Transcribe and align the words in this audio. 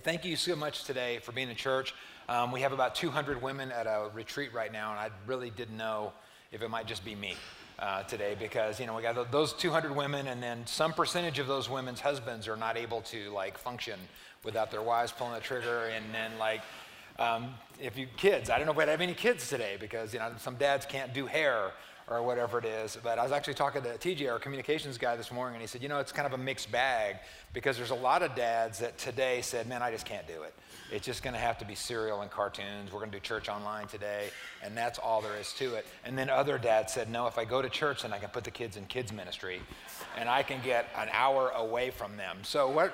Thank 0.00 0.24
you 0.24 0.36
so 0.36 0.56
much 0.56 0.84
today 0.84 1.18
for 1.18 1.32
being 1.32 1.50
in 1.50 1.54
church. 1.54 1.92
Um, 2.26 2.50
we 2.50 2.62
have 2.62 2.72
about 2.72 2.94
200 2.94 3.42
women 3.42 3.70
at 3.70 3.86
a 3.86 4.08
retreat 4.14 4.54
right 4.54 4.72
now, 4.72 4.90
and 4.90 4.98
I 4.98 5.10
really 5.26 5.50
didn't 5.50 5.76
know 5.76 6.14
if 6.50 6.62
it 6.62 6.70
might 6.70 6.86
just 6.86 7.04
be 7.04 7.14
me 7.14 7.34
uh, 7.78 8.02
today 8.04 8.34
because 8.38 8.80
you 8.80 8.86
know 8.86 8.94
we 8.94 9.02
got 9.02 9.30
those 9.30 9.52
200 9.52 9.94
women, 9.94 10.28
and 10.28 10.42
then 10.42 10.66
some 10.66 10.94
percentage 10.94 11.38
of 11.38 11.46
those 11.46 11.68
women's 11.68 12.00
husbands 12.00 12.48
are 12.48 12.56
not 12.56 12.78
able 12.78 13.02
to 13.02 13.30
like 13.32 13.58
function 13.58 14.00
without 14.44 14.70
their 14.70 14.80
wives 14.80 15.12
pulling 15.12 15.34
the 15.34 15.40
trigger, 15.40 15.90
and 15.94 16.06
then 16.14 16.30
like 16.38 16.62
um, 17.18 17.52
if 17.78 17.98
you 17.98 18.06
kids, 18.16 18.48
I 18.48 18.56
don't 18.56 18.64
know 18.64 18.72
if 18.72 18.78
we 18.78 18.84
have 18.84 19.02
any 19.02 19.12
kids 19.12 19.46
today 19.46 19.76
because 19.78 20.14
you 20.14 20.20
know 20.20 20.32
some 20.38 20.54
dads 20.56 20.86
can't 20.86 21.12
do 21.12 21.26
hair 21.26 21.72
or 22.08 22.22
whatever 22.22 22.58
it 22.58 22.64
is. 22.64 22.98
But 23.02 23.18
I 23.18 23.22
was 23.22 23.32
actually 23.32 23.54
talking 23.54 23.82
to 23.82 23.88
TJ, 23.90 24.30
our 24.30 24.38
communications 24.38 24.98
guy, 24.98 25.16
this 25.16 25.30
morning, 25.30 25.54
and 25.56 25.60
he 25.60 25.66
said, 25.66 25.82
you 25.82 25.88
know, 25.88 25.98
it's 25.98 26.12
kind 26.12 26.26
of 26.26 26.32
a 26.32 26.42
mixed 26.42 26.70
bag 26.70 27.16
because 27.52 27.76
there's 27.76 27.90
a 27.90 27.94
lot 27.94 28.22
of 28.22 28.34
dads 28.34 28.78
that 28.80 28.98
today 28.98 29.40
said, 29.42 29.68
man, 29.68 29.82
I 29.82 29.90
just 29.90 30.06
can't 30.06 30.26
do 30.26 30.42
it. 30.42 30.54
It's 30.90 31.06
just 31.06 31.22
going 31.22 31.34
to 31.34 31.40
have 31.40 31.58
to 31.58 31.64
be 31.64 31.74
cereal 31.74 32.20
and 32.20 32.30
cartoons. 32.30 32.92
We're 32.92 32.98
going 32.98 33.10
to 33.10 33.16
do 33.16 33.22
church 33.22 33.48
online 33.48 33.86
today, 33.86 34.28
and 34.62 34.76
that's 34.76 34.98
all 34.98 35.22
there 35.22 35.36
is 35.36 35.52
to 35.54 35.74
it. 35.74 35.86
And 36.04 36.18
then 36.18 36.28
other 36.28 36.58
dads 36.58 36.92
said, 36.92 37.10
no, 37.10 37.26
if 37.26 37.38
I 37.38 37.44
go 37.44 37.62
to 37.62 37.70
church, 37.70 38.02
then 38.02 38.12
I 38.12 38.18
can 38.18 38.28
put 38.30 38.44
the 38.44 38.50
kids 38.50 38.76
in 38.76 38.84
kids 38.86 39.12
ministry, 39.12 39.60
and 40.18 40.28
I 40.28 40.42
can 40.42 40.60
get 40.62 40.86
an 40.96 41.08
hour 41.12 41.50
away 41.50 41.90
from 41.90 42.16
them. 42.16 42.38
So 42.42 42.68
what, 42.68 42.92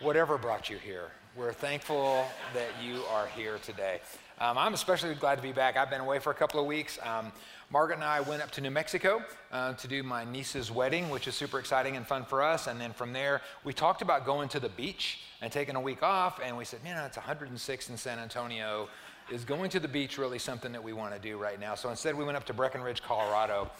whatever 0.00 0.36
brought 0.36 0.68
you 0.68 0.78
here, 0.78 1.10
we're 1.36 1.52
thankful 1.52 2.24
that 2.54 2.68
you 2.82 3.02
are 3.12 3.26
here 3.28 3.58
today. 3.62 4.00
Um, 4.38 4.58
I'm 4.58 4.74
especially 4.74 5.14
glad 5.14 5.36
to 5.36 5.42
be 5.42 5.52
back. 5.52 5.78
I've 5.78 5.88
been 5.88 6.02
away 6.02 6.18
for 6.18 6.30
a 6.30 6.34
couple 6.34 6.60
of 6.60 6.66
weeks. 6.66 6.98
Um, 7.02 7.32
Margaret 7.70 7.94
and 7.94 8.04
I 8.04 8.20
went 8.20 8.42
up 8.42 8.50
to 8.52 8.60
New 8.60 8.70
Mexico 8.70 9.22
uh, 9.50 9.72
to 9.72 9.88
do 9.88 10.02
my 10.02 10.24
niece's 10.24 10.70
wedding, 10.70 11.08
which 11.08 11.26
is 11.26 11.34
super 11.34 11.58
exciting 11.58 11.96
and 11.96 12.06
fun 12.06 12.24
for 12.24 12.42
us. 12.42 12.66
And 12.66 12.78
then 12.78 12.92
from 12.92 13.14
there, 13.14 13.40
we 13.64 13.72
talked 13.72 14.02
about 14.02 14.26
going 14.26 14.50
to 14.50 14.60
the 14.60 14.68
beach 14.68 15.20
and 15.40 15.50
taking 15.50 15.74
a 15.74 15.80
week 15.80 16.02
off. 16.02 16.38
And 16.44 16.54
we 16.54 16.66
said, 16.66 16.84
man, 16.84 17.02
it's 17.06 17.16
106 17.16 17.88
in 17.88 17.96
San 17.96 18.18
Antonio. 18.18 18.88
Is 19.30 19.44
going 19.44 19.70
to 19.70 19.80
the 19.80 19.88
beach 19.88 20.18
really 20.18 20.38
something 20.38 20.70
that 20.70 20.84
we 20.84 20.92
want 20.92 21.14
to 21.14 21.18
do 21.18 21.38
right 21.38 21.58
now? 21.58 21.74
So 21.74 21.88
instead, 21.88 22.14
we 22.14 22.22
went 22.22 22.36
up 22.36 22.44
to 22.44 22.52
Breckenridge, 22.52 23.02
Colorado. 23.02 23.70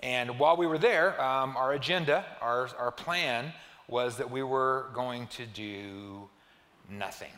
And 0.00 0.38
while 0.38 0.58
we 0.58 0.66
were 0.66 0.76
there, 0.76 1.18
um, 1.20 1.56
our 1.56 1.72
agenda, 1.72 2.26
our, 2.42 2.68
our 2.78 2.92
plan 2.92 3.54
was 3.88 4.18
that 4.18 4.30
we 4.30 4.42
were 4.42 4.86
going 4.92 5.28
to 5.28 5.46
do 5.46 6.28
nothing, 6.90 7.32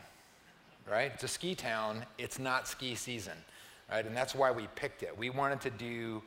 right? 0.91 1.11
It's 1.15 1.25
a 1.25 1.29
ski 1.29 1.55
town, 1.55 2.05
it's 2.19 2.39
not 2.39 2.69
ski 2.69 2.95
season 2.95 3.37
right? 3.91 4.07
And 4.07 4.17
that's 4.17 4.35
why 4.35 4.51
we 4.51 4.69
picked 4.75 5.03
it. 5.03 5.17
We 5.17 5.31
wanted 5.31 5.61
to 5.63 5.71
do 5.71 6.23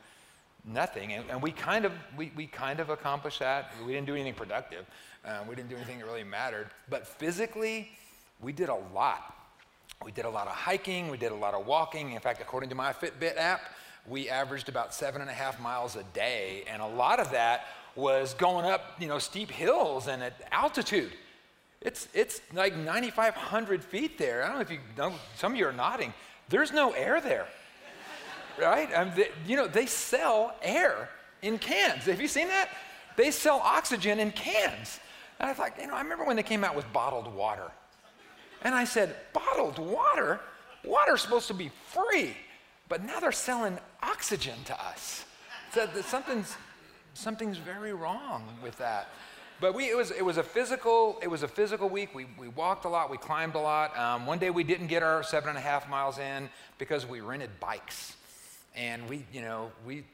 nothing, 0.64 1.12
and, 1.12 1.24
and 1.30 1.42
we 1.42 1.52
kind 1.52 1.84
of 1.84 1.92
we, 2.16 2.32
we 2.36 2.46
kind 2.46 2.80
of 2.80 2.90
accomplished 2.90 3.40
that. 3.40 3.72
We 3.86 3.92
didn't 3.92 4.06
do 4.06 4.14
anything 4.14 4.34
productive. 4.34 4.86
Um, 5.24 5.46
we 5.48 5.54
didn't 5.54 5.68
do 5.68 5.76
anything 5.76 5.98
that 5.98 6.06
really 6.06 6.24
mattered. 6.24 6.68
But 6.88 7.06
physically, 7.06 7.90
we 8.40 8.52
did 8.52 8.68
a 8.68 8.78
lot. 8.94 9.36
We 10.04 10.12
did 10.12 10.24
a 10.24 10.30
lot 10.30 10.46
of 10.46 10.54
hiking. 10.54 11.10
We 11.10 11.18
did 11.18 11.32
a 11.32 11.36
lot 11.36 11.52
of 11.52 11.66
walking. 11.66 12.12
In 12.12 12.20
fact, 12.20 12.40
according 12.40 12.70
to 12.70 12.74
my 12.74 12.92
Fitbit 12.92 13.36
app, 13.36 13.60
we 14.06 14.30
averaged 14.30 14.70
about 14.70 14.94
seven 14.94 15.20
and 15.20 15.28
a 15.28 15.34
half 15.34 15.60
miles 15.60 15.96
a 15.96 16.04
day, 16.14 16.64
and 16.70 16.80
a 16.80 16.86
lot 16.86 17.20
of 17.20 17.30
that 17.32 17.66
was 17.96 18.32
going 18.34 18.64
up, 18.64 18.96
you 18.98 19.08
know, 19.08 19.18
steep 19.18 19.50
hills 19.50 20.08
and 20.08 20.22
at 20.22 20.40
altitude. 20.52 21.12
It's, 21.82 22.08
it's 22.12 22.42
like 22.52 22.76
9,500 22.76 23.82
feet 23.82 24.18
there. 24.18 24.44
I 24.44 24.48
don't 24.48 24.56
know 24.56 24.60
if 24.62 24.70
you 24.70 24.80
know, 24.98 25.14
some 25.36 25.52
of 25.52 25.58
you 25.58 25.66
are 25.66 25.72
nodding. 25.72 26.12
There's 26.48 26.72
no 26.72 26.90
air 26.92 27.20
there, 27.20 27.46
right? 28.60 28.92
Um, 28.94 29.12
they, 29.16 29.30
you 29.46 29.56
know, 29.56 29.66
they 29.66 29.86
sell 29.86 30.54
air 30.62 31.08
in 31.42 31.58
cans. 31.58 32.04
Have 32.04 32.20
you 32.20 32.28
seen 32.28 32.48
that? 32.48 32.68
They 33.16 33.30
sell 33.30 33.58
oxygen 33.58 34.18
in 34.18 34.30
cans. 34.32 35.00
And 35.38 35.48
I 35.48 35.54
thought, 35.54 35.72
you 35.80 35.86
know, 35.86 35.94
I 35.94 36.02
remember 36.02 36.24
when 36.24 36.36
they 36.36 36.42
came 36.42 36.64
out 36.64 36.76
with 36.76 36.90
bottled 36.92 37.34
water. 37.34 37.70
And 38.62 38.74
I 38.74 38.84
said, 38.84 39.16
bottled 39.32 39.78
water? 39.78 40.40
Water's 40.84 41.22
supposed 41.22 41.48
to 41.48 41.54
be 41.54 41.70
free. 41.86 42.36
But 42.90 43.04
now 43.04 43.20
they're 43.20 43.32
selling 43.32 43.78
oxygen 44.02 44.56
to 44.66 44.84
us. 44.84 45.24
So 45.72 45.88
something's, 46.02 46.56
something's 47.14 47.56
very 47.56 47.94
wrong 47.94 48.44
with 48.62 48.76
that. 48.78 49.08
But 49.60 49.74
we, 49.74 49.90
it, 49.90 49.96
was, 49.96 50.10
it, 50.10 50.24
was 50.24 50.38
a 50.38 50.42
physical, 50.42 51.18
it 51.22 51.28
was 51.28 51.42
a 51.42 51.48
physical 51.48 51.90
week. 51.90 52.14
We, 52.14 52.26
we 52.38 52.48
walked 52.48 52.86
a 52.86 52.88
lot, 52.88 53.10
we 53.10 53.18
climbed 53.18 53.54
a 53.54 53.58
lot. 53.58 53.96
Um, 53.96 54.24
one 54.24 54.38
day 54.38 54.48
we 54.48 54.64
didn't 54.64 54.86
get 54.86 55.02
our 55.02 55.22
seven 55.22 55.50
and 55.50 55.58
a 55.58 55.60
half 55.60 55.86
miles 55.88 56.18
in 56.18 56.48
because 56.78 57.06
we 57.06 57.20
rented 57.20 57.50
bikes. 57.60 58.16
And 58.74 59.06
we, 59.06 59.26
you 59.32 59.42
know, 59.42 59.70
we, 59.86 60.04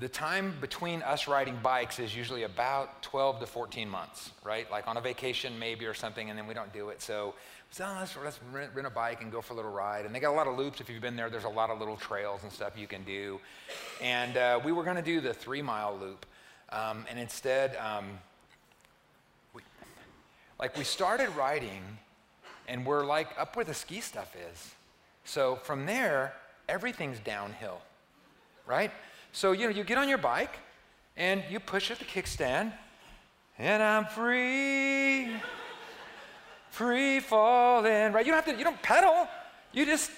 the 0.00 0.08
time 0.08 0.54
between 0.60 1.00
us 1.02 1.26
riding 1.26 1.58
bikes 1.62 1.98
is 1.98 2.14
usually 2.14 2.42
about 2.42 3.02
12 3.02 3.40
to 3.40 3.46
14 3.46 3.88
months, 3.88 4.32
right? 4.44 4.70
Like 4.70 4.86
on 4.86 4.98
a 4.98 5.00
vacation 5.00 5.58
maybe 5.58 5.86
or 5.86 5.94
something, 5.94 6.28
and 6.28 6.38
then 6.38 6.46
we 6.46 6.52
don't 6.52 6.72
do 6.74 6.90
it. 6.90 7.00
So, 7.00 7.34
so 7.70 7.84
let's, 7.98 8.14
let's 8.22 8.38
rent, 8.52 8.70
rent, 8.74 8.86
a 8.86 8.90
bike 8.90 9.22
and 9.22 9.32
go 9.32 9.40
for 9.40 9.54
a 9.54 9.56
little 9.56 9.70
ride. 9.70 10.04
And 10.04 10.14
they 10.14 10.20
got 10.20 10.30
a 10.30 10.36
lot 10.36 10.46
of 10.46 10.58
loops. 10.58 10.80
If 10.82 10.90
you've 10.90 11.00
been 11.00 11.16
there, 11.16 11.30
there's 11.30 11.44
a 11.44 11.48
lot 11.48 11.70
of 11.70 11.78
little 11.78 11.96
trails 11.96 12.42
and 12.42 12.52
stuff 12.52 12.76
you 12.76 12.86
can 12.86 13.02
do. 13.04 13.40
And 14.02 14.36
uh, 14.36 14.60
we 14.62 14.72
were 14.72 14.84
going 14.84 14.96
to 14.96 15.02
do 15.02 15.22
the 15.22 15.32
three 15.32 15.62
mile 15.62 15.96
loop. 15.98 16.26
Um, 16.70 17.06
and 17.08 17.18
instead, 17.18 17.76
um, 17.76 18.18
like 20.60 20.76
we 20.76 20.84
started 20.84 21.30
riding 21.30 21.82
and 22.68 22.84
we're 22.84 23.04
like 23.04 23.28
up 23.38 23.56
where 23.56 23.64
the 23.64 23.74
ski 23.74 24.00
stuff 24.00 24.36
is. 24.52 24.74
So 25.24 25.56
from 25.56 25.86
there, 25.86 26.34
everything's 26.68 27.18
downhill, 27.18 27.80
right? 28.66 28.90
So, 29.32 29.52
you 29.52 29.64
know, 29.64 29.74
you 29.74 29.84
get 29.84 29.96
on 29.96 30.08
your 30.08 30.18
bike 30.18 30.58
and 31.16 31.42
you 31.50 31.60
push 31.60 31.90
at 31.90 31.98
the 31.98 32.04
kickstand 32.04 32.72
and 33.58 33.82
I'm 33.82 34.04
free, 34.04 35.30
free 36.70 37.20
falling, 37.20 38.12
right? 38.12 38.24
You 38.24 38.32
don't 38.32 38.44
have 38.44 38.54
to, 38.54 38.58
you 38.58 38.64
don't 38.64 38.82
pedal. 38.82 39.26
You 39.72 39.86
just, 39.86 40.10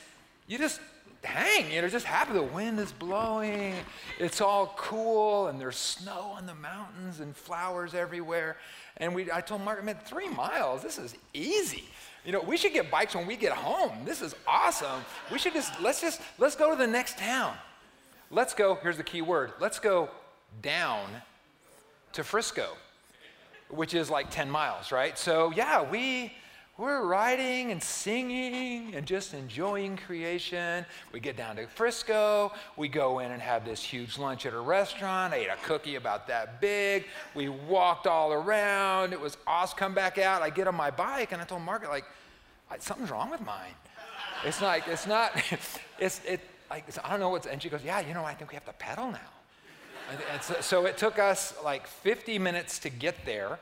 you 0.48 0.58
just 0.58 0.80
hang, 1.24 1.70
you 1.72 1.80
know, 1.80 1.88
just 1.88 2.06
happy. 2.06 2.32
The 2.32 2.42
wind 2.42 2.78
is 2.80 2.92
blowing. 2.92 3.74
It's 4.18 4.40
all 4.40 4.74
cool 4.76 5.48
and 5.48 5.60
there's 5.60 5.76
snow 5.76 6.34
on 6.36 6.46
the 6.46 6.54
mountains 6.54 7.20
and 7.20 7.36
flowers 7.36 7.94
everywhere. 7.94 8.56
And 8.96 9.14
we, 9.14 9.30
I 9.30 9.40
told 9.40 9.62
Margaret, 9.62 9.84
man, 9.84 9.98
three 10.04 10.28
miles, 10.28 10.82
this 10.82 10.98
is 10.98 11.14
easy. 11.32 11.84
You 12.24 12.32
know, 12.32 12.40
we 12.40 12.56
should 12.56 12.72
get 12.72 12.90
bikes 12.90 13.14
when 13.14 13.26
we 13.26 13.36
get 13.36 13.52
home. 13.52 14.04
This 14.04 14.22
is 14.22 14.34
awesome. 14.46 15.04
We 15.30 15.38
should 15.38 15.54
just, 15.54 15.80
let's 15.80 16.00
just, 16.00 16.20
let's 16.38 16.54
go 16.54 16.70
to 16.70 16.76
the 16.76 16.86
next 16.86 17.18
town. 17.18 17.54
Let's 18.30 18.54
go, 18.54 18.76
here's 18.76 18.96
the 18.96 19.02
key 19.02 19.22
word, 19.22 19.52
let's 19.60 19.78
go 19.78 20.08
down 20.62 21.06
to 22.12 22.24
Frisco, 22.24 22.68
which 23.68 23.92
is 23.94 24.08
like 24.08 24.30
10 24.30 24.48
miles, 24.50 24.92
right? 24.92 25.18
So 25.18 25.52
yeah, 25.54 25.88
we, 25.88 26.32
we're 26.78 27.04
riding 27.04 27.70
and 27.70 27.82
singing 27.82 28.94
and 28.94 29.04
just 29.04 29.34
enjoying 29.34 29.98
creation. 29.98 30.86
We 31.12 31.20
get 31.20 31.36
down 31.36 31.56
to 31.56 31.66
Frisco. 31.66 32.52
We 32.78 32.88
go 32.88 33.18
in 33.18 33.30
and 33.30 33.42
have 33.42 33.66
this 33.66 33.82
huge 33.82 34.16
lunch 34.18 34.46
at 34.46 34.54
a 34.54 34.60
restaurant. 34.60 35.34
I 35.34 35.38
ate 35.38 35.48
a 35.48 35.56
cookie 35.66 35.96
about 35.96 36.26
that 36.28 36.62
big. 36.62 37.04
We 37.34 37.50
walked 37.50 38.06
all 38.06 38.32
around. 38.32 39.12
It 39.12 39.20
was 39.20 39.36
awesome. 39.46 39.78
Come 39.78 39.94
back 39.94 40.16
out. 40.16 40.40
I 40.40 40.48
get 40.48 40.66
on 40.66 40.74
my 40.74 40.90
bike 40.90 41.32
and 41.32 41.42
I 41.42 41.44
told 41.44 41.60
Margaret, 41.60 41.90
like, 41.90 42.06
something's 42.78 43.10
wrong 43.10 43.30
with 43.30 43.42
mine. 43.42 43.74
It's 44.44 44.62
like, 44.62 44.88
it's 44.88 45.06
not, 45.06 45.32
it's, 45.98 46.24
it, 46.24 46.40
like, 46.70 46.86
I 47.04 47.10
don't 47.10 47.20
know 47.20 47.28
what's, 47.28 47.46
and 47.46 47.62
she 47.62 47.68
goes, 47.68 47.84
yeah, 47.84 48.00
you 48.00 48.14
know, 48.14 48.24
I 48.24 48.32
think 48.32 48.50
we 48.50 48.54
have 48.54 48.64
to 48.64 48.72
pedal 48.72 49.12
now. 49.12 49.18
And 50.32 50.42
so, 50.42 50.56
so 50.60 50.86
it 50.86 50.96
took 50.96 51.18
us 51.18 51.54
like 51.62 51.86
50 51.86 52.38
minutes 52.38 52.78
to 52.80 52.90
get 52.90 53.26
there. 53.26 53.58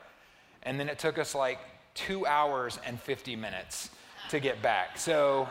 And 0.63 0.79
then 0.79 0.87
it 0.87 0.97
took 0.97 1.17
us 1.17 1.35
like 1.35 1.59
two 1.93 2.25
hours 2.25 2.79
and 2.85 2.99
50 2.99 3.35
minutes 3.35 3.89
to 4.29 4.39
get 4.39 4.61
back. 4.61 4.97
So, 4.97 5.49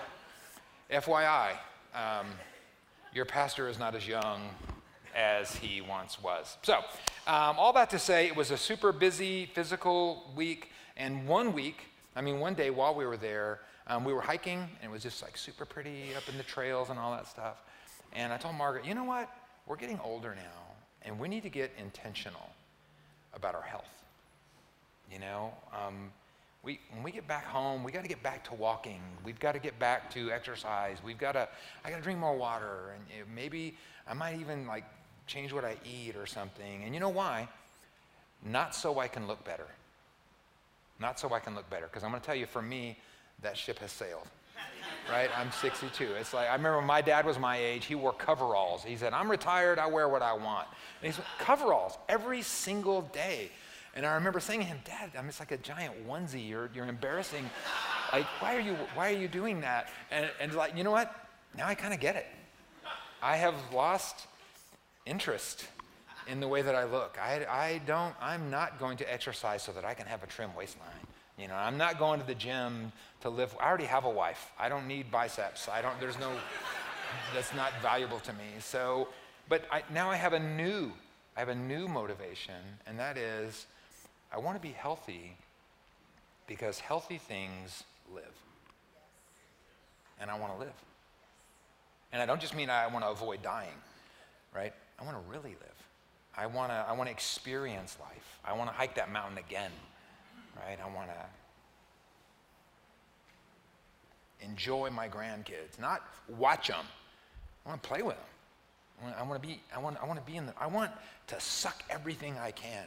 FYI, 0.90 1.52
um, 1.94 2.26
your 3.14 3.24
pastor 3.24 3.68
is 3.68 3.78
not 3.78 3.94
as 3.94 4.06
young 4.06 4.40
as 5.14 5.54
he 5.56 5.80
once 5.80 6.22
was. 6.22 6.56
So, 6.62 6.78
um, 7.26 7.58
all 7.58 7.72
that 7.74 7.90
to 7.90 7.98
say, 7.98 8.26
it 8.26 8.36
was 8.36 8.50
a 8.50 8.56
super 8.56 8.92
busy 8.92 9.46
physical 9.46 10.30
week. 10.34 10.70
And 10.96 11.26
one 11.26 11.52
week, 11.52 11.86
I 12.16 12.20
mean, 12.20 12.40
one 12.40 12.54
day 12.54 12.70
while 12.70 12.94
we 12.94 13.04
were 13.06 13.16
there, 13.16 13.60
um, 13.86 14.04
we 14.04 14.12
were 14.12 14.20
hiking, 14.20 14.58
and 14.58 14.90
it 14.90 14.90
was 14.90 15.02
just 15.02 15.22
like 15.22 15.36
super 15.36 15.64
pretty 15.64 16.14
up 16.16 16.28
in 16.28 16.36
the 16.36 16.44
trails 16.44 16.90
and 16.90 16.98
all 16.98 17.12
that 17.12 17.26
stuff. 17.26 17.56
And 18.12 18.32
I 18.32 18.36
told 18.36 18.54
Margaret, 18.54 18.84
you 18.84 18.94
know 18.94 19.04
what? 19.04 19.28
We're 19.66 19.76
getting 19.76 20.00
older 20.04 20.34
now, 20.34 20.74
and 21.02 21.18
we 21.18 21.28
need 21.28 21.42
to 21.42 21.48
get 21.48 21.72
intentional 21.78 22.50
about 23.34 23.54
our 23.54 23.62
health. 23.62 23.84
You 25.12 25.18
know, 25.18 25.52
um, 25.72 26.12
we, 26.62 26.78
when 26.92 27.02
we 27.02 27.10
get 27.10 27.26
back 27.26 27.46
home, 27.46 27.82
we 27.82 27.90
got 27.90 28.02
to 28.02 28.08
get 28.08 28.22
back 28.22 28.44
to 28.44 28.54
walking. 28.54 29.00
We've 29.24 29.40
got 29.40 29.52
to 29.52 29.58
get 29.58 29.78
back 29.78 30.10
to 30.12 30.30
exercise. 30.30 30.98
We've 31.02 31.18
got 31.18 31.32
to, 31.32 31.48
I 31.84 31.90
got 31.90 31.96
to 31.96 32.02
drink 32.02 32.18
more 32.18 32.36
water. 32.36 32.94
And 32.94 33.34
maybe 33.34 33.76
I 34.06 34.12
might 34.12 34.38
even 34.38 34.66
like 34.66 34.84
change 35.26 35.52
what 35.52 35.64
I 35.64 35.76
eat 35.84 36.16
or 36.16 36.26
something. 36.26 36.84
And 36.84 36.92
you 36.92 37.00
know 37.00 37.08
why? 37.08 37.48
Not 38.44 38.74
so 38.74 38.98
I 38.98 39.08
can 39.08 39.26
look 39.26 39.42
better. 39.44 39.66
Not 40.98 41.18
so 41.18 41.32
I 41.32 41.40
can 41.40 41.54
look 41.54 41.68
better. 41.70 41.86
Because 41.86 42.04
I'm 42.04 42.10
going 42.10 42.20
to 42.20 42.26
tell 42.26 42.34
you, 42.34 42.46
for 42.46 42.60
me, 42.60 42.98
that 43.40 43.56
ship 43.56 43.78
has 43.78 43.90
sailed. 43.90 44.26
right? 45.10 45.30
I'm 45.38 45.50
62. 45.50 46.04
It's 46.18 46.34
like, 46.34 46.48
I 46.48 46.52
remember 46.52 46.78
when 46.78 46.86
my 46.86 47.00
dad 47.00 47.24
was 47.24 47.38
my 47.38 47.56
age, 47.56 47.86
he 47.86 47.94
wore 47.94 48.12
coveralls. 48.12 48.84
He 48.84 48.96
said, 48.96 49.14
I'm 49.14 49.30
retired, 49.30 49.78
I 49.78 49.86
wear 49.86 50.10
what 50.10 50.20
I 50.20 50.34
want. 50.34 50.68
And 51.02 51.12
he's 51.12 51.24
coveralls 51.38 51.96
every 52.06 52.42
single 52.42 53.00
day. 53.00 53.50
And 53.96 54.06
I 54.06 54.14
remember 54.14 54.40
saying 54.40 54.60
to 54.60 54.66
him, 54.66 54.78
Dad, 54.84 55.10
I 55.16 55.20
mean, 55.20 55.28
it's 55.28 55.40
like 55.40 55.50
a 55.50 55.56
giant 55.56 56.06
onesie. 56.06 56.48
You're, 56.48 56.70
you're 56.74 56.86
embarrassing 56.86 57.48
like, 58.12 58.26
why 58.40 58.56
are 58.56 58.60
you, 58.60 58.76
why 58.94 59.12
are 59.12 59.16
you 59.16 59.28
doing 59.28 59.60
that? 59.60 59.88
And, 60.10 60.30
and 60.40 60.52
like, 60.54 60.76
you 60.76 60.84
know 60.84 60.90
what? 60.90 61.14
Now 61.56 61.66
I 61.66 61.74
kind 61.74 61.94
of 61.94 62.00
get 62.00 62.16
it. 62.16 62.26
I 63.22 63.36
have 63.36 63.54
lost 63.72 64.26
interest 65.06 65.66
in 66.26 66.40
the 66.40 66.48
way 66.48 66.62
that 66.62 66.74
I 66.74 66.84
look. 66.84 67.18
I, 67.20 67.44
I 67.48 67.80
don't, 67.86 68.14
I'm 68.20 68.50
not 68.50 68.78
going 68.78 68.96
to 68.98 69.12
exercise 69.12 69.62
so 69.62 69.72
that 69.72 69.84
I 69.84 69.94
can 69.94 70.06
have 70.06 70.22
a 70.22 70.26
trim 70.26 70.54
waistline. 70.56 70.88
You 71.38 71.48
know, 71.48 71.54
I'm 71.54 71.76
not 71.76 71.98
going 71.98 72.20
to 72.20 72.26
the 72.26 72.34
gym 72.34 72.92
to 73.22 73.30
live. 73.30 73.54
I 73.60 73.68
already 73.68 73.84
have 73.84 74.04
a 74.04 74.10
wife. 74.10 74.52
I 74.58 74.68
don't 74.68 74.86
need 74.86 75.10
biceps. 75.10 75.68
I 75.68 75.82
don't, 75.82 75.98
there's 76.00 76.18
no, 76.18 76.30
that's 77.34 77.54
not 77.54 77.72
valuable 77.82 78.20
to 78.20 78.32
me. 78.34 78.44
So, 78.60 79.08
but 79.48 79.64
I, 79.70 79.82
now 79.92 80.10
I 80.10 80.16
have 80.16 80.32
a 80.32 80.38
new, 80.38 80.92
I 81.36 81.40
have 81.40 81.48
a 81.48 81.54
new 81.54 81.88
motivation, 81.88 82.62
and 82.86 82.98
that 82.98 83.16
is 83.16 83.66
I 84.32 84.38
want 84.38 84.56
to 84.56 84.62
be 84.62 84.72
healthy 84.72 85.36
because 86.46 86.78
healthy 86.78 87.18
things 87.18 87.84
live. 88.14 88.24
And 90.20 90.30
I 90.30 90.38
want 90.38 90.52
to 90.52 90.58
live. 90.58 90.74
And 92.12 92.20
I 92.20 92.26
don't 92.26 92.40
just 92.40 92.54
mean 92.54 92.70
I 92.70 92.86
want 92.88 93.04
to 93.04 93.10
avoid 93.10 93.42
dying, 93.42 93.68
right? 94.54 94.72
I 95.00 95.04
want 95.04 95.16
to 95.16 95.22
really 95.30 95.50
live. 95.50 95.86
I 96.36 96.46
want 96.46 96.70
to 96.70 96.84
I 96.88 96.92
want 96.92 97.08
to 97.08 97.12
experience 97.12 97.96
life. 98.00 98.38
I 98.44 98.52
want 98.52 98.70
to 98.70 98.74
hike 98.74 98.94
that 98.96 99.10
mountain 99.10 99.38
again, 99.38 99.70
right? 100.56 100.78
I 100.82 100.94
want 100.94 101.08
to 101.08 101.26
enjoy 104.44 104.90
my 104.90 105.08
grandkids, 105.08 105.78
not 105.80 106.02
watch 106.28 106.68
them. 106.68 106.84
I 107.64 107.68
want 107.70 107.82
to 107.82 107.88
play 107.88 108.02
with 108.02 108.16
them. 108.16 109.14
I 109.18 109.22
want 109.22 109.40
to 109.40 109.48
be 109.48 109.60
I 109.74 109.78
want 109.78 109.96
I 110.02 110.06
want 110.06 110.24
to 110.24 110.30
be 110.30 110.36
in 110.36 110.46
the 110.46 110.52
I 110.60 110.66
want 110.66 110.90
to 111.28 111.40
suck 111.40 111.82
everything 111.90 112.36
I 112.38 112.50
can 112.50 112.86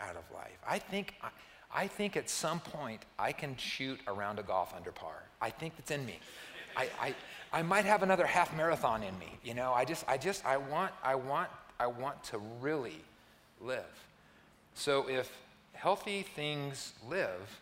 out 0.00 0.16
of 0.16 0.24
life. 0.34 0.58
I 0.68 0.78
think 0.78 1.14
I, 1.22 1.28
I 1.74 1.86
think 1.86 2.16
at 2.16 2.30
some 2.30 2.60
point 2.60 3.02
I 3.18 3.32
can 3.32 3.56
shoot 3.56 4.00
around 4.06 4.38
a 4.38 4.42
golf 4.42 4.74
under 4.74 4.92
par. 4.92 5.22
I 5.40 5.50
think 5.50 5.74
it's 5.78 5.90
in 5.90 6.06
me. 6.06 6.18
I, 6.76 6.88
I, 7.00 7.14
I 7.52 7.62
might 7.62 7.84
have 7.84 8.02
another 8.02 8.26
half 8.26 8.56
marathon 8.56 9.02
in 9.02 9.18
me. 9.18 9.38
You 9.44 9.54
know, 9.54 9.72
I 9.72 9.84
just, 9.84 10.04
I 10.08 10.16
just, 10.16 10.44
I 10.44 10.56
want, 10.56 10.92
I 11.02 11.14
want, 11.14 11.48
I 11.80 11.86
want 11.86 12.22
to 12.24 12.38
really 12.60 13.00
live. 13.60 13.84
So 14.74 15.08
if 15.08 15.30
healthy 15.72 16.22
things 16.22 16.92
live, 17.08 17.60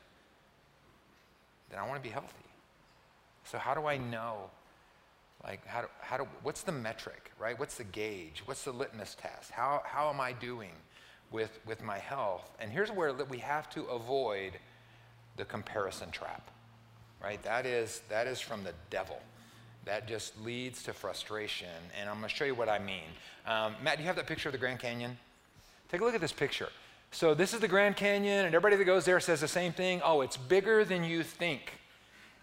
then 1.70 1.78
I 1.78 1.86
want 1.86 2.02
to 2.02 2.08
be 2.08 2.12
healthy. 2.12 2.28
So 3.44 3.58
how 3.58 3.74
do 3.74 3.86
I 3.86 3.96
know? 3.96 4.50
Like, 5.42 5.66
how 5.66 5.82
do, 5.82 5.88
how 6.00 6.16
do, 6.16 6.26
what's 6.42 6.62
the 6.62 6.72
metric, 6.72 7.30
right? 7.38 7.58
What's 7.58 7.76
the 7.76 7.84
gauge? 7.84 8.42
What's 8.46 8.64
the 8.64 8.72
litmus 8.72 9.16
test? 9.20 9.50
How, 9.50 9.82
how 9.84 10.08
am 10.08 10.20
I 10.20 10.32
doing 10.32 10.70
with, 11.30 11.58
with 11.66 11.82
my 11.82 11.98
health? 11.98 12.50
And 12.60 12.70
here's 12.70 12.90
where 12.90 13.12
we 13.12 13.38
have 13.38 13.68
to 13.70 13.84
avoid 13.84 14.52
the 15.36 15.44
comparison 15.44 16.10
trap, 16.10 16.50
right? 17.22 17.42
That 17.42 17.66
is, 17.66 18.02
that 18.08 18.26
is 18.26 18.40
from 18.40 18.64
the 18.64 18.72
devil 18.90 19.20
that 19.84 20.08
just 20.08 20.40
leads 20.42 20.82
to 20.84 20.92
frustration. 20.92 21.68
And 22.00 22.08
I'm 22.08 22.18
going 22.18 22.28
to 22.28 22.34
show 22.34 22.44
you 22.44 22.54
what 22.54 22.68
I 22.68 22.78
mean. 22.78 23.04
Um, 23.46 23.74
Matt, 23.82 23.96
do 23.96 24.02
you 24.02 24.06
have 24.06 24.16
that 24.16 24.26
picture 24.26 24.48
of 24.48 24.52
the 24.52 24.58
Grand 24.58 24.78
Canyon? 24.78 25.16
Take 25.90 26.00
a 26.00 26.04
look 26.04 26.14
at 26.14 26.20
this 26.20 26.32
picture. 26.32 26.68
So, 27.10 27.34
this 27.34 27.54
is 27.54 27.60
the 27.60 27.68
Grand 27.68 27.96
Canyon, 27.96 28.46
and 28.46 28.54
everybody 28.56 28.74
that 28.76 28.84
goes 28.84 29.04
there 29.04 29.20
says 29.20 29.40
the 29.40 29.46
same 29.46 29.72
thing 29.72 30.00
oh, 30.04 30.22
it's 30.22 30.36
bigger 30.36 30.84
than 30.84 31.04
you 31.04 31.22
think. 31.22 31.74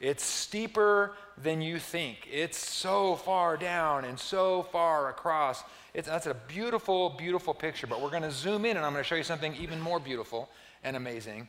It's 0.02 0.26
steeper 0.26 1.14
than 1.38 1.62
you 1.62 1.80
think. 1.80 2.28
It's 2.30 2.58
so 2.58 3.16
far 3.16 3.56
down 3.56 4.04
and 4.04 4.20
so 4.20 4.64
far 4.64 5.10
across. 5.10 5.64
It's, 5.94 6.10
that's 6.10 6.28
a 6.28 6.34
beautiful, 6.34 7.12
beautiful 7.12 7.54
picture. 7.54 7.88
But 7.88 8.02
we're 8.02 8.10
going 8.10 8.24
to 8.24 8.32
zoom 8.32 8.66
in, 8.66 8.76
and 8.76 8.86
I'm 8.86 8.92
going 8.92 9.04
to 9.04 9.08
show 9.08 9.16
you 9.16 9.24
something 9.24 9.56
even 9.56 9.80
more 9.80 10.00
beautiful 10.00 10.50
and 10.84 10.98
amazing. 10.98 11.48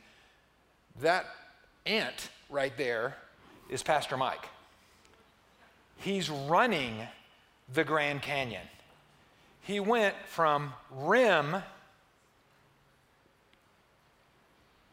That 1.01 1.25
ant 1.85 2.29
right 2.49 2.77
there 2.77 3.17
is 3.69 3.83
Pastor 3.83 4.15
Mike 4.15 4.47
he's 6.03 6.29
running 6.29 7.07
the 7.73 7.83
Grand 7.83 8.21
Canyon. 8.21 8.67
He 9.61 9.79
went 9.79 10.15
from 10.27 10.73
rim 10.91 11.63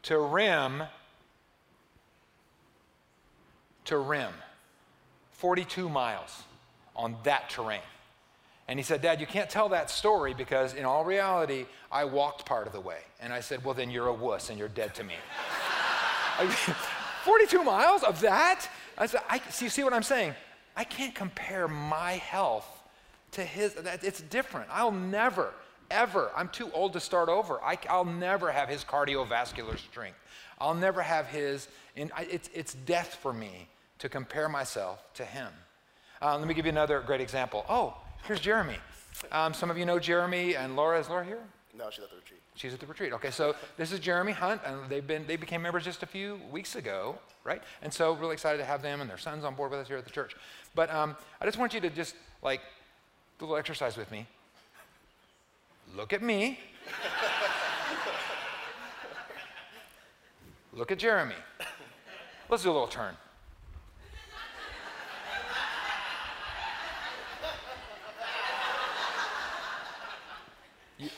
to 0.03 0.19
rim 0.19 0.83
to 3.91 3.97
rim, 3.97 4.33
42 5.33 5.87
miles 5.87 6.43
on 6.95 7.15
that 7.23 7.49
terrain. 7.49 7.81
And 8.67 8.79
he 8.79 8.83
said, 8.83 9.01
Dad, 9.01 9.19
you 9.19 9.27
can't 9.27 9.49
tell 9.49 9.69
that 9.69 9.89
story 9.89 10.33
because 10.33 10.73
in 10.73 10.85
all 10.85 11.03
reality, 11.03 11.65
I 11.91 12.05
walked 12.05 12.45
part 12.45 12.67
of 12.67 12.73
the 12.73 12.79
way. 12.79 12.99
And 13.19 13.33
I 13.33 13.41
said, 13.41 13.63
Well, 13.65 13.73
then 13.73 13.91
you're 13.91 14.07
a 14.07 14.13
wuss 14.13 14.49
and 14.49 14.57
you're 14.57 14.69
dead 14.69 14.95
to 14.95 15.03
me. 15.03 15.15
42 17.23 17.63
miles 17.63 18.03
of 18.03 18.21
that? 18.21 18.67
I 18.97 19.05
said, 19.05 19.21
I, 19.29 19.39
see, 19.49 19.69
see 19.69 19.83
what 19.83 19.93
I'm 19.93 20.03
saying? 20.03 20.33
I 20.75 20.83
can't 20.83 21.13
compare 21.13 21.67
my 21.67 22.13
health 22.13 22.67
to 23.31 23.43
his. 23.43 23.75
It's 24.01 24.21
different. 24.21 24.67
I'll 24.71 24.91
never, 24.91 25.53
ever, 25.89 26.31
I'm 26.35 26.49
too 26.49 26.71
old 26.73 26.93
to 26.93 26.99
start 26.99 27.29
over. 27.29 27.59
I, 27.61 27.77
will 27.93 28.05
never 28.05 28.51
have 28.51 28.69
his 28.69 28.83
cardiovascular 28.83 29.77
strength. 29.77 30.17
I'll 30.59 30.75
never 30.75 31.01
have 31.01 31.27
his, 31.27 31.67
it's, 31.95 32.49
it's 32.53 32.73
death 32.73 33.15
for 33.21 33.33
me 33.33 33.67
to 34.01 34.09
compare 34.09 34.49
myself 34.49 34.99
to 35.13 35.23
him. 35.23 35.47
Uh, 36.23 36.35
let 36.37 36.47
me 36.47 36.55
give 36.55 36.65
you 36.65 36.71
another 36.71 37.01
great 37.01 37.21
example. 37.21 37.63
Oh, 37.69 37.95
here's 38.23 38.39
Jeremy. 38.39 38.77
Um, 39.31 39.53
some 39.53 39.69
of 39.69 39.77
you 39.77 39.85
know 39.85 39.99
Jeremy 39.99 40.55
and 40.55 40.75
Laura. 40.75 40.99
Is 40.99 41.07
Laura 41.07 41.23
here? 41.23 41.37
No, 41.77 41.91
she's 41.91 42.03
at 42.03 42.09
the 42.09 42.15
retreat. 42.15 42.39
She's 42.55 42.73
at 42.73 42.79
the 42.79 42.87
retreat. 42.87 43.13
Okay, 43.13 43.29
so 43.29 43.55
this 43.77 43.91
is 43.91 43.99
Jeremy 43.99 44.31
Hunt, 44.31 44.59
and 44.65 44.89
they've 44.89 45.05
been 45.05 45.27
they 45.27 45.35
became 45.35 45.61
members 45.61 45.85
just 45.85 46.01
a 46.01 46.07
few 46.07 46.39
weeks 46.51 46.75
ago, 46.75 47.15
right? 47.43 47.61
And 47.83 47.93
so 47.93 48.13
really 48.13 48.33
excited 48.33 48.57
to 48.57 48.65
have 48.65 48.81
them 48.81 49.01
and 49.01 49.09
their 49.09 49.19
sons 49.19 49.43
on 49.43 49.53
board 49.53 49.69
with 49.69 49.79
us 49.79 49.87
here 49.87 49.97
at 49.97 50.03
the 50.03 50.09
church. 50.09 50.35
But 50.73 50.91
um, 50.91 51.15
I 51.39 51.45
just 51.45 51.59
want 51.59 51.75
you 51.75 51.79
to 51.81 51.91
just 51.91 52.15
like 52.41 52.61
do 53.37 53.45
a 53.45 53.45
little 53.45 53.57
exercise 53.57 53.97
with 53.97 54.11
me. 54.11 54.25
Look 55.95 56.11
at 56.11 56.23
me. 56.23 56.57
Look 60.73 60.91
at 60.91 60.97
Jeremy. 60.97 61.35
Let's 62.49 62.63
do 62.63 62.71
a 62.71 62.73
little 62.73 62.87
turn. 62.87 63.15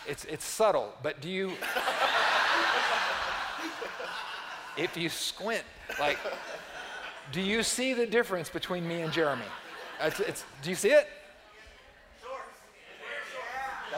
It's, 0.07 0.25
it's 0.25 0.45
subtle, 0.45 0.93
but 1.01 1.21
do 1.21 1.29
you, 1.29 1.53
if 4.77 4.95
you 4.95 5.09
squint, 5.09 5.63
like, 5.99 6.17
do 7.31 7.41
you 7.41 7.63
see 7.63 7.93
the 7.93 8.05
difference 8.05 8.49
between 8.49 8.87
me 8.87 9.01
and 9.01 9.11
Jeremy? 9.11 9.45
It's, 10.01 10.19
it's, 10.19 10.45
do 10.61 10.69
you 10.69 10.75
see 10.75 10.91
it? 10.91 11.07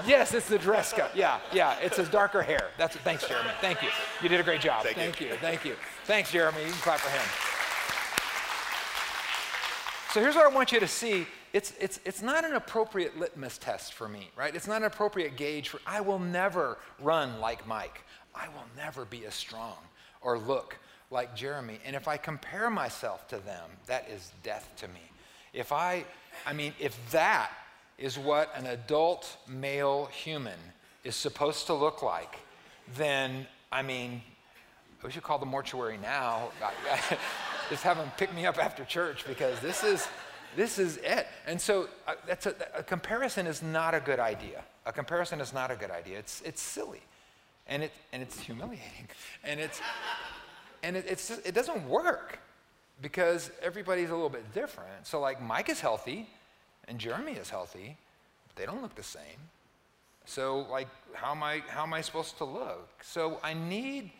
Yes, 0.05 0.33
it's 0.33 0.49
the 0.49 0.57
dress 0.57 0.91
code. 0.91 1.09
Yeah, 1.15 1.39
yeah, 1.53 1.77
it's 1.81 1.97
his 1.97 2.09
darker 2.09 2.41
hair. 2.41 2.69
That's 2.77 2.95
it. 2.95 3.01
Thanks, 3.03 3.25
Jeremy. 3.27 3.49
Thank 3.61 3.81
you. 3.81 3.89
You 4.21 4.27
did 4.27 4.39
a 4.39 4.43
great 4.43 4.59
job. 4.59 4.83
Thank, 4.83 4.97
Thank 4.97 5.21
you. 5.21 5.27
you. 5.27 5.33
Thank 5.35 5.63
you. 5.63 5.75
Thanks, 6.03 6.31
Jeremy. 6.31 6.59
You 6.59 6.71
can 6.71 6.81
clap 6.81 6.99
for 6.99 7.09
him. 7.09 7.25
So 10.11 10.21
here's 10.21 10.35
what 10.35 10.45
I 10.45 10.53
want 10.53 10.71
you 10.71 10.79
to 10.79 10.87
see. 10.87 11.27
It's, 11.55 11.71
it's, 11.79 12.01
it's 12.03 12.21
not 12.21 12.43
an 12.43 12.51
appropriate 12.51 13.17
litmus 13.17 13.57
test 13.57 13.93
for 13.93 14.09
me, 14.09 14.29
right? 14.35 14.53
It's 14.53 14.67
not 14.67 14.81
an 14.81 14.83
appropriate 14.83 15.37
gauge 15.37 15.69
for, 15.69 15.79
I 15.87 16.01
will 16.01 16.19
never 16.19 16.77
run 16.99 17.39
like 17.39 17.65
Mike. 17.65 18.03
I 18.35 18.49
will 18.49 18.65
never 18.75 19.05
be 19.05 19.25
as 19.25 19.35
strong 19.35 19.77
or 20.19 20.37
look 20.37 20.77
like 21.11 21.33
Jeremy. 21.33 21.79
And 21.85 21.95
if 21.95 22.09
I 22.09 22.17
compare 22.17 22.69
myself 22.69 23.29
to 23.29 23.37
them, 23.37 23.69
that 23.85 24.09
is 24.09 24.33
death 24.43 24.69
to 24.79 24.89
me. 24.89 24.99
If 25.53 25.71
I, 25.71 26.03
I 26.45 26.51
mean, 26.51 26.73
if 26.77 26.99
that 27.11 27.51
is 27.97 28.19
what 28.19 28.51
an 28.57 28.65
adult 28.65 29.37
male 29.47 30.07
human 30.07 30.59
is 31.05 31.15
supposed 31.15 31.67
to 31.67 31.73
look 31.73 32.03
like, 32.03 32.35
then, 32.97 33.47
I 33.71 33.81
mean, 33.81 34.21
we 35.05 35.09
should 35.09 35.23
call 35.23 35.39
the 35.39 35.45
mortuary 35.45 35.99
now. 36.01 36.49
Just 37.69 37.83
have 37.83 37.95
them 37.95 38.11
pick 38.17 38.35
me 38.35 38.45
up 38.45 38.61
after 38.61 38.83
church 38.83 39.23
because 39.25 39.57
this 39.61 39.85
is, 39.85 40.05
this 40.55 40.79
is 40.79 40.97
it. 40.97 41.27
And 41.47 41.59
so 41.59 41.89
uh, 42.07 42.13
that's 42.27 42.45
a, 42.45 42.55
a 42.75 42.83
comparison 42.83 43.47
is 43.47 43.61
not 43.61 43.93
a 43.93 43.99
good 43.99 44.19
idea. 44.19 44.63
A 44.85 44.91
comparison 44.91 45.41
is 45.41 45.53
not 45.53 45.71
a 45.71 45.75
good 45.75 45.91
idea. 45.91 46.19
It's, 46.19 46.41
it's 46.45 46.61
silly. 46.61 47.01
And, 47.67 47.83
it, 47.83 47.91
and 48.13 48.21
it's 48.21 48.39
humiliating. 48.39 49.07
And 49.43 49.59
it's, 49.59 49.79
and 50.81 50.95
it, 50.95 51.05
it's 51.07 51.29
it 51.29 51.53
doesn't 51.53 51.87
work 51.87 52.39
because 53.01 53.51
everybody's 53.61 54.09
a 54.09 54.13
little 54.13 54.29
bit 54.29 54.53
different. 54.53 55.05
So, 55.05 55.19
like, 55.19 55.41
Mike 55.41 55.69
is 55.69 55.79
healthy 55.79 56.27
and 56.87 56.99
Jeremy 56.99 57.33
is 57.33 57.49
healthy, 57.49 57.97
but 58.47 58.55
they 58.55 58.65
don't 58.65 58.81
look 58.81 58.95
the 58.95 59.03
same. 59.03 59.49
So, 60.25 60.65
like, 60.71 60.87
how 61.13 61.31
am 61.31 61.43
I, 61.43 61.61
how 61.67 61.83
am 61.83 61.93
I 61.93 62.01
supposed 62.01 62.37
to 62.37 62.45
look? 62.45 62.89
So, 63.03 63.39
I 63.43 63.53
need 63.53 64.11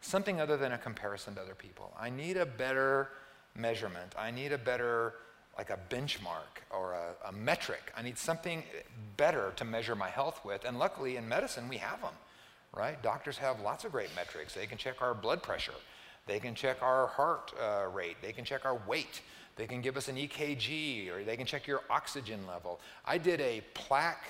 something 0.00 0.40
other 0.40 0.56
than 0.56 0.72
a 0.72 0.78
comparison 0.78 1.34
to 1.36 1.40
other 1.40 1.54
people. 1.54 1.92
I 1.98 2.10
need 2.10 2.36
a 2.36 2.46
better 2.46 3.10
measurement. 3.54 4.14
I 4.18 4.30
need 4.30 4.52
a 4.52 4.58
better, 4.58 5.14
like 5.58 5.70
a 5.70 5.78
benchmark 5.90 6.62
or 6.70 6.92
a, 6.92 7.28
a 7.28 7.32
metric. 7.32 7.92
I 7.96 8.02
need 8.02 8.16
something 8.16 8.62
better 9.16 9.52
to 9.56 9.64
measure 9.64 9.96
my 9.96 10.08
health 10.08 10.40
with. 10.44 10.64
And 10.64 10.78
luckily, 10.78 11.16
in 11.16 11.28
medicine, 11.28 11.68
we 11.68 11.78
have 11.78 12.00
them, 12.00 12.14
right? 12.72 13.02
Doctors 13.02 13.36
have 13.38 13.60
lots 13.60 13.84
of 13.84 13.90
great 13.90 14.14
metrics. 14.14 14.54
They 14.54 14.66
can 14.66 14.78
check 14.78 15.02
our 15.02 15.14
blood 15.14 15.42
pressure 15.42 15.72
They 16.26 16.38
can 16.38 16.54
check 16.54 16.82
our 16.82 17.08
heart 17.08 17.52
uh, 17.60 17.88
rate. 17.92 18.16
They 18.22 18.32
can 18.32 18.44
check 18.44 18.64
our 18.64 18.78
weight. 18.86 19.22
They 19.56 19.66
can 19.66 19.80
give 19.80 19.96
us 19.96 20.06
an 20.08 20.16
EKG 20.16 21.10
or 21.10 21.24
they 21.24 21.36
can 21.36 21.46
check 21.46 21.66
your 21.66 21.80
oxygen 21.90 22.46
level. 22.46 22.78
I 23.04 23.18
did 23.18 23.40
a 23.40 23.62
plaque 23.74 24.26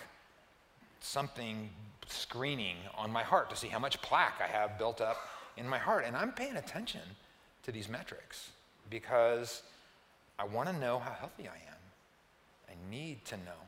something 1.00 1.68
screening 2.06 2.76
on 2.96 3.10
my 3.10 3.22
heart 3.22 3.50
to 3.50 3.56
see 3.56 3.68
how 3.68 3.78
much 3.78 4.00
plaque 4.00 4.40
I 4.40 4.46
have 4.46 4.78
built 4.78 5.00
up 5.02 5.18
in 5.58 5.68
my 5.68 5.78
heart. 5.78 6.04
And 6.06 6.16
I'm 6.16 6.32
paying 6.32 6.56
attention 6.56 7.02
to 7.64 7.72
these 7.72 7.88
metrics 7.88 8.50
because 8.88 9.62
I 10.38 10.44
want 10.44 10.68
to 10.68 10.78
know 10.78 10.98
how 10.98 11.12
healthy 11.12 11.48
I 11.48 11.56
am. 11.56 11.78
I 12.68 12.90
need 12.90 13.24
to 13.26 13.36
know 13.36 13.60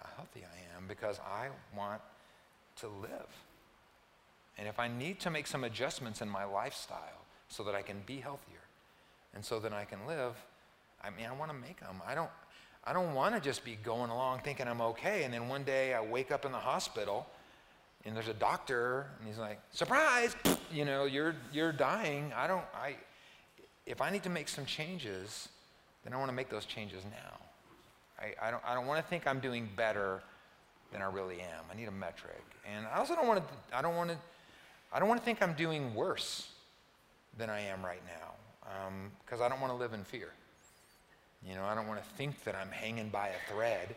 how 0.00 0.08
healthy 0.16 0.42
I 0.44 0.76
am 0.76 0.86
because 0.86 1.18
I 1.20 1.48
want 1.76 2.00
to 2.76 2.88
live. 2.88 3.28
And 4.58 4.68
if 4.68 4.78
I 4.78 4.88
need 4.88 5.20
to 5.20 5.30
make 5.30 5.46
some 5.46 5.64
adjustments 5.64 6.20
in 6.20 6.28
my 6.28 6.44
lifestyle 6.44 7.24
so 7.48 7.62
that 7.64 7.74
I 7.74 7.82
can 7.82 8.02
be 8.06 8.20
healthier 8.20 8.60
and 9.34 9.44
so 9.44 9.58
that 9.60 9.72
I 9.72 9.84
can 9.84 10.06
live, 10.06 10.34
I 11.02 11.10
mean, 11.10 11.26
I 11.26 11.32
want 11.32 11.50
to 11.50 11.56
make 11.56 11.80
them. 11.80 12.00
I 12.06 12.14
don't, 12.14 12.30
I 12.84 12.92
don't 12.92 13.14
want 13.14 13.34
to 13.34 13.40
just 13.40 13.64
be 13.64 13.78
going 13.82 14.10
along 14.10 14.40
thinking 14.40 14.68
I'm 14.68 14.80
okay. 14.82 15.24
And 15.24 15.32
then 15.32 15.48
one 15.48 15.64
day 15.64 15.94
I 15.94 16.00
wake 16.00 16.30
up 16.30 16.44
in 16.44 16.52
the 16.52 16.58
hospital 16.58 17.26
and 18.04 18.14
there's 18.14 18.28
a 18.28 18.34
doctor 18.34 19.06
and 19.18 19.28
he's 19.28 19.38
like, 19.38 19.58
surprise, 19.70 20.36
you 20.72 20.84
know, 20.84 21.04
you're, 21.04 21.34
you're 21.52 21.72
dying. 21.72 22.32
I 22.36 22.46
don't, 22.46 22.64
I, 22.74 22.96
if 23.86 24.00
I 24.00 24.10
need 24.10 24.22
to 24.24 24.30
make 24.30 24.48
some 24.48 24.66
changes, 24.66 25.48
then 26.04 26.12
I 26.12 26.16
want 26.16 26.28
to 26.28 26.34
make 26.34 26.48
those 26.48 26.64
changes 26.64 27.04
now. 27.04 27.38
I, 28.18 28.48
I 28.48 28.50
don't, 28.50 28.62
I 28.66 28.74
don't 28.74 28.86
want 28.86 29.02
to 29.02 29.08
think 29.08 29.26
I'm 29.26 29.40
doing 29.40 29.68
better 29.76 30.22
than 30.92 31.02
I 31.02 31.06
really 31.06 31.40
am. 31.40 31.64
I 31.72 31.76
need 31.76 31.88
a 31.88 31.92
metric. 31.92 32.42
And 32.70 32.86
I 32.86 32.98
also 32.98 33.14
don't 33.14 33.26
want 33.26 33.40
to, 33.40 33.76
I 33.76 33.82
don't 33.82 33.96
want 33.96 34.10
to, 34.10 34.16
I 34.92 34.98
don't 34.98 35.08
want 35.08 35.20
to 35.20 35.24
think 35.24 35.42
I'm 35.42 35.54
doing 35.54 35.94
worse 35.94 36.48
than 37.38 37.48
I 37.48 37.60
am 37.60 37.84
right 37.84 38.02
now 38.06 38.34
because 39.24 39.40
um, 39.40 39.46
I 39.46 39.48
don't 39.48 39.60
want 39.60 39.72
to 39.72 39.76
live 39.76 39.92
in 39.92 40.04
fear. 40.04 40.28
You 41.46 41.54
know, 41.54 41.64
I 41.64 41.74
don't 41.74 41.88
want 41.88 42.02
to 42.02 42.08
think 42.10 42.44
that 42.44 42.54
I'm 42.54 42.70
hanging 42.70 43.08
by 43.08 43.28
a 43.28 43.52
thread, 43.52 43.96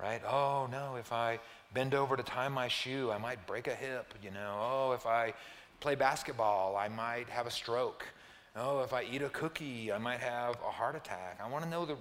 right? 0.00 0.22
Oh, 0.28 0.68
no, 0.70 0.96
if 0.96 1.12
I 1.12 1.40
bend 1.74 1.94
over 1.94 2.16
to 2.16 2.22
tie 2.22 2.48
my 2.48 2.68
shoe, 2.68 3.10
I 3.10 3.18
might 3.18 3.44
break 3.46 3.66
a 3.66 3.74
hip, 3.74 4.14
you 4.22 4.30
know. 4.30 4.56
Oh, 4.60 4.92
if 4.92 5.04
I 5.06 5.34
play 5.80 5.96
basketball, 5.96 6.76
I 6.76 6.88
might 6.88 7.28
have 7.28 7.46
a 7.46 7.50
stroke. 7.50 8.06
Oh, 8.58 8.80
if 8.80 8.94
I 8.94 9.02
eat 9.02 9.20
a 9.20 9.28
cookie, 9.28 9.92
I 9.92 9.98
might 9.98 10.20
have 10.20 10.56
a 10.66 10.70
heart 10.70 10.96
attack. 10.96 11.38
I 11.44 11.48
want 11.48 11.62
to 11.64 11.70
know 11.70 11.84
the, 11.84 11.96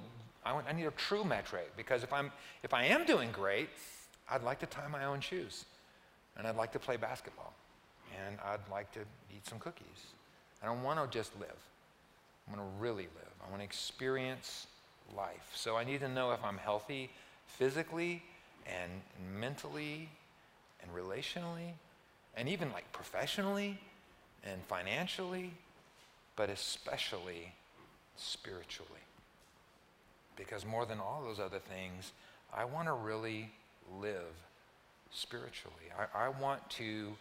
I, 0.45 0.53
want, 0.53 0.65
I 0.69 0.71
need 0.71 0.85
a 0.85 0.91
true 0.91 1.25
metric 1.25 1.71
because 1.75 2.01
if, 2.01 2.13
I'm, 2.13 2.31
if 2.63 2.73
I 2.73 2.85
am 2.85 3.05
doing 3.05 3.29
great, 3.33 3.69
I'd 4.29 4.43
like 4.43 4.59
to 4.59 4.65
tie 4.65 4.87
my 4.87 5.03
own 5.03 5.19
shoes 5.19 5.65
and 6.37 6.47
I'd 6.47 6.55
like 6.55 6.71
to 6.71 6.79
play 6.79 6.95
basketball 6.95 7.53
and 8.25 8.37
I'd 8.45 8.71
like 8.71 8.89
to 8.93 9.01
eat 9.35 9.45
some 9.45 9.59
cookies. 9.59 10.07
I 10.63 10.67
don't 10.67 10.81
want 10.81 10.99
to 10.99 11.17
just 11.17 11.37
live. 11.39 11.57
I 12.47 12.55
want 12.55 12.61
to 12.61 12.81
really 12.81 13.03
live. 13.03 13.33
I 13.45 13.49
want 13.49 13.59
to 13.59 13.65
experience 13.65 14.67
life. 15.15 15.51
So 15.53 15.75
I 15.75 15.83
need 15.83 15.99
to 15.99 16.09
know 16.09 16.31
if 16.31 16.43
I'm 16.43 16.57
healthy 16.57 17.09
physically 17.47 18.23
and 18.65 18.91
mentally 19.37 20.09
and 20.81 20.91
relationally 20.95 21.73
and 22.37 22.47
even 22.47 22.71
like 22.71 22.89
professionally 22.93 23.77
and 24.43 24.63
financially, 24.67 25.51
but 26.35 26.49
especially 26.49 27.53
spiritually. 28.17 28.91
Because 30.35 30.65
more 30.65 30.85
than 30.85 30.99
all 30.99 31.23
those 31.23 31.39
other 31.39 31.59
things, 31.59 32.11
I 32.53 32.65
want 32.65 32.87
to 32.87 32.93
really 32.93 33.49
live 34.01 34.33
spiritually. 35.11 35.75
I, 35.97 36.25
I 36.25 36.29
want 36.29 36.67
to, 36.71 37.15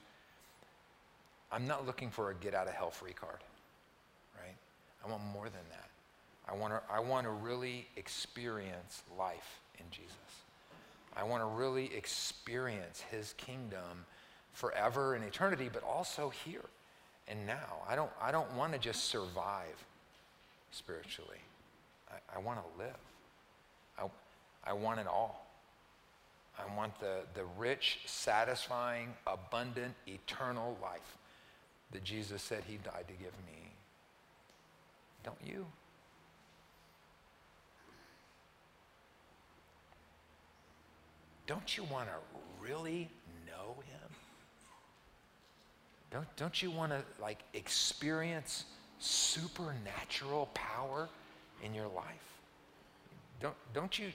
I'm 1.52 1.66
not 1.66 1.87
looking 1.87 2.11
for 2.11 2.30
a 2.30 2.35
get 2.35 2.54
out 2.54 2.66
of 2.66 2.75
hell 2.75 2.90
free 2.90 3.12
card, 3.12 3.38
right? 4.37 4.56
I 5.04 5.11
want 5.11 5.23
more 5.33 5.44
than 5.44 5.64
that. 5.71 5.90
I 6.49 6.54
want 6.56 6.75
to, 6.75 6.80
I 6.92 7.00
want 7.00 7.26
to 7.26 7.30
really 7.30 7.87
experience 7.97 9.02
life 9.18 9.61
in 9.78 9.85
Jesus. 9.90 10.12
I 11.16 11.23
want 11.23 11.42
to 11.42 11.47
really 11.47 11.94
experience 11.94 13.02
his 13.11 13.35
kingdom 13.35 14.04
forever 14.52 15.14
in 15.14 15.23
eternity, 15.23 15.71
but 15.73 15.85
also 15.85 16.33
here 16.44 16.64
and 17.28 17.47
now. 17.47 17.83
I 17.88 17.97
don't, 17.97 18.11
I 18.21 18.33
don't 18.33 18.52
want 18.54 18.73
to 18.73 18.78
just 18.78 19.04
survive 19.04 19.85
spiritually. 20.71 21.38
I, 22.11 22.37
I 22.37 22.38
want 22.40 22.61
to 22.61 22.83
live. 22.83 22.97
I, 23.99 24.71
I 24.71 24.73
want 24.73 25.00
it 25.00 25.07
all. 25.07 25.47
I 26.59 26.76
want 26.76 26.99
the, 27.00 27.21
the 27.35 27.45
rich, 27.59 28.00
satisfying, 28.07 29.14
abundant, 29.26 29.95
eternal 30.07 30.76
life 30.81 31.19
that 31.93 32.04
Jesus 32.04 32.43
said 32.43 32.62
he 32.66 32.76
died 32.76 33.04
to 33.09 33.14
give 33.14 33.33
me. 33.47 33.73
Don't 35.25 35.38
you? 35.45 35.66
Don't 41.47 41.76
you 41.76 41.85
want 41.85 42.09
to 42.09 42.14
really 42.62 43.11
know 43.47 43.75
him? 43.87 44.03
Don't, 46.14 46.37
don't 46.37 46.62
you 46.62 46.71
want 46.71 46.92
to 46.92 47.02
like 47.21 47.40
experience 47.54 48.66
supernatural 49.00 50.49
power 50.54 51.09
in 51.64 51.75
your 51.75 51.88
life? 51.88 52.06
Don't, 53.40 53.56
don't 53.75 53.99
you 53.99 54.12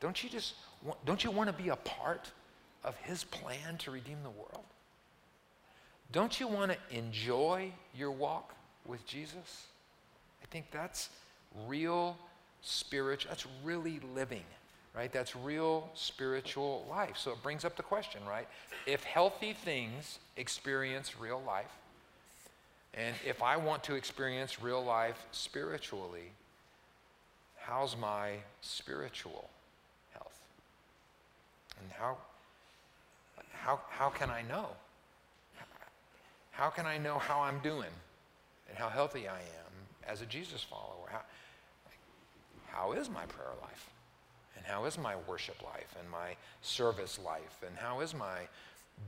don't 0.00 0.22
you 0.22 0.28
just 0.28 0.52
don't 1.06 1.24
you 1.24 1.30
want 1.30 1.48
to 1.48 1.62
be 1.62 1.70
a 1.70 1.76
part 1.76 2.30
of 2.84 2.94
his 2.98 3.24
plan 3.24 3.78
to 3.78 3.90
redeem 3.90 4.18
the 4.22 4.30
world? 4.30 4.66
Don't 6.12 6.38
you 6.38 6.46
want 6.46 6.72
to 6.72 6.78
enjoy 6.94 7.72
your 7.94 8.10
walk 8.10 8.54
with 8.86 9.06
Jesus? 9.06 9.66
I 10.42 10.46
think 10.50 10.66
that's 10.70 11.08
real 11.66 12.18
spiritual, 12.60 13.30
that's 13.30 13.46
really 13.64 13.98
living, 14.14 14.44
right? 14.94 15.12
That's 15.12 15.36
real 15.36 15.88
spiritual 15.94 16.86
life. 16.90 17.16
So 17.16 17.30
it 17.32 17.42
brings 17.42 17.64
up 17.64 17.76
the 17.76 17.82
question, 17.82 18.20
right? 18.28 18.48
If 18.86 19.04
healthy 19.04 19.52
things 19.52 20.18
experience 20.36 21.18
real 21.18 21.42
life, 21.46 21.70
and 22.94 23.14
if 23.24 23.42
I 23.42 23.56
want 23.56 23.84
to 23.84 23.94
experience 23.94 24.60
real 24.60 24.84
life 24.84 25.24
spiritually, 25.30 26.32
how's 27.56 27.96
my 27.96 28.32
spiritual 28.60 29.48
health? 30.12 30.40
and 31.80 31.90
how, 31.92 32.16
how, 33.52 33.80
how 33.90 34.08
can 34.08 34.30
I 34.30 34.42
know? 34.42 34.68
How 36.50 36.68
can 36.68 36.86
I 36.86 36.98
know 36.98 37.18
how 37.18 37.40
I'm 37.40 37.58
doing 37.60 37.88
and 38.68 38.76
how 38.76 38.88
healthy 38.88 39.26
I 39.28 39.38
am 39.38 39.72
as 40.06 40.20
a 40.20 40.26
Jesus 40.26 40.62
follower? 40.62 41.08
How, 41.10 41.22
how 42.66 42.92
is 42.92 43.08
my 43.08 43.24
prayer 43.26 43.52
life? 43.62 43.90
And 44.56 44.66
how 44.66 44.84
is 44.84 44.98
my 44.98 45.14
worship 45.26 45.62
life 45.62 45.94
and 45.98 46.08
my 46.10 46.36
service 46.62 47.18
life? 47.24 47.62
And 47.66 47.76
how 47.76 48.00
is 48.00 48.14
my 48.14 48.40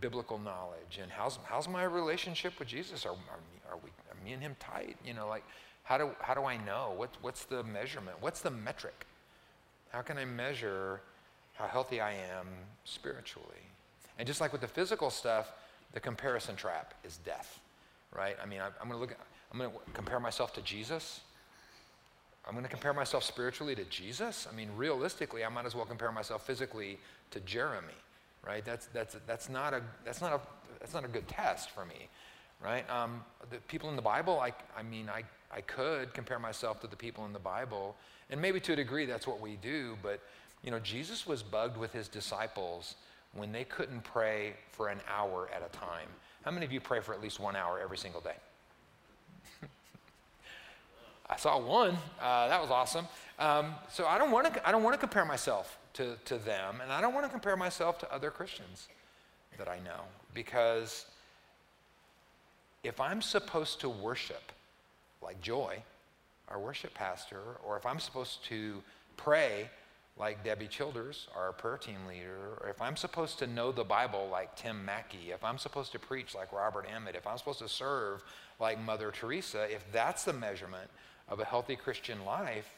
biblical 0.01 0.39
knowledge? 0.39 0.99
And 1.01 1.11
how's, 1.11 1.39
how's 1.45 1.69
my 1.69 1.85
relationship 1.85 2.59
with 2.59 2.69
Jesus? 2.69 3.05
Are, 3.05 3.11
are, 3.11 3.73
are, 3.73 3.79
we, 3.83 3.91
are 4.11 4.25
me 4.25 4.33
and 4.33 4.43
him 4.43 4.57
tight? 4.59 4.97
You 5.05 5.15
know, 5.15 5.29
like, 5.29 5.45
how 5.85 5.99
do, 5.99 6.11
how 6.21 6.35
do 6.35 6.45
I 6.45 6.57
know? 6.57 6.95
What, 6.97 7.11
what's 7.21 7.45
the 7.45 7.63
measurement? 7.65 8.17
What's 8.21 8.41
the 8.41 8.51
metric? 8.51 9.07
How 9.91 10.01
can 10.01 10.17
I 10.17 10.25
measure 10.25 11.01
how 11.55 11.67
healthy 11.67 12.01
I 12.01 12.13
am 12.13 12.49
spiritually. 12.85 13.63
And 14.19 14.27
just 14.27 14.41
like 14.41 14.53
with 14.53 14.61
the 14.61 14.69
physical 14.69 15.11
stuff, 15.11 15.53
the 15.93 16.01
comparison 16.01 16.57
trap 16.57 16.95
is 17.05 17.19
death, 17.19 17.61
right? 18.15 18.37
I 18.43 18.47
mean, 18.47 18.61
I, 18.61 18.67
am 18.67 18.89
going 18.89 18.93
to 18.93 18.99
look. 18.99 19.17
I'm 19.53 19.59
going 19.59 19.71
to 19.71 19.77
compare 19.93 20.21
myself 20.21 20.53
to 20.55 20.63
Jesus. 20.63 21.21
I'm 22.47 22.53
going 22.53 22.65
to 22.65 22.71
compare 22.71 22.93
myself 22.93 23.23
spiritually 23.23 23.75
to 23.77 23.85
Jesus. 23.85 24.49
I 24.51 24.55
mean, 24.55 24.69
realistically, 24.77 25.45
I 25.45 25.49
might 25.49 25.65
as 25.65 25.75
well 25.75 25.85
compare 25.85 26.11
myself 26.11 26.45
physically 26.45 26.99
to 27.31 27.41
Jeremy, 27.41 27.95
right? 28.47 28.65
That's 28.65 28.87
that's 28.87 29.17
that's 29.27 29.49
not 29.49 29.75
a 29.75 29.83
that's 30.05 30.21
not 30.21 30.33
a 30.33 30.41
that's 30.81 30.95
not 30.95 31.05
a 31.05 31.09
good 31.09 31.29
test 31.29 31.71
for 31.71 31.85
me, 31.85 32.09
right? 32.63 32.89
Um, 32.91 33.25
the 33.51 33.59
people 33.69 33.91
in 33.91 33.97
the 33.97 34.03
Bible, 34.03 34.41
I 34.41 34.53
I 34.77 34.83
mean, 34.83 35.09
I 35.09 35.23
I 35.55 35.61
could 35.61 36.15
compare 36.15 36.39
myself 36.39 36.81
to 36.81 36.89
the 36.89 36.97
people 36.97 37.25
in 37.27 37.33
the 37.33 37.39
Bible, 37.39 37.97
and 38.31 38.41
maybe 38.41 38.59
to 38.61 38.73
a 38.73 38.77
degree 38.77 39.07
that's 39.07 39.27
what 39.27 39.41
we 39.41 39.57
do, 39.57 39.97
but 40.03 40.21
you 40.63 40.71
know, 40.71 40.79
Jesus 40.79 41.27
was 41.27 41.43
bugged 41.43 41.77
with 41.77 41.93
his 41.93 42.09
disciples 42.09 42.95
when 43.35 43.53
they 43.53 43.65
couldn't 43.65 44.05
pray 44.05 44.55
for 44.71 44.89
an 44.89 45.01
hour 45.09 45.49
at 45.55 45.63
a 45.65 45.77
time. 45.77 46.09
How 46.45 46.51
many 46.51 46.67
of 46.67 46.73
you 46.73 46.81
pray 46.81 47.01
for 47.01 47.15
at 47.15 47.23
least 47.23 47.41
one 47.41 47.57
hour 47.57 47.81
every 47.81 47.99
single 47.99 48.21
day? 48.21 48.37
I 51.33 51.37
saw 51.37 51.59
one. 51.59 51.97
Uh, 52.21 52.49
that 52.49 52.61
was 52.61 52.71
awesome. 52.71 53.07
Um, 53.39 53.75
so 53.91 54.07
I 54.07 54.19
don't 54.19 54.31
want 54.31 54.53
to. 54.53 54.69
I 54.69 54.71
don't 54.71 54.83
want 54.83 54.93
to 54.95 55.01
compare 55.01 55.25
myself 55.25 55.79
to, 55.95 56.17
to 56.27 56.37
them, 56.37 56.81
and 56.83 56.93
I 56.93 57.01
don't 57.01 57.15
want 57.15 57.25
to 57.25 57.31
compare 57.31 57.57
myself 57.57 57.99
to 58.01 58.15
other 58.15 58.31
Christians 58.31 58.89
that 59.57 59.67
I 59.67 59.79
know 59.79 60.03
because 60.35 61.07
if 62.85 63.01
I'm 63.01 63.23
supposed 63.23 63.81
to 63.81 63.89
worship 63.89 64.53
like 65.23 65.41
Joy, 65.41 65.83
our 66.49 66.59
worship 66.59 66.93
pastor, 66.93 67.41
or 67.65 67.79
if 67.79 67.87
I'm 67.87 67.99
supposed 67.99 68.45
to 68.47 68.83
pray 69.17 69.71
like 70.19 70.45
Debbie 70.45 70.67
Childers, 70.67 71.29
our 71.35 71.53
prayer 71.53 71.79
team 71.79 72.07
leader, 72.07 72.59
or 72.61 72.69
if 72.69 72.83
I'm 72.83 72.97
supposed 72.97 73.39
to 73.39 73.47
know 73.47 73.73
the 73.73 73.85
Bible 73.85 74.29
like 74.31 74.55
Tim 74.57 74.85
Mackie, 74.85 75.31
if 75.31 75.43
I'm 75.43 75.57
supposed 75.57 75.93
to 75.93 75.99
preach 75.99 76.35
like 76.35 76.53
Robert 76.53 76.87
Emmitt, 76.87 77.17
if 77.17 77.27
I'm 77.27 77.39
supposed 77.39 77.61
to 77.61 77.69
serve 77.69 78.23
like 78.61 78.79
Mother 78.79 79.11
Teresa, 79.11 79.73
if 79.73 79.91
that's 79.93 80.25
the 80.25 80.35
measurement 80.35 80.91
of 81.33 81.41
a 81.41 81.45
healthy 81.45 81.77
Christian 81.77 82.25
life, 82.27 82.69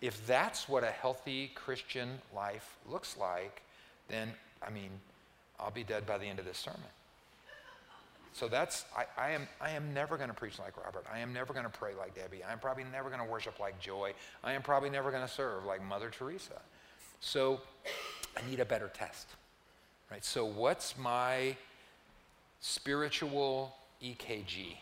if 0.00 0.26
that's 0.26 0.68
what 0.68 0.82
a 0.82 0.90
healthy 0.90 1.50
Christian 1.54 2.18
life 2.34 2.78
looks 2.90 3.16
like, 3.18 3.60
then, 4.08 4.32
I 4.66 4.70
mean, 4.70 4.90
I'll 5.60 5.70
be 5.70 5.84
dead 5.84 6.06
by 6.06 6.16
the 6.16 6.24
end 6.24 6.38
of 6.38 6.46
this 6.46 6.56
sermon. 6.56 6.80
So 8.32 8.48
that's, 8.48 8.86
I, 8.96 9.04
I 9.20 9.30
am, 9.32 9.46
I 9.60 9.70
am 9.70 9.92
never 9.92 10.16
going 10.16 10.30
to 10.30 10.34
preach 10.34 10.58
like 10.58 10.82
Robert. 10.82 11.04
I 11.12 11.18
am 11.18 11.34
never 11.34 11.52
going 11.52 11.66
to 11.66 11.70
pray 11.70 11.92
like 11.98 12.14
Debbie. 12.14 12.42
I'm 12.42 12.58
probably 12.58 12.84
never 12.90 13.10
going 13.10 13.20
to 13.20 13.30
worship 13.30 13.60
like 13.60 13.78
Joy. 13.80 14.14
I 14.42 14.54
am 14.54 14.62
probably 14.62 14.88
never 14.88 15.10
going 15.10 15.26
to 15.26 15.32
serve 15.32 15.66
like 15.66 15.84
Mother 15.84 16.08
Teresa. 16.10 16.62
So 17.20 17.60
I 18.34 18.48
need 18.48 18.60
a 18.60 18.64
better 18.64 18.90
test, 18.94 19.26
right? 20.10 20.24
So 20.24 20.46
what's 20.46 20.96
my 20.96 21.54
spiritual 22.60 23.74
EKG, 24.02 24.76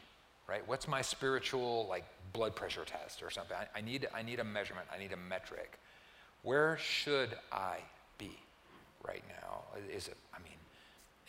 right? 0.47 0.63
What's 0.69 0.87
my 0.87 1.03
spiritual 1.03 1.87
like 1.89 2.05
blood 2.33 2.55
pressure 2.55 2.85
test 2.85 3.23
or 3.23 3.31
something? 3.31 3.57
I, 3.57 3.79
I 3.79 3.81
need, 3.81 4.09
I 4.15 4.23
need 4.23 4.41
a 4.41 4.45
measurement. 4.45 4.87
I 4.95 4.99
need 4.99 5.13
a 5.13 5.17
metric. 5.17 5.79
Where 6.43 6.79
should 6.79 7.31
I 7.53 7.79
be 8.19 8.39
right 9.07 9.25
now? 9.43 9.63
Is 9.95 10.09
it, 10.09 10.17
I 10.35 10.39
mean, 10.43 10.59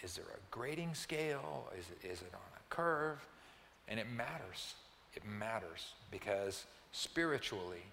is 0.03 0.15
there 0.15 0.25
a 0.25 0.39
grading 0.51 0.94
scale? 0.94 1.68
Is 1.77 1.86
it, 1.89 2.08
is 2.08 2.22
it 2.22 2.32
on 2.34 2.39
a 2.56 2.74
curve? 2.74 3.20
And 3.88 4.00
it 4.00 4.08
matters. 4.10 4.75
It 5.15 5.24
matters 5.25 5.94
because 6.12 6.65
spiritually, 6.91 7.84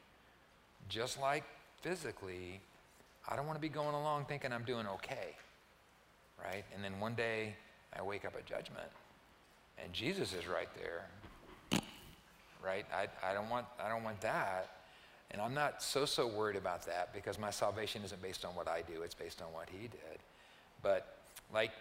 just 0.89 1.21
like 1.21 1.45
physically, 1.83 2.61
I 3.29 3.37
don't 3.37 3.47
want 3.47 3.57
to 3.57 3.63
be 3.63 3.69
going 3.69 3.95
along 3.95 4.27
thinking 4.27 4.53
I'm 4.53 4.65
doing 4.65 4.87
okay, 4.87 5.35
right? 6.43 6.65
And 6.75 6.85
then 6.85 7.01
one 7.01 7.15
day 7.15 7.55
I 7.99 8.03
wake 8.03 8.25
up 8.25 8.35
at 8.37 8.47
judgment 8.47 8.89
and 9.83 9.93
Jesus 9.93 10.33
is 10.33 10.47
right 10.47 10.69
there, 10.77 11.07
right? 12.65 12.87
I, 12.95 13.09
I, 13.29 13.35
don't 13.35 13.49
want, 13.49 13.67
I 13.83 13.89
don't 13.89 14.05
want 14.05 14.21
that. 14.21 14.71
And 15.31 15.43
I'm 15.43 15.55
not 15.55 15.83
so, 15.83 16.05
so 16.05 16.27
worried 16.27 16.57
about 16.57 16.87
that 16.87 17.13
because 17.13 17.39
my 17.39 17.51
salvation 17.51 18.03
isn't 18.05 18.23
based 18.23 18.45
on 18.45 18.55
what 18.55 18.69
I 18.69 18.83
do, 18.83 19.03
it's 19.03 19.15
based 19.15 19.43
on 19.43 19.49
what 19.53 19.69
He 19.71 19.89
did. 19.89 20.19
But 20.83 21.19
like 21.53 21.73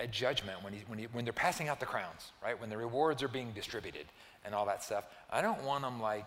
a 0.00 0.06
judgment 0.06 0.62
when, 0.64 0.72
he, 0.72 0.80
when, 0.86 0.98
he, 0.98 1.06
when 1.12 1.24
they're 1.24 1.32
passing 1.32 1.68
out 1.68 1.78
the 1.78 1.86
crowns, 1.86 2.32
right? 2.42 2.58
When 2.58 2.70
the 2.70 2.76
rewards 2.76 3.22
are 3.22 3.28
being 3.28 3.52
distributed 3.52 4.06
and 4.44 4.54
all 4.54 4.66
that 4.66 4.82
stuff. 4.82 5.04
I 5.30 5.42
don't 5.42 5.62
want 5.62 5.82
them 5.84 6.00
like, 6.00 6.24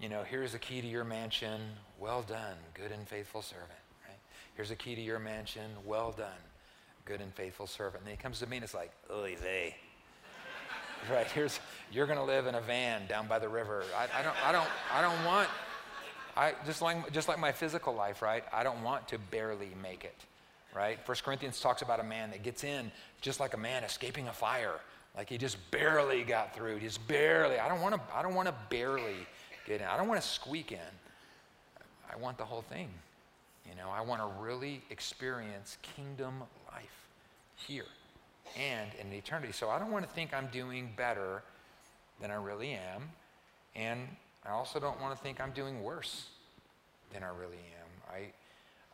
you 0.00 0.08
know, 0.08 0.24
here's 0.24 0.52
the 0.52 0.58
key 0.58 0.80
to 0.80 0.86
your 0.86 1.04
mansion. 1.04 1.60
Well 2.00 2.22
done, 2.22 2.56
good 2.74 2.90
and 2.90 3.06
faithful 3.06 3.40
servant, 3.40 3.70
right? 4.08 4.18
Here's 4.56 4.70
the 4.70 4.76
key 4.76 4.96
to 4.96 5.00
your 5.00 5.20
mansion. 5.20 5.70
Well 5.86 6.12
done, 6.12 6.26
good 7.04 7.20
and 7.20 7.32
faithful 7.32 7.68
servant. 7.68 7.98
And 7.98 8.06
then 8.06 8.16
he 8.16 8.22
comes 8.22 8.40
to 8.40 8.46
me 8.48 8.56
and 8.56 8.64
it's 8.64 8.74
like, 8.74 8.90
oy 9.10 9.36
vey. 9.40 9.76
right, 11.10 11.26
here's, 11.26 11.60
you're 11.90 12.06
going 12.06 12.18
to 12.18 12.24
live 12.24 12.46
in 12.46 12.54
a 12.54 12.60
van 12.60 13.06
down 13.06 13.26
by 13.26 13.38
the 13.38 13.48
river. 13.48 13.84
I, 13.96 14.20
I, 14.20 14.22
don't, 14.22 14.36
I, 14.44 14.52
don't, 14.52 14.68
I 14.92 15.02
don't 15.02 15.24
want, 15.24 15.48
I, 16.36 16.54
just, 16.66 16.82
like, 16.82 17.12
just 17.12 17.28
like 17.28 17.38
my 17.38 17.52
physical 17.52 17.94
life, 17.94 18.22
right? 18.22 18.44
I 18.52 18.62
don't 18.62 18.82
want 18.82 19.08
to 19.08 19.18
barely 19.18 19.70
make 19.82 20.04
it 20.04 20.14
right? 20.74 20.98
First 21.04 21.24
Corinthians 21.24 21.60
talks 21.60 21.82
about 21.82 22.00
a 22.00 22.04
man 22.04 22.30
that 22.30 22.42
gets 22.42 22.64
in 22.64 22.90
just 23.20 23.40
like 23.40 23.54
a 23.54 23.58
man 23.58 23.84
escaping 23.84 24.28
a 24.28 24.32
fire. 24.32 24.80
Like 25.16 25.28
he 25.28 25.38
just 25.38 25.58
barely 25.70 26.24
got 26.24 26.54
through. 26.54 26.80
Just 26.80 27.06
barely. 27.06 27.58
I 27.58 27.68
don't 27.68 27.80
want 27.80 27.94
to 27.94 28.00
I 28.14 28.22
don't 28.22 28.34
want 28.34 28.48
to 28.48 28.54
barely 28.70 29.26
get 29.66 29.80
in. 29.80 29.86
I 29.86 29.96
don't 29.96 30.08
want 30.08 30.20
to 30.20 30.26
squeak 30.26 30.72
in. 30.72 30.78
I 32.10 32.16
want 32.16 32.38
the 32.38 32.44
whole 32.44 32.62
thing. 32.62 32.88
You 33.68 33.76
know, 33.76 33.90
I 33.90 34.00
want 34.00 34.20
to 34.20 34.42
really 34.42 34.82
experience 34.90 35.76
kingdom 35.82 36.42
life 36.72 37.08
here 37.56 37.84
and 38.58 38.90
in 39.00 39.12
eternity. 39.12 39.52
So 39.52 39.70
I 39.70 39.78
don't 39.78 39.90
want 39.90 40.06
to 40.06 40.10
think 40.10 40.34
I'm 40.34 40.48
doing 40.48 40.90
better 40.96 41.42
than 42.20 42.30
I 42.30 42.34
really 42.34 42.72
am. 42.72 43.10
And 43.74 44.08
I 44.44 44.50
also 44.50 44.78
don't 44.78 45.00
want 45.00 45.16
to 45.16 45.22
think 45.22 45.40
I'm 45.40 45.52
doing 45.52 45.82
worse 45.82 46.26
than 47.12 47.22
I 47.22 47.28
really 47.28 47.56
am. 47.56 48.14
I 48.14 48.32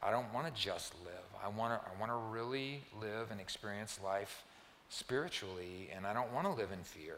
I 0.02 0.10
don't 0.10 0.32
want 0.32 0.46
to 0.46 0.60
just 0.60 0.94
live. 1.04 1.14
I 1.44 1.48
want 1.48 1.72
to, 1.72 1.88
I 1.88 2.00
want 2.00 2.12
to 2.12 2.16
really 2.32 2.82
live 3.00 3.30
and 3.30 3.40
experience 3.40 3.98
life 4.02 4.44
spiritually, 4.88 5.90
and 5.94 6.06
I 6.06 6.12
don't 6.12 6.32
want 6.32 6.46
to 6.46 6.52
live 6.52 6.70
in 6.72 6.82
fear 6.84 7.16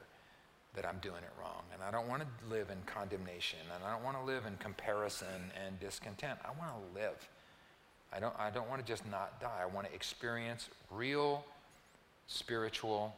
that 0.75 0.87
I'm 0.87 0.99
doing 1.03 1.23
it 1.23 1.33
wrong. 1.39 1.63
And 1.75 1.83
I 1.83 1.91
don't 1.91 2.09
want 2.09 2.23
to 2.23 2.29
live 2.49 2.71
in 2.71 2.79
condemnation, 2.87 3.59
and 3.75 3.85
I 3.85 3.93
don't 3.93 4.03
want 4.03 4.17
to 4.19 4.25
live 4.25 4.47
in 4.47 4.57
comparison 4.57 5.53
and 5.65 5.79
discontent. 5.79 6.39
I 6.45 6.49
want 6.59 6.73
to 6.73 7.01
live. 7.01 7.29
I 8.13 8.19
don't, 8.19 8.35
I 8.39 8.51
don't 8.51 8.69
want 8.69 8.85
to 8.85 8.87
just 8.91 9.09
not 9.11 9.41
die. 9.41 9.61
I 9.63 9.67
want 9.67 9.87
to 9.87 9.95
experience 9.95 10.69
real 10.91 11.45
spiritual 12.31 13.15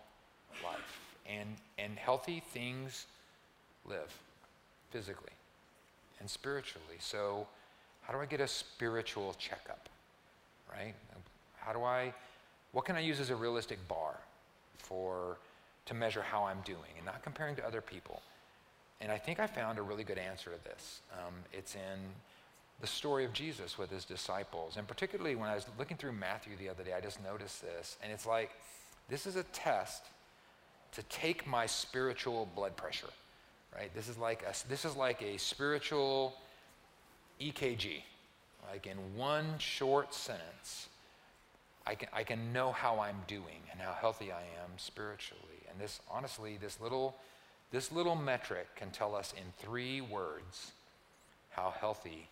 life. 0.65 1.01
And, 1.29 1.49
and 1.79 1.97
healthy 1.97 2.43
things 2.53 3.07
live 3.87 4.13
physically 4.91 5.31
and 6.19 6.29
spiritually. 6.29 6.97
So, 6.99 7.47
how 8.03 8.13
do 8.13 8.19
I 8.19 8.27
get 8.27 8.41
a 8.41 8.49
spiritual 8.49 9.35
checkup? 9.39 9.89
Right? 10.69 10.95
How 11.57 11.73
do 11.73 11.85
I, 11.85 12.13
what 12.73 12.85
can 12.85 12.97
I 12.97 13.01
use 13.01 13.21
as 13.21 13.31
a 13.31 13.37
realistic 13.37 13.79
bar 13.87 14.17
for, 14.79 15.37
to 15.87 15.95
measure 15.95 16.23
how 16.23 16.43
I'm 16.43 16.61
doing 16.65 16.91
and 16.97 17.07
not 17.07 17.23
comparing 17.23 17.55
to 17.57 17.67
other 17.67 17.81
people? 17.81 18.21
And 19.01 19.13
I 19.13 19.19
think 19.19 19.39
I 19.39 19.47
found 19.47 19.79
a 19.79 19.83
really 19.83 20.05
good 20.05 20.19
answer 20.19 20.51
to 20.51 20.65
this. 20.65 21.01
Um, 21.13 21.35
it's 21.53 21.77
in 21.77 22.01
the 22.81 22.87
story 22.89 23.25
of 23.25 23.33
Jesus 23.33 23.79
with 23.79 23.91
his 23.91 24.05
disciples. 24.05 24.77
And 24.77 24.89
particularly 24.89 25.37
when 25.37 25.49
I 25.49 25.55
was 25.55 25.67
looking 25.79 25.97
through 25.97 26.13
Matthew 26.13 26.57
the 26.57 26.69
other 26.69 26.83
day, 26.83 26.95
I 26.95 27.01
just 27.01 27.23
noticed 27.23 27.63
this. 27.63 27.97
And 28.03 28.13
it's 28.13 28.27
like, 28.27 28.51
this 29.09 29.27
is 29.27 29.37
a 29.37 29.43
test 29.45 30.05
to 30.93 31.03
take 31.05 31.47
my 31.47 31.67
spiritual 31.67 32.49
blood 32.55 32.77
pressure, 32.77 33.09
right? 33.75 33.95
This 33.95 34.09
is 34.09 34.19
like 34.19 34.43
a, 34.43 34.55
this 34.69 34.85
is 34.85 34.97
like 34.97 35.23
a 35.23 35.39
spiritual 35.39 36.35
EKG, 37.41 38.03
like 38.71 38.87
in 38.87 38.97
one 39.17 39.59
short 39.59 40.15
sentence, 40.15 40.89
I 41.87 41.95
can, 41.95 42.09
I 42.13 42.23
can 42.23 42.53
know 42.53 42.73
how 42.73 43.01
I'm 43.01 43.23
doing 43.27 43.61
and 43.71 43.81
how 43.81 43.93
healthy 43.93 44.31
I 44.31 44.41
am 44.41 44.71
spiritually. 44.77 45.43
And 45.69 45.81
this, 45.81 46.01
honestly, 46.11 46.59
this 46.61 46.81
little, 46.81 47.17
this 47.73 47.91
little 47.91 48.15
metric 48.15 48.69
can 48.77 48.91
tell 48.91 49.15
us 49.15 49.35
in 49.37 49.45
three 49.59 50.01
words 50.01 50.73
how 51.51 51.75
healthy 51.79 52.29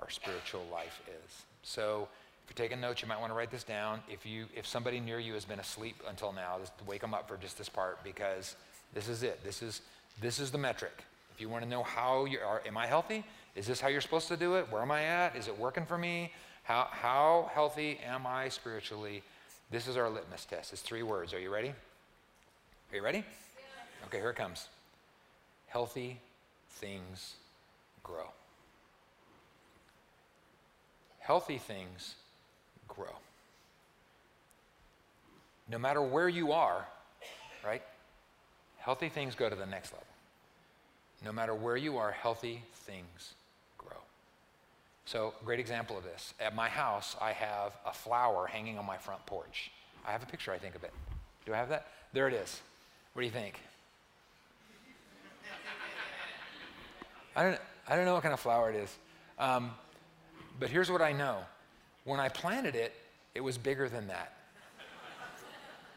our 0.00 0.10
spiritual 0.10 0.64
life 0.72 1.00
is. 1.06 1.42
So, 1.62 2.08
if 2.44 2.58
you're 2.58 2.68
taking 2.68 2.80
notes, 2.80 3.00
you 3.00 3.08
might 3.08 3.18
want 3.18 3.32
to 3.32 3.36
write 3.36 3.50
this 3.50 3.64
down. 3.64 4.00
If 4.08 4.26
you, 4.26 4.46
if 4.54 4.66
somebody 4.66 5.00
near 5.00 5.18
you 5.18 5.32
has 5.34 5.44
been 5.44 5.60
asleep 5.60 6.02
until 6.08 6.32
now, 6.32 6.58
just 6.60 6.72
wake 6.86 7.00
them 7.00 7.14
up 7.14 7.26
for 7.26 7.36
just 7.36 7.56
this 7.56 7.68
part 7.68 8.04
because 8.04 8.56
this 8.92 9.08
is 9.08 9.22
it. 9.22 9.42
This 9.42 9.62
is, 9.62 9.80
this 10.20 10.38
is 10.38 10.50
the 10.50 10.58
metric. 10.58 11.04
If 11.34 11.40
you 11.40 11.48
want 11.48 11.64
to 11.64 11.68
know 11.68 11.82
how 11.82 12.26
you 12.26 12.38
are, 12.40 12.62
am 12.66 12.76
I 12.76 12.86
healthy? 12.86 13.24
Is 13.56 13.66
this 13.66 13.80
how 13.80 13.88
you're 13.88 14.02
supposed 14.02 14.28
to 14.28 14.36
do 14.36 14.56
it? 14.56 14.70
Where 14.70 14.82
am 14.82 14.90
I 14.90 15.04
at? 15.04 15.36
Is 15.36 15.48
it 15.48 15.58
working 15.58 15.86
for 15.86 15.96
me? 15.96 16.32
How, 16.64 16.88
how 16.90 17.50
healthy 17.52 17.98
am 18.04 18.26
I 18.26 18.48
spiritually? 18.50 19.22
This 19.70 19.88
is 19.88 19.96
our 19.96 20.10
litmus 20.10 20.44
test. 20.44 20.72
It's 20.72 20.82
three 20.82 21.02
words. 21.02 21.32
Are 21.32 21.40
you 21.40 21.52
ready? 21.52 21.68
Are 21.68 22.96
you 22.96 23.02
ready? 23.02 23.18
Yeah. 23.18 24.06
Okay, 24.06 24.18
here 24.18 24.30
it 24.30 24.36
comes. 24.36 24.68
Healthy 25.66 26.20
things 26.70 27.34
grow. 28.02 28.28
Healthy 31.20 31.58
things 31.58 32.16
grow. 32.88 33.14
No 35.68 35.78
matter 35.78 36.02
where 36.02 36.28
you 36.28 36.52
are, 36.52 36.86
right? 37.64 37.82
Healthy 38.78 39.08
things 39.08 39.34
go 39.34 39.48
to 39.48 39.56
the 39.56 39.66
next 39.66 39.92
level. 39.92 40.06
No 41.24 41.32
matter 41.32 41.54
where 41.54 41.76
you 41.76 41.96
are, 41.96 42.12
healthy 42.12 42.62
things 42.86 43.34
grow. 43.78 43.96
so, 45.06 45.32
great 45.44 45.58
example 45.58 45.96
of 45.96 46.04
this. 46.04 46.34
At 46.38 46.54
my 46.54 46.68
house, 46.68 47.16
I 47.20 47.32
have 47.32 47.72
a 47.86 47.92
flower 47.92 48.46
hanging 48.46 48.78
on 48.78 48.84
my 48.84 48.98
front 48.98 49.24
porch. 49.24 49.70
I 50.06 50.12
have 50.12 50.22
a 50.22 50.26
picture, 50.26 50.52
I 50.52 50.58
think, 50.58 50.74
of 50.74 50.84
it. 50.84 50.92
Do 51.46 51.54
I 51.54 51.56
have 51.56 51.70
that? 51.70 51.86
There 52.12 52.28
it 52.28 52.34
is. 52.34 52.60
What 53.14 53.22
do 53.22 53.26
you 53.26 53.32
think? 53.32 53.58
I 57.36 57.42
don't, 57.42 57.60
I 57.88 57.96
don't 57.96 58.04
know 58.04 58.14
what 58.14 58.22
kind 58.22 58.34
of 58.34 58.40
flower 58.40 58.70
it 58.70 58.76
is. 58.76 58.96
Um, 59.38 59.72
but 60.60 60.68
here's 60.68 60.90
what 60.90 61.02
I 61.02 61.12
know 61.12 61.38
when 62.04 62.20
I 62.20 62.28
planted 62.28 62.74
it, 62.74 62.92
it 63.34 63.40
was 63.40 63.58
bigger 63.58 63.88
than 63.88 64.06
that. 64.08 64.32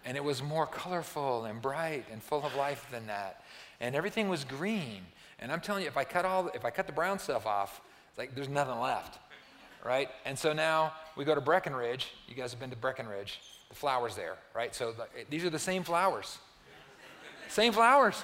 And 0.05 0.15
it 0.15 0.23
was 0.23 0.41
more 0.41 0.65
colorful 0.65 1.45
and 1.45 1.61
bright 1.61 2.05
and 2.11 2.23
full 2.23 2.45
of 2.45 2.55
life 2.55 2.87
than 2.91 3.07
that. 3.07 3.43
And 3.81 3.93
everything 3.93 4.29
was 4.29 4.45
green. 4.45 5.01
And 5.39 5.51
I'm 5.51 5.59
telling 5.59 5.83
you, 5.83 5.87
if 5.89 5.97
I 5.97 6.05
cut 6.05 6.23
all, 6.23 6.47
if 6.55 6.63
I 6.63 6.69
cut 6.69 6.87
the 6.87 6.93
brown 6.93 7.19
stuff 7.19 7.45
off, 7.45 7.81
it's 8.09 8.17
like 8.17 8.33
there's 8.33 8.49
nothing 8.49 8.79
left, 8.79 9.19
right? 9.85 10.09
And 10.25 10.39
so 10.39 10.53
now 10.53 10.93
we 11.17 11.25
go 11.25 11.35
to 11.35 11.41
Breckenridge. 11.41 12.13
You 12.27 12.35
guys 12.35 12.51
have 12.51 12.59
been 12.59 12.69
to 12.69 12.77
Breckenridge. 12.77 13.39
The 13.69 13.75
flowers 13.75 14.15
there, 14.15 14.37
right? 14.55 14.73
So 14.73 14.93
the, 14.93 15.07
these 15.29 15.43
are 15.43 15.49
the 15.49 15.59
same 15.59 15.83
flowers. 15.83 16.37
Same 17.49 17.73
flowers. 17.73 18.23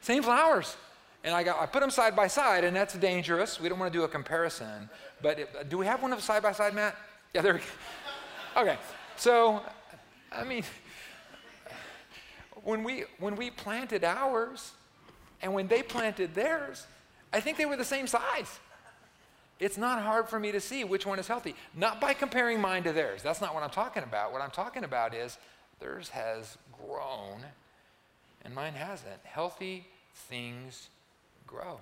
Same 0.00 0.22
flowers. 0.22 0.76
And 1.24 1.34
I, 1.34 1.42
got, 1.42 1.60
I 1.60 1.66
put 1.66 1.80
them 1.80 1.90
side 1.90 2.14
by 2.14 2.28
side, 2.28 2.62
and 2.62 2.76
that's 2.76 2.94
dangerous. 2.94 3.60
We 3.60 3.68
don't 3.68 3.78
want 3.78 3.92
to 3.92 3.98
do 3.98 4.04
a 4.04 4.08
comparison. 4.08 4.88
But 5.20 5.40
it, 5.40 5.68
do 5.68 5.78
we 5.78 5.86
have 5.86 6.00
one 6.00 6.12
of 6.12 6.22
side 6.22 6.44
by 6.44 6.52
side, 6.52 6.74
Matt? 6.74 6.94
Yeah, 7.34 7.42
there 7.42 7.54
we 7.54 7.58
go. 7.60 8.62
Okay, 8.62 8.78
so, 9.16 9.62
I 10.32 10.44
mean, 10.44 10.64
when 12.64 12.82
we, 12.82 13.04
when 13.18 13.36
we 13.36 13.50
planted 13.50 14.04
ours 14.04 14.72
and 15.42 15.52
when 15.52 15.68
they 15.68 15.82
planted 15.82 16.34
theirs, 16.34 16.86
I 17.32 17.40
think 17.40 17.56
they 17.56 17.66
were 17.66 17.76
the 17.76 17.84
same 17.84 18.06
size. 18.06 18.58
It's 19.60 19.76
not 19.76 20.02
hard 20.02 20.28
for 20.28 20.38
me 20.38 20.52
to 20.52 20.60
see 20.60 20.84
which 20.84 21.04
one 21.04 21.18
is 21.18 21.26
healthy. 21.26 21.54
Not 21.74 22.00
by 22.00 22.14
comparing 22.14 22.60
mine 22.60 22.84
to 22.84 22.92
theirs. 22.92 23.22
That's 23.22 23.40
not 23.40 23.54
what 23.54 23.62
I'm 23.62 23.70
talking 23.70 24.02
about. 24.02 24.32
What 24.32 24.40
I'm 24.40 24.50
talking 24.50 24.84
about 24.84 25.14
is 25.14 25.36
theirs 25.80 26.08
has 26.10 26.56
grown 26.86 27.44
and 28.44 28.54
mine 28.54 28.74
hasn't. 28.74 29.20
Healthy 29.24 29.86
things 30.14 30.90
grow. 31.46 31.80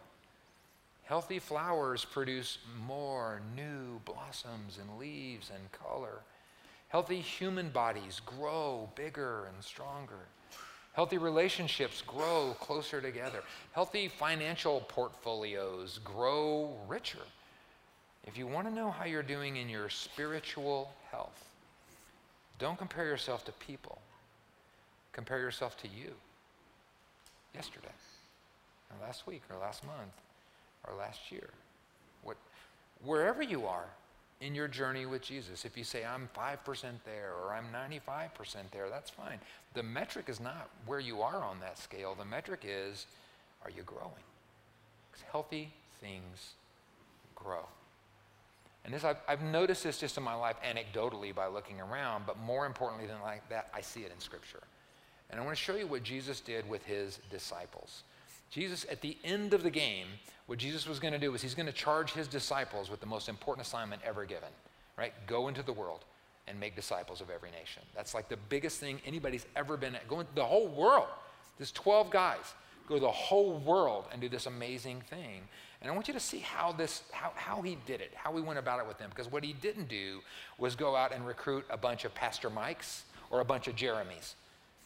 Healthy 1.07 1.39
flowers 1.39 2.05
produce 2.05 2.59
more 2.85 3.41
new 3.55 4.01
blossoms 4.05 4.79
and 4.81 4.99
leaves 4.99 5.51
and 5.55 5.71
color. 5.71 6.21
Healthy 6.89 7.21
human 7.21 7.69
bodies 7.69 8.21
grow 8.27 8.89
bigger 8.97 9.47
and 9.47 9.63
stronger. 9.63 10.27
Healthy 10.95 11.19
relationships 11.19 12.03
grow 12.05 12.57
closer 12.59 13.01
together. 13.01 13.43
Healthy 13.73 14.09
financial 14.09 14.81
portfolios 14.89 16.01
grow 16.03 16.77
richer. 16.89 17.23
If 18.27 18.37
you 18.37 18.49
want 18.49 18.67
to 18.67 18.75
know 18.75 18.91
how 18.91 19.05
you're 19.05 19.23
doing 19.23 19.57
in 19.57 19.69
your 19.69 19.89
spiritual 19.89 20.91
health, 21.13 21.45
don't 22.59 22.79
compare 22.79 23.05
yourself 23.05 23.45
to 23.45 23.53
people. 23.53 23.99
Compare 25.13 25.39
yourself 25.39 25.77
to 25.83 25.89
you. 25.89 26.15
Yesterday, 27.55 27.89
or 28.91 29.07
last 29.07 29.27
week, 29.27 29.43
or 29.51 29.59
last 29.59 29.85
month, 29.87 30.13
or 30.89 30.97
last 30.97 31.31
year. 31.31 31.51
What, 32.23 32.37
wherever 33.05 33.43
you 33.43 33.67
are 33.67 33.87
in 34.41 34.55
your 34.55 34.69
journey 34.69 35.07
with 35.07 35.23
Jesus, 35.23 35.65
if 35.65 35.77
you 35.77 35.85
say, 35.85 36.05
I'm 36.05 36.29
5% 36.37 36.83
there 37.05 37.33
or 37.43 37.55
I'm 37.55 37.67
95% 37.73 38.57
there, 38.71 38.89
that's 38.91 39.11
fine. 39.11 39.39
The 39.75 39.83
metric 39.83 40.27
is 40.29 40.41
not 40.41 40.69
where 40.87 41.01
you 41.01 41.23
are 41.23 41.43
on 41.43 41.61
that 41.61 41.79
scale. 41.79 42.15
The 42.15 42.25
metric 42.25 42.65
is, 42.65 43.07
are 43.65 43.71
you 43.71 43.83
growing? 43.83 44.13
Because 45.11 45.25
Healthy 45.31 45.73
things 46.01 46.53
grow. 47.35 47.65
And 48.85 48.95
this, 48.95 49.03
I've, 49.03 49.17
I've, 49.27 49.43
noticed 49.43 49.83
this 49.83 49.99
just 49.99 50.17
in 50.17 50.23
my 50.23 50.35
life 50.35 50.55
anecdotally 50.63 51.35
by 51.35 51.49
looking 51.49 51.81
around, 51.81 52.25
but 52.25 52.39
more 52.39 52.67
importantly 52.67 53.09
than 53.09 53.21
like 53.21 53.49
that, 53.49 53.69
I 53.75 53.81
see 53.81 54.03
it 54.03 54.13
in 54.15 54.21
Scripture. 54.21 54.63
And 55.29 55.41
I 55.41 55.45
want 55.45 55.57
to 55.57 55.63
show 55.63 55.75
you 55.75 55.89
what 55.89 56.05
Jesus 56.05 56.39
did 56.39 56.69
with 56.69 56.85
his 56.85 57.19
disciples. 57.29 58.05
Jesus, 58.51 58.87
at 58.91 59.01
the 59.01 59.17
end 59.25 59.55
of 59.55 59.63
the 59.63 59.71
game, 59.71 60.07
what 60.47 60.59
Jesus 60.59 60.87
was 60.87 60.99
going 60.99 61.13
to 61.13 61.19
do 61.19 61.33
was 61.33 61.43
he's 61.43 61.55
going 61.55 61.67
to 61.67 61.73
charge 61.73 62.13
his 62.13 62.29
disciples 62.29 62.91
with 62.91 63.01
the 63.01 63.07
most 63.07 63.29
important 63.29 63.67
assignment 63.67 64.03
ever 64.05 64.25
given, 64.25 64.49
right? 64.97 65.13
Go 65.27 65.49
into 65.49 65.63
the 65.63 65.73
world 65.73 66.05
and 66.49 66.59
make 66.59 66.77
disciples 66.77 67.21
of 67.21 67.31
every 67.31 67.51
nation. 67.51 67.83
That's 67.95 68.15
like 68.15 68.29
the 68.29 68.37
biggest 68.49 68.79
thing 68.79 69.01
anybody's 69.05 69.47
ever 69.57 69.77
been 69.77 69.97
at. 69.97 70.07
Go 70.09 70.21
into 70.21 70.35
the 70.35 70.45
whole 70.45 70.69
world. 70.69 71.09
There's 71.59 71.73
12 71.73 72.11
guys. 72.11 72.55
Go 72.89 72.95
to 72.95 73.01
the 73.01 73.11
whole 73.11 73.59
world 73.59 74.05
and 74.13 74.21
do 74.21 74.29
this 74.29 74.47
amazing 74.47 75.03
thing. 75.11 75.43
And 75.83 75.91
I 75.91 75.95
want 75.95 76.07
you 76.07 76.15
to 76.15 76.21
see 76.21 76.39
how 76.39 76.73
this, 76.73 77.03
how, 77.11 77.33
how 77.35 77.63
he 77.63 77.77
did 77.85 78.01
it, 78.01 78.13
how 78.15 78.35
he 78.37 78.43
went 78.43 78.59
about 78.59 78.79
it 78.79 78.87
with 78.87 78.99
them. 78.99 79.11
Because 79.11 79.31
what 79.31 79.43
he 79.43 79.53
didn't 79.55 79.89
do 79.89 80.21
was 80.59 80.77
go 80.77 80.95
out 80.95 81.13
and 81.13 81.27
recruit 81.27 81.65
a 81.69 81.77
bunch 81.77 82.05
of 82.05 82.15
Pastor 82.15 82.49
Mikes 82.49 83.05
or 83.31 83.41
a 83.41 83.45
bunch 83.45 83.67
of 83.67 83.75
Jeremys. 83.75 84.35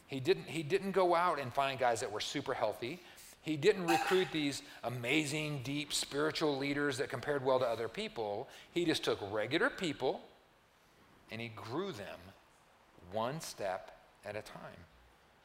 He 0.06 0.18
didn't, 0.18 0.46
he 0.46 0.62
didn't 0.62 0.92
go 0.92 1.14
out 1.14 1.38
and 1.38 1.52
find 1.52 1.78
guys 1.78 2.00
that 2.00 2.10
were 2.10 2.20
super 2.20 2.54
healthy. 2.54 3.00
He 3.42 3.56
didn't 3.56 3.86
recruit 3.86 4.28
these 4.32 4.62
amazing, 4.84 5.62
deep 5.64 5.92
spiritual 5.92 6.58
leaders 6.58 6.98
that 6.98 7.08
compared 7.08 7.44
well 7.44 7.58
to 7.58 7.66
other 7.66 7.88
people. 7.88 8.48
He 8.72 8.84
just 8.84 9.02
took 9.02 9.18
regular 9.32 9.70
people 9.70 10.20
and 11.30 11.40
he 11.40 11.48
grew 11.48 11.92
them 11.92 12.18
one 13.12 13.40
step 13.40 13.96
at 14.24 14.36
a 14.36 14.42
time. 14.42 14.84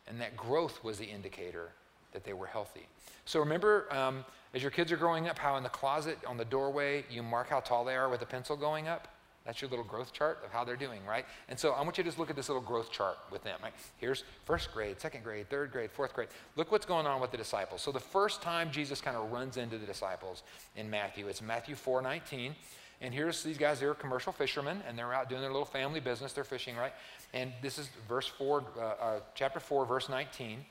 And 0.07 0.19
that 0.21 0.35
growth 0.35 0.83
was 0.83 0.97
the 0.97 1.05
indicator 1.05 1.71
that 2.11 2.23
they 2.23 2.33
were 2.33 2.47
healthy. 2.47 2.87
So 3.25 3.39
remember, 3.39 3.91
um, 3.93 4.25
as 4.53 4.61
your 4.61 4.71
kids 4.71 4.91
are 4.91 4.97
growing 4.97 5.27
up, 5.27 5.39
how 5.39 5.57
in 5.57 5.63
the 5.63 5.69
closet, 5.69 6.17
on 6.27 6.37
the 6.37 6.45
doorway, 6.45 7.05
you 7.09 7.23
mark 7.23 7.49
how 7.49 7.59
tall 7.59 7.85
they 7.85 7.95
are 7.95 8.09
with 8.09 8.21
a 8.21 8.25
pencil 8.25 8.55
going 8.55 8.87
up? 8.87 9.07
That's 9.45 9.61
your 9.61 9.69
little 9.69 9.85
growth 9.85 10.11
chart 10.11 10.39
of 10.43 10.51
how 10.51 10.63
they're 10.63 10.75
doing, 10.75 11.05
right? 11.05 11.25
And 11.49 11.59
so 11.59 11.73
I 11.73 11.81
want 11.81 11.97
you 11.97 12.03
to 12.03 12.07
just 12.07 12.17
look 12.17 12.29
at 12.29 12.35
this 12.35 12.49
little 12.49 12.63
growth 12.63 12.91
chart 12.91 13.17
with 13.31 13.43
them. 13.43 13.59
Right? 13.61 13.73
Here's 13.97 14.23
first 14.43 14.73
grade, 14.73 14.99
second 14.99 15.23
grade, 15.23 15.49
third 15.49 15.71
grade, 15.71 15.91
fourth 15.91 16.13
grade. 16.13 16.29
Look 16.55 16.71
what's 16.71 16.85
going 16.85 17.05
on 17.05 17.21
with 17.21 17.31
the 17.31 17.37
disciples. 17.37 17.81
So 17.81 17.91
the 17.91 17.99
first 17.99 18.41
time 18.41 18.71
Jesus 18.71 19.01
kind 19.01 19.15
of 19.15 19.31
runs 19.31 19.57
into 19.57 19.77
the 19.77 19.85
disciples 19.85 20.43
in 20.75 20.89
Matthew, 20.89 21.27
it's 21.27 21.41
Matthew 21.41 21.75
4 21.75 22.01
19. 22.01 22.55
And 23.01 23.13
here's 23.13 23.43
these 23.43 23.57
guys, 23.57 23.79
they're 23.79 23.93
commercial 23.93 24.31
fishermen, 24.31 24.81
and 24.87 24.97
they're 24.97 25.13
out 25.13 25.29
doing 25.29 25.41
their 25.41 25.51
little 25.51 25.65
family 25.65 25.99
business. 25.99 26.31
They're 26.33 26.43
fishing, 26.43 26.75
right? 26.77 26.93
And 27.33 27.51
this 27.61 27.77
is 27.77 27.89
verse 28.07 28.27
4, 28.27 28.63
uh, 28.77 28.81
uh, 28.81 29.19
chapter 29.35 29.59
4, 29.59 29.85
verse 29.85 30.09
19. 30.09 30.65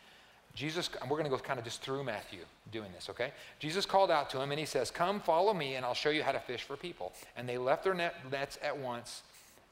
Jesus, 0.54 0.88
and 1.00 1.10
we're 1.10 1.16
going 1.16 1.30
to 1.30 1.36
go 1.36 1.42
kind 1.42 1.58
of 1.58 1.64
just 1.64 1.82
through 1.82 2.04
Matthew 2.04 2.40
doing 2.70 2.90
this, 2.94 3.10
okay? 3.10 3.32
Jesus 3.58 3.84
called 3.84 4.10
out 4.10 4.30
to 4.30 4.40
him 4.40 4.52
and 4.52 4.60
he 4.60 4.66
says, 4.66 4.90
Come, 4.90 5.20
follow 5.20 5.52
me, 5.52 5.74
and 5.74 5.84
I'll 5.84 5.94
show 5.94 6.10
you 6.10 6.22
how 6.22 6.32
to 6.32 6.38
fish 6.38 6.62
for 6.62 6.76
people. 6.76 7.12
And 7.36 7.48
they 7.48 7.58
left 7.58 7.82
their 7.82 7.94
net, 7.94 8.14
nets 8.30 8.58
at 8.62 8.76
once 8.76 9.22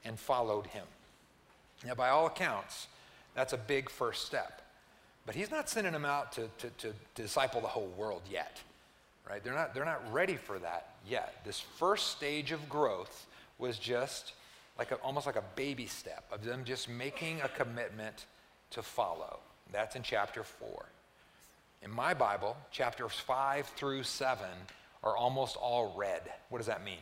and 0.03 0.19
followed 0.19 0.67
him. 0.67 0.85
Now, 1.85 1.95
by 1.95 2.09
all 2.09 2.27
accounts, 2.27 2.87
that's 3.33 3.53
a 3.53 3.57
big 3.57 3.89
first 3.89 4.25
step. 4.25 4.61
But 5.25 5.35
he's 5.35 5.51
not 5.51 5.69
sending 5.69 5.93
them 5.93 6.05
out 6.05 6.33
to, 6.33 6.49
to, 6.59 6.69
to, 6.79 6.93
disciple 7.15 7.61
the 7.61 7.67
whole 7.67 7.91
world 7.97 8.21
yet, 8.29 8.59
right? 9.29 9.41
They're 9.41 9.53
not, 9.53 9.73
they're 9.73 9.85
not 9.85 10.01
ready 10.11 10.35
for 10.35 10.59
that 10.59 10.95
yet. 11.07 11.35
This 11.45 11.61
first 11.61 12.09
stage 12.09 12.51
of 12.51 12.67
growth 12.67 13.25
was 13.57 13.79
just 13.79 14.33
like 14.77 14.91
a, 14.91 14.95
almost 14.95 15.25
like 15.25 15.37
a 15.37 15.43
baby 15.55 15.85
step 15.85 16.25
of 16.31 16.43
them 16.43 16.63
just 16.65 16.89
making 16.89 17.39
a 17.41 17.47
commitment 17.47 18.25
to 18.71 18.81
follow. 18.81 19.39
That's 19.73 19.95
in 19.95 20.03
chapter 20.03 20.43
4. 20.43 20.85
In 21.81 21.91
my 21.91 22.13
Bible, 22.13 22.55
chapters 22.71 23.11
5 23.11 23.65
through 23.75 24.03
7 24.03 24.45
are 25.03 25.17
almost 25.17 25.57
all 25.57 25.93
red. 25.97 26.21
What 26.49 26.59
does 26.59 26.67
that 26.67 26.85
mean? 26.85 26.99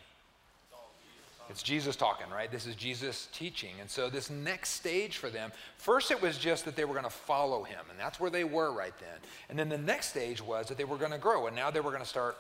It's 1.50 1.62
Jesus 1.62 1.98
talking, 1.98 2.28
right? 2.34 2.50
This 2.50 2.66
is 2.66 2.76
Jesus 2.76 3.28
teaching. 3.34 3.72
And 3.82 3.90
so, 3.90 4.10
this 4.10 4.30
next 4.30 4.70
stage 4.70 5.18
for 5.18 5.30
them, 5.30 5.52
first 5.76 6.10
it 6.10 6.22
was 6.22 6.38
just 6.38 6.64
that 6.64 6.78
they 6.78 6.86
were 6.86 6.94
going 6.94 7.04
to 7.04 7.10
follow 7.10 7.64
him, 7.64 7.82
and 7.90 8.00
that's 8.00 8.22
where 8.22 8.30
they 8.30 8.46
were 8.46 8.72
right 8.72 8.94
then. 9.00 9.20
And 9.50 9.60
then 9.60 9.68
the 9.68 9.78
next 9.78 10.12
stage 10.12 10.42
was 10.42 10.68
that 10.68 10.78
they 10.78 10.86
were 10.86 10.96
going 10.96 11.12
to 11.12 11.18
grow, 11.18 11.48
and 11.48 11.56
now 11.56 11.70
they 11.70 11.82
were 11.82 11.92
going 11.92 12.04
to 12.04 12.08
start 12.08 12.38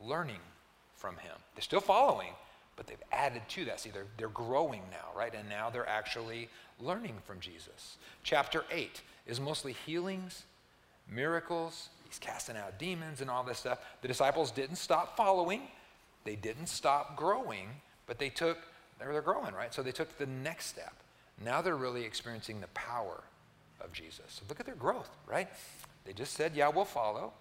learning 0.00 0.40
from 0.94 1.16
him. 1.16 1.32
They're 1.56 1.62
still 1.62 1.80
following, 1.80 2.34
but 2.76 2.86
they've 2.86 3.02
added 3.10 3.42
to 3.48 3.64
that. 3.64 3.80
See, 3.80 3.90
they're, 3.90 4.06
they're 4.16 4.28
growing 4.28 4.82
now, 4.92 5.18
right? 5.18 5.34
And 5.34 5.48
now 5.48 5.68
they're 5.68 5.88
actually 5.88 6.48
learning 6.80 7.16
from 7.24 7.40
Jesus. 7.40 7.96
Chapter 8.22 8.64
8 8.70 9.02
is 9.26 9.40
mostly 9.40 9.72
healings, 9.72 10.44
miracles. 11.10 11.88
He's 12.04 12.18
casting 12.18 12.56
out 12.56 12.78
demons 12.78 13.20
and 13.20 13.30
all 13.30 13.42
this 13.42 13.58
stuff. 13.58 13.78
The 14.02 14.08
disciples 14.08 14.50
didn't 14.50 14.76
stop 14.76 15.16
following, 15.16 15.62
they 16.24 16.36
didn't 16.36 16.68
stop 16.68 17.16
growing, 17.16 17.68
but 18.06 18.18
they 18.18 18.28
took, 18.28 18.58
they're 18.98 19.20
growing, 19.20 19.54
right? 19.54 19.72
So 19.72 19.82
they 19.82 19.92
took 19.92 20.16
the 20.18 20.26
next 20.26 20.66
step. 20.66 20.94
Now 21.44 21.60
they're 21.60 21.76
really 21.76 22.04
experiencing 22.04 22.60
the 22.60 22.68
power 22.68 23.22
of 23.80 23.92
Jesus. 23.92 24.24
So 24.28 24.42
look 24.48 24.60
at 24.60 24.66
their 24.66 24.74
growth, 24.74 25.10
right? 25.26 25.48
They 26.04 26.12
just 26.12 26.34
said, 26.34 26.52
Yeah, 26.54 26.68
we'll 26.68 26.84
follow. 26.84 27.32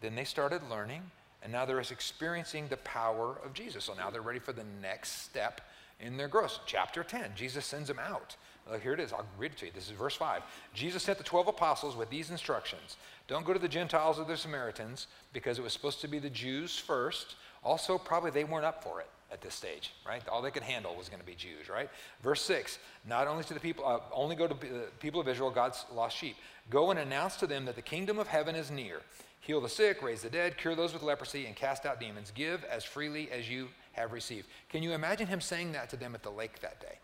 Then 0.00 0.14
they 0.14 0.24
started 0.24 0.62
learning, 0.70 1.02
and 1.42 1.50
now 1.52 1.64
they're 1.64 1.80
experiencing 1.80 2.68
the 2.68 2.76
power 2.78 3.38
of 3.44 3.52
Jesus. 3.52 3.84
So 3.84 3.94
now 3.94 4.10
they're 4.10 4.22
ready 4.22 4.38
for 4.38 4.52
the 4.52 4.64
next 4.80 5.22
step 5.22 5.60
in 6.00 6.16
their 6.16 6.28
growth. 6.28 6.60
Chapter 6.66 7.02
10, 7.02 7.32
Jesus 7.34 7.66
sends 7.66 7.88
them 7.88 7.98
out. 7.98 8.36
Well, 8.68 8.78
here 8.78 8.92
it 8.92 9.00
is. 9.00 9.12
I'll 9.12 9.26
read 9.38 9.52
it 9.52 9.58
to 9.58 9.66
you. 9.66 9.72
This 9.74 9.86
is 9.86 9.92
verse 9.92 10.14
5. 10.14 10.42
Jesus 10.74 11.02
sent 11.02 11.18
the 11.18 11.24
12 11.24 11.48
apostles 11.48 11.96
with 11.96 12.10
these 12.10 12.30
instructions 12.30 12.96
Don't 13.26 13.46
go 13.46 13.52
to 13.52 13.58
the 13.58 13.68
Gentiles 13.68 14.18
or 14.18 14.24
the 14.24 14.36
Samaritans 14.36 15.06
because 15.32 15.58
it 15.58 15.62
was 15.62 15.72
supposed 15.72 16.00
to 16.02 16.08
be 16.08 16.18
the 16.18 16.30
Jews 16.30 16.78
first. 16.78 17.36
Also, 17.64 17.98
probably 17.98 18.30
they 18.30 18.44
weren't 18.44 18.64
up 18.64 18.82
for 18.82 19.00
it 19.00 19.08
at 19.32 19.40
this 19.40 19.54
stage, 19.54 19.92
right? 20.06 20.26
All 20.28 20.40
they 20.40 20.50
could 20.50 20.62
handle 20.62 20.94
was 20.94 21.08
going 21.08 21.20
to 21.20 21.26
be 21.26 21.34
Jews, 21.34 21.68
right? 21.68 21.88
Verse 22.22 22.42
6 22.42 22.78
Not 23.06 23.26
only 23.26 23.44
to 23.44 23.54
the 23.54 23.60
people, 23.60 23.86
uh, 23.86 24.00
only 24.12 24.36
go 24.36 24.46
to 24.46 24.54
the 24.54 24.86
people 25.00 25.20
of 25.20 25.28
Israel, 25.28 25.50
God's 25.50 25.84
lost 25.92 26.16
sheep. 26.16 26.36
Go 26.70 26.90
and 26.90 26.98
announce 26.98 27.36
to 27.36 27.46
them 27.46 27.64
that 27.64 27.76
the 27.76 27.82
kingdom 27.82 28.18
of 28.18 28.26
heaven 28.26 28.54
is 28.54 28.70
near. 28.70 29.00
Heal 29.40 29.60
the 29.60 29.68
sick, 29.68 30.02
raise 30.02 30.22
the 30.22 30.28
dead, 30.28 30.58
cure 30.58 30.74
those 30.74 30.92
with 30.92 31.02
leprosy, 31.02 31.46
and 31.46 31.56
cast 31.56 31.86
out 31.86 32.00
demons. 32.00 32.32
Give 32.34 32.62
as 32.64 32.84
freely 32.84 33.30
as 33.30 33.48
you 33.48 33.68
have 33.92 34.12
received. 34.12 34.46
Can 34.68 34.82
you 34.82 34.92
imagine 34.92 35.26
him 35.26 35.40
saying 35.40 35.72
that 35.72 35.88
to 35.90 35.96
them 35.96 36.14
at 36.14 36.22
the 36.22 36.30
lake 36.30 36.60
that 36.60 36.80
day? 36.80 36.98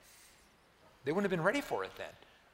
They 1.04 1.12
wouldn't 1.12 1.30
have 1.30 1.36
been 1.36 1.44
ready 1.44 1.60
for 1.60 1.84
it 1.84 1.90
then, 1.96 2.06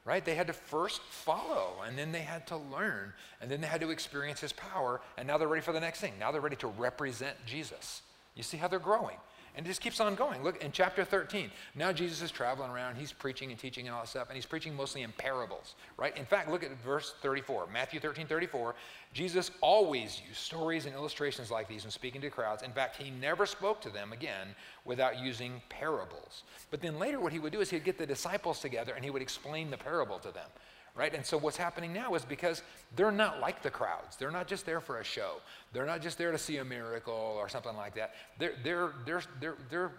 right? 0.05 0.23
They 0.23 0.35
had 0.35 0.47
to 0.47 0.53
first 0.53 1.01
follow, 1.03 1.81
and 1.85 1.97
then 1.97 2.11
they 2.11 2.21
had 2.21 2.47
to 2.47 2.57
learn, 2.57 3.13
and 3.39 3.49
then 3.49 3.61
they 3.61 3.67
had 3.67 3.81
to 3.81 3.89
experience 3.91 4.39
his 4.41 4.53
power, 4.53 5.01
and 5.17 5.27
now 5.27 5.37
they're 5.37 5.47
ready 5.47 5.61
for 5.61 5.73
the 5.73 5.79
next 5.79 6.01
thing. 6.01 6.13
Now 6.19 6.31
they're 6.31 6.41
ready 6.41 6.57
to 6.57 6.67
represent 6.67 7.37
Jesus. 7.45 8.01
You 8.35 8.43
see 8.43 8.57
how 8.57 8.67
they're 8.67 8.79
growing. 8.79 9.17
And 9.55 9.65
it 9.65 9.69
just 9.69 9.81
keeps 9.81 9.99
on 9.99 10.15
going. 10.15 10.43
Look 10.43 10.63
in 10.63 10.71
chapter 10.71 11.03
13. 11.03 11.51
Now 11.75 11.91
Jesus 11.91 12.21
is 12.21 12.31
traveling 12.31 12.71
around. 12.71 12.95
He's 12.95 13.11
preaching 13.11 13.51
and 13.51 13.59
teaching 13.59 13.85
and 13.87 13.93
all 13.93 14.01
that 14.01 14.07
stuff. 14.07 14.29
And 14.29 14.35
he's 14.35 14.45
preaching 14.45 14.75
mostly 14.75 15.01
in 15.01 15.11
parables, 15.13 15.75
right? 15.97 16.15
In 16.17 16.25
fact, 16.25 16.49
look 16.49 16.63
at 16.63 16.71
verse 16.83 17.15
34. 17.21 17.67
Matthew 17.71 17.99
13, 17.99 18.27
34. 18.27 18.75
Jesus 19.13 19.51
always 19.59 20.21
used 20.25 20.39
stories 20.39 20.85
and 20.85 20.95
illustrations 20.95 21.51
like 21.51 21.67
these 21.67 21.83
when 21.83 21.91
speaking 21.91 22.21
to 22.21 22.29
crowds. 22.29 22.63
In 22.63 22.71
fact, 22.71 22.95
he 23.01 23.11
never 23.11 23.45
spoke 23.45 23.81
to 23.81 23.89
them 23.89 24.13
again 24.13 24.55
without 24.85 25.19
using 25.19 25.61
parables. 25.67 26.43
But 26.69 26.81
then 26.81 26.97
later, 26.97 27.19
what 27.19 27.33
he 27.33 27.39
would 27.39 27.51
do 27.51 27.59
is 27.59 27.69
he'd 27.69 27.83
get 27.83 27.97
the 27.97 28.05
disciples 28.05 28.59
together 28.59 28.93
and 28.93 29.03
he 29.03 29.11
would 29.11 29.21
explain 29.21 29.69
the 29.69 29.77
parable 29.77 30.19
to 30.19 30.31
them 30.31 30.47
right? 30.95 31.13
And 31.13 31.25
so 31.25 31.37
what's 31.37 31.57
happening 31.57 31.93
now 31.93 32.15
is 32.15 32.25
because 32.25 32.61
they're 32.95 33.11
not 33.11 33.39
like 33.39 33.61
the 33.61 33.69
crowds. 33.69 34.17
They're 34.17 34.31
not 34.31 34.47
just 34.47 34.65
there 34.65 34.81
for 34.81 34.99
a 34.99 35.03
show. 35.03 35.35
They're 35.73 35.85
not 35.85 36.01
just 36.01 36.17
there 36.17 36.31
to 36.31 36.37
see 36.37 36.57
a 36.57 36.65
miracle 36.65 37.35
or 37.37 37.47
something 37.47 37.75
like 37.75 37.95
that. 37.95 38.15
They're, 38.37 38.53
they're, 38.63 38.91
they're, 39.05 39.21
they're, 39.39 39.57
they're, 39.69 39.91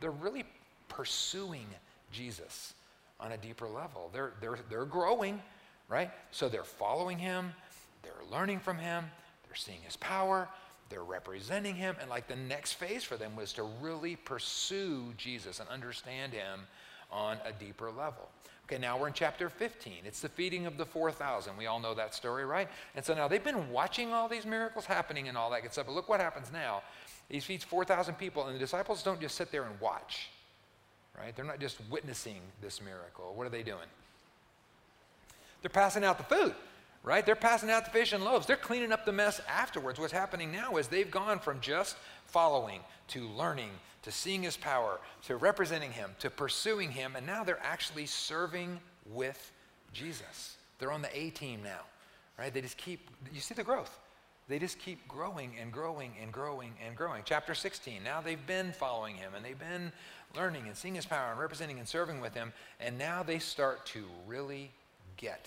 they're 0.00 0.10
really 0.10 0.44
pursuing 0.88 1.66
Jesus 2.10 2.74
on 3.20 3.32
a 3.32 3.36
deeper 3.36 3.68
level. 3.68 4.10
They're, 4.12 4.32
they're, 4.40 4.58
they're 4.70 4.84
growing, 4.84 5.42
right? 5.88 6.10
So 6.30 6.48
they're 6.48 6.64
following 6.64 7.18
him, 7.18 7.52
they're 8.02 8.12
learning 8.30 8.60
from 8.60 8.78
him, 8.78 9.04
they're 9.46 9.56
seeing 9.56 9.80
his 9.82 9.96
power, 9.96 10.48
they're 10.88 11.04
representing 11.04 11.74
him. 11.74 11.96
And 12.00 12.08
like 12.08 12.28
the 12.28 12.36
next 12.36 12.74
phase 12.74 13.04
for 13.04 13.16
them 13.16 13.36
was 13.36 13.52
to 13.54 13.64
really 13.82 14.16
pursue 14.16 15.12
Jesus 15.16 15.60
and 15.60 15.68
understand 15.68 16.32
him 16.32 16.60
on 17.10 17.38
a 17.44 17.52
deeper 17.52 17.90
level. 17.90 18.28
Okay, 18.68 18.78
now 18.78 18.98
we're 18.98 19.08
in 19.08 19.14
chapter 19.14 19.48
15. 19.48 19.94
It's 20.04 20.20
the 20.20 20.28
feeding 20.28 20.66
of 20.66 20.76
the 20.76 20.84
4,000. 20.84 21.56
We 21.56 21.64
all 21.64 21.80
know 21.80 21.94
that 21.94 22.14
story, 22.14 22.44
right? 22.44 22.68
And 22.94 23.02
so 23.02 23.14
now 23.14 23.26
they've 23.26 23.42
been 23.42 23.70
watching 23.70 24.12
all 24.12 24.28
these 24.28 24.44
miracles 24.44 24.84
happening 24.84 25.26
and 25.28 25.38
all 25.38 25.48
that 25.50 25.62
good 25.62 25.72
stuff. 25.72 25.86
But 25.86 25.94
look 25.94 26.10
what 26.10 26.20
happens 26.20 26.52
now. 26.52 26.82
He 27.30 27.40
feeds 27.40 27.64
4,000 27.64 28.16
people, 28.16 28.46
and 28.46 28.54
the 28.54 28.58
disciples 28.58 29.02
don't 29.02 29.22
just 29.22 29.36
sit 29.36 29.50
there 29.50 29.64
and 29.64 29.80
watch, 29.80 30.28
right? 31.18 31.34
They're 31.34 31.46
not 31.46 31.60
just 31.60 31.78
witnessing 31.90 32.40
this 32.60 32.82
miracle. 32.82 33.32
What 33.34 33.46
are 33.46 33.50
they 33.50 33.62
doing? 33.62 33.88
They're 35.62 35.70
passing 35.70 36.04
out 36.04 36.18
the 36.18 36.24
food, 36.24 36.54
right? 37.02 37.24
They're 37.24 37.36
passing 37.36 37.70
out 37.70 37.86
the 37.86 37.90
fish 37.90 38.12
and 38.12 38.22
loaves. 38.22 38.44
They're 38.44 38.56
cleaning 38.56 38.92
up 38.92 39.06
the 39.06 39.12
mess 39.12 39.40
afterwards. 39.48 39.98
What's 39.98 40.12
happening 40.12 40.52
now 40.52 40.76
is 40.76 40.88
they've 40.88 41.10
gone 41.10 41.38
from 41.38 41.60
just 41.60 41.96
following 42.26 42.80
to 43.08 43.28
learning 43.28 43.70
to 44.08 44.14
seeing 44.14 44.42
his 44.42 44.56
power, 44.56 44.98
to 45.26 45.36
representing 45.36 45.92
him, 45.92 46.10
to 46.18 46.30
pursuing 46.30 46.90
him, 46.90 47.14
and 47.14 47.26
now 47.26 47.44
they're 47.44 47.62
actually 47.62 48.06
serving 48.06 48.80
with 49.12 49.52
Jesus. 49.92 50.56
They're 50.78 50.92
on 50.92 51.02
the 51.02 51.14
A 51.14 51.28
team 51.28 51.60
now, 51.62 51.80
right? 52.38 52.52
They 52.52 52.62
just 52.62 52.78
keep, 52.78 53.10
you 53.34 53.40
see 53.40 53.52
the 53.52 53.62
growth. 53.62 53.98
They 54.48 54.58
just 54.58 54.78
keep 54.78 55.06
growing 55.06 55.52
and 55.60 55.70
growing 55.70 56.12
and 56.22 56.32
growing 56.32 56.72
and 56.86 56.96
growing. 56.96 57.20
Chapter 57.26 57.54
16, 57.54 58.02
now 58.02 58.22
they've 58.22 58.46
been 58.46 58.72
following 58.72 59.14
him 59.14 59.32
and 59.36 59.44
they've 59.44 59.58
been 59.58 59.92
learning 60.34 60.68
and 60.68 60.74
seeing 60.74 60.94
his 60.94 61.04
power 61.04 61.30
and 61.30 61.38
representing 61.38 61.78
and 61.78 61.86
serving 61.86 62.22
with 62.22 62.32
him, 62.32 62.54
and 62.80 62.96
now 62.96 63.22
they 63.22 63.38
start 63.38 63.84
to 63.86 64.06
really 64.26 64.70
get 65.18 65.44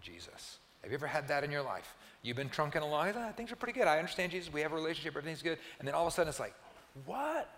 Jesus. 0.00 0.58
Have 0.82 0.92
you 0.92 0.96
ever 0.96 1.08
had 1.08 1.26
that 1.26 1.42
in 1.42 1.50
your 1.50 1.62
life? 1.62 1.96
You've 2.22 2.36
been 2.36 2.50
trunking 2.50 2.82
along, 2.82 3.14
ah, 3.16 3.32
things 3.36 3.50
are 3.50 3.56
pretty 3.56 3.76
good. 3.76 3.88
I 3.88 3.98
understand 3.98 4.30
Jesus. 4.30 4.52
We 4.52 4.60
have 4.60 4.70
a 4.70 4.76
relationship, 4.76 5.16
everything's 5.16 5.42
good. 5.42 5.58
And 5.80 5.88
then 5.88 5.96
all 5.96 6.06
of 6.06 6.12
a 6.12 6.14
sudden 6.14 6.28
it's 6.28 6.38
like, 6.38 6.54
what? 7.04 7.50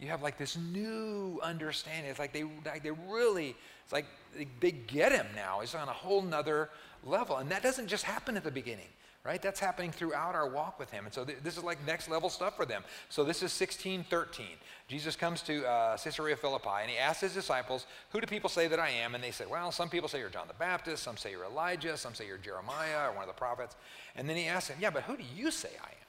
You 0.00 0.08
have 0.08 0.22
like 0.22 0.38
this 0.38 0.56
new 0.56 1.40
understanding. 1.42 2.10
It's 2.10 2.18
like 2.18 2.32
they, 2.32 2.44
like 2.64 2.82
they 2.82 2.90
really, 2.90 3.54
it's 3.84 3.92
like 3.92 4.06
they, 4.36 4.48
they 4.60 4.72
get 4.72 5.12
him 5.12 5.26
now. 5.34 5.60
It's 5.60 5.74
on 5.74 5.88
a 5.88 5.92
whole 5.92 6.22
nother 6.22 6.70
level. 7.04 7.36
And 7.36 7.50
that 7.50 7.62
doesn't 7.62 7.86
just 7.86 8.04
happen 8.04 8.36
at 8.36 8.42
the 8.42 8.50
beginning, 8.50 8.88
right? 9.24 9.40
That's 9.40 9.60
happening 9.60 9.92
throughout 9.92 10.34
our 10.34 10.48
walk 10.48 10.80
with 10.80 10.90
him. 10.90 11.04
And 11.04 11.14
so 11.14 11.24
th- 11.24 11.38
this 11.44 11.56
is 11.56 11.62
like 11.62 11.84
next 11.86 12.08
level 12.08 12.28
stuff 12.28 12.56
for 12.56 12.66
them. 12.66 12.82
So 13.08 13.22
this 13.22 13.38
is 13.38 13.58
1613. 13.58 14.46
Jesus 14.88 15.14
comes 15.14 15.42
to 15.42 15.64
uh, 15.64 15.96
Caesarea 15.96 16.36
Philippi 16.36 16.68
and 16.82 16.90
he 16.90 16.98
asks 16.98 17.20
his 17.20 17.34
disciples, 17.34 17.86
Who 18.10 18.20
do 18.20 18.26
people 18.26 18.50
say 18.50 18.66
that 18.66 18.80
I 18.80 18.90
am? 18.90 19.14
And 19.14 19.22
they 19.22 19.30
say, 19.30 19.44
Well, 19.46 19.70
some 19.70 19.88
people 19.88 20.08
say 20.08 20.18
you're 20.18 20.28
John 20.28 20.48
the 20.48 20.54
Baptist, 20.54 21.04
some 21.04 21.16
say 21.16 21.30
you're 21.30 21.44
Elijah, 21.44 21.96
some 21.96 22.14
say 22.14 22.26
you're 22.26 22.38
Jeremiah 22.38 23.08
or 23.08 23.12
one 23.12 23.22
of 23.22 23.28
the 23.28 23.38
prophets. 23.38 23.76
And 24.16 24.28
then 24.28 24.36
he 24.36 24.46
asks 24.46 24.70
him, 24.70 24.78
Yeah, 24.80 24.90
but 24.90 25.04
who 25.04 25.16
do 25.16 25.24
you 25.36 25.52
say 25.52 25.70
I 25.80 25.86
am? 25.86 26.04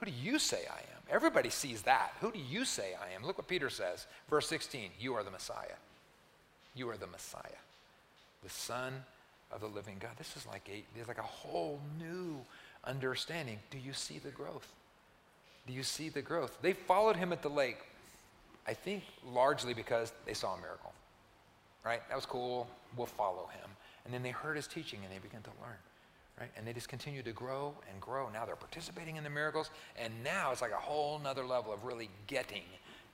Who 0.00 0.06
do 0.06 0.12
you 0.12 0.38
say 0.38 0.64
I 0.70 0.78
am? 0.78 1.02
Everybody 1.10 1.50
sees 1.50 1.82
that. 1.82 2.12
Who 2.20 2.32
do 2.32 2.38
you 2.38 2.64
say 2.64 2.94
I 3.00 3.14
am? 3.14 3.24
Look 3.24 3.38
what 3.38 3.48
Peter 3.48 3.70
says. 3.70 4.06
Verse 4.28 4.48
16 4.48 4.90
You 4.98 5.14
are 5.14 5.22
the 5.22 5.30
Messiah. 5.30 5.76
You 6.74 6.88
are 6.88 6.96
the 6.96 7.06
Messiah, 7.06 7.60
the 8.42 8.50
Son 8.50 8.92
of 9.52 9.60
the 9.60 9.66
living 9.66 9.96
God. 10.00 10.12
This 10.16 10.36
is 10.36 10.46
like 10.46 10.68
a, 10.72 10.82
there's 10.94 11.08
like 11.08 11.18
a 11.18 11.22
whole 11.22 11.80
new 11.98 12.40
understanding. 12.84 13.58
Do 13.70 13.78
you 13.78 13.92
see 13.92 14.18
the 14.18 14.30
growth? 14.30 14.68
Do 15.66 15.72
you 15.72 15.82
see 15.82 16.08
the 16.08 16.22
growth? 16.22 16.56
They 16.62 16.72
followed 16.72 17.16
him 17.16 17.32
at 17.32 17.42
the 17.42 17.50
lake, 17.50 17.78
I 18.66 18.74
think 18.74 19.02
largely 19.26 19.74
because 19.74 20.12
they 20.26 20.34
saw 20.34 20.54
a 20.54 20.60
miracle, 20.60 20.92
right? 21.84 22.00
That 22.08 22.14
was 22.14 22.26
cool. 22.26 22.68
We'll 22.96 23.06
follow 23.06 23.48
him. 23.52 23.68
And 24.04 24.14
then 24.14 24.22
they 24.22 24.30
heard 24.30 24.56
his 24.56 24.66
teaching 24.66 25.00
and 25.04 25.12
they 25.12 25.18
began 25.18 25.42
to 25.42 25.50
learn. 25.60 25.76
Right? 26.40 26.50
And 26.56 26.66
they 26.66 26.72
just 26.72 26.88
continue 26.88 27.22
to 27.22 27.32
grow 27.32 27.74
and 27.90 28.00
grow. 28.00 28.30
Now 28.30 28.46
they're 28.46 28.56
participating 28.56 29.16
in 29.16 29.24
the 29.24 29.30
miracles, 29.30 29.70
and 29.96 30.12
now 30.24 30.52
it's 30.52 30.62
like 30.62 30.72
a 30.72 30.76
whole 30.76 31.18
nother 31.18 31.44
level 31.44 31.72
of 31.72 31.84
really 31.84 32.08
getting 32.26 32.62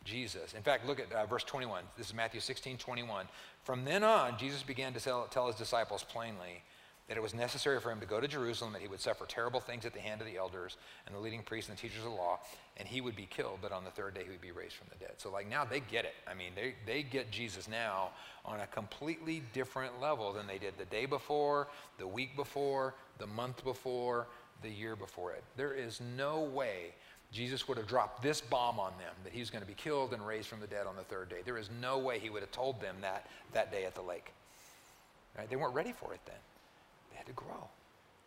Jesus. 0.04 0.54
In 0.54 0.62
fact, 0.62 0.86
look 0.86 1.00
at 1.00 1.12
uh, 1.12 1.26
verse 1.26 1.42
21. 1.42 1.82
This 1.98 2.06
is 2.06 2.14
Matthew 2.14 2.40
16, 2.40 2.78
21. 2.78 3.26
From 3.64 3.84
then 3.84 4.04
on, 4.04 4.38
Jesus 4.38 4.62
began 4.62 4.92
to 4.92 5.00
tell, 5.00 5.26
tell 5.26 5.48
his 5.48 5.56
disciples 5.56 6.04
plainly 6.04 6.62
that 7.08 7.16
it 7.16 7.22
was 7.22 7.34
necessary 7.34 7.80
for 7.80 7.90
him 7.90 8.00
to 8.00 8.06
go 8.06 8.20
to 8.20 8.26
Jerusalem, 8.26 8.72
that 8.72 8.82
he 8.82 8.88
would 8.88 9.00
suffer 9.00 9.26
terrible 9.26 9.60
things 9.60 9.86
at 9.86 9.92
the 9.92 10.00
hand 10.00 10.20
of 10.20 10.26
the 10.26 10.36
elders 10.36 10.76
and 11.06 11.14
the 11.14 11.20
leading 11.20 11.42
priests 11.42 11.70
and 11.70 11.78
the 11.78 11.80
teachers 11.80 11.98
of 11.98 12.10
the 12.10 12.16
law, 12.16 12.40
and 12.76 12.88
he 12.88 13.00
would 13.00 13.14
be 13.14 13.26
killed, 13.26 13.58
but 13.62 13.70
on 13.70 13.84
the 13.84 13.90
third 13.90 14.14
day 14.14 14.24
he 14.24 14.30
would 14.30 14.40
be 14.40 14.50
raised 14.50 14.74
from 14.74 14.88
the 14.90 14.98
dead. 14.98 15.14
So, 15.18 15.30
like, 15.30 15.48
now 15.48 15.64
they 15.64 15.80
get 15.80 16.04
it. 16.04 16.14
I 16.26 16.34
mean, 16.34 16.52
they, 16.56 16.74
they 16.84 17.02
get 17.02 17.30
Jesus 17.30 17.68
now 17.68 18.10
on 18.44 18.60
a 18.60 18.66
completely 18.66 19.42
different 19.52 20.00
level 20.00 20.32
than 20.32 20.46
they 20.46 20.58
did 20.58 20.74
the 20.78 20.84
day 20.86 21.06
before, 21.06 21.68
the 21.98 22.06
week 22.06 22.34
before, 22.34 22.94
the 23.18 23.26
month 23.26 23.62
before, 23.62 24.26
the 24.62 24.70
year 24.70 24.96
before 24.96 25.32
it. 25.32 25.44
There 25.56 25.74
is 25.74 26.00
no 26.16 26.40
way 26.40 26.94
Jesus 27.32 27.68
would 27.68 27.76
have 27.76 27.86
dropped 27.86 28.22
this 28.22 28.40
bomb 28.40 28.80
on 28.80 28.92
them 28.98 29.14
that 29.24 29.32
he 29.32 29.40
was 29.40 29.50
going 29.50 29.62
to 29.62 29.68
be 29.68 29.74
killed 29.74 30.12
and 30.12 30.26
raised 30.26 30.48
from 30.48 30.60
the 30.60 30.66
dead 30.66 30.86
on 30.86 30.96
the 30.96 31.02
third 31.02 31.28
day. 31.28 31.36
There 31.44 31.58
is 31.58 31.70
no 31.80 31.98
way 31.98 32.18
he 32.18 32.30
would 32.30 32.42
have 32.42 32.52
told 32.52 32.80
them 32.80 32.96
that 33.02 33.26
that 33.52 33.70
day 33.70 33.84
at 33.84 33.94
the 33.94 34.02
lake. 34.02 34.32
Right? 35.36 35.48
They 35.50 35.56
weren't 35.56 35.74
ready 35.74 35.92
for 35.92 36.14
it 36.14 36.20
then. 36.24 36.36
They 37.16 37.20
had 37.20 37.26
to 37.28 37.32
grow. 37.32 37.68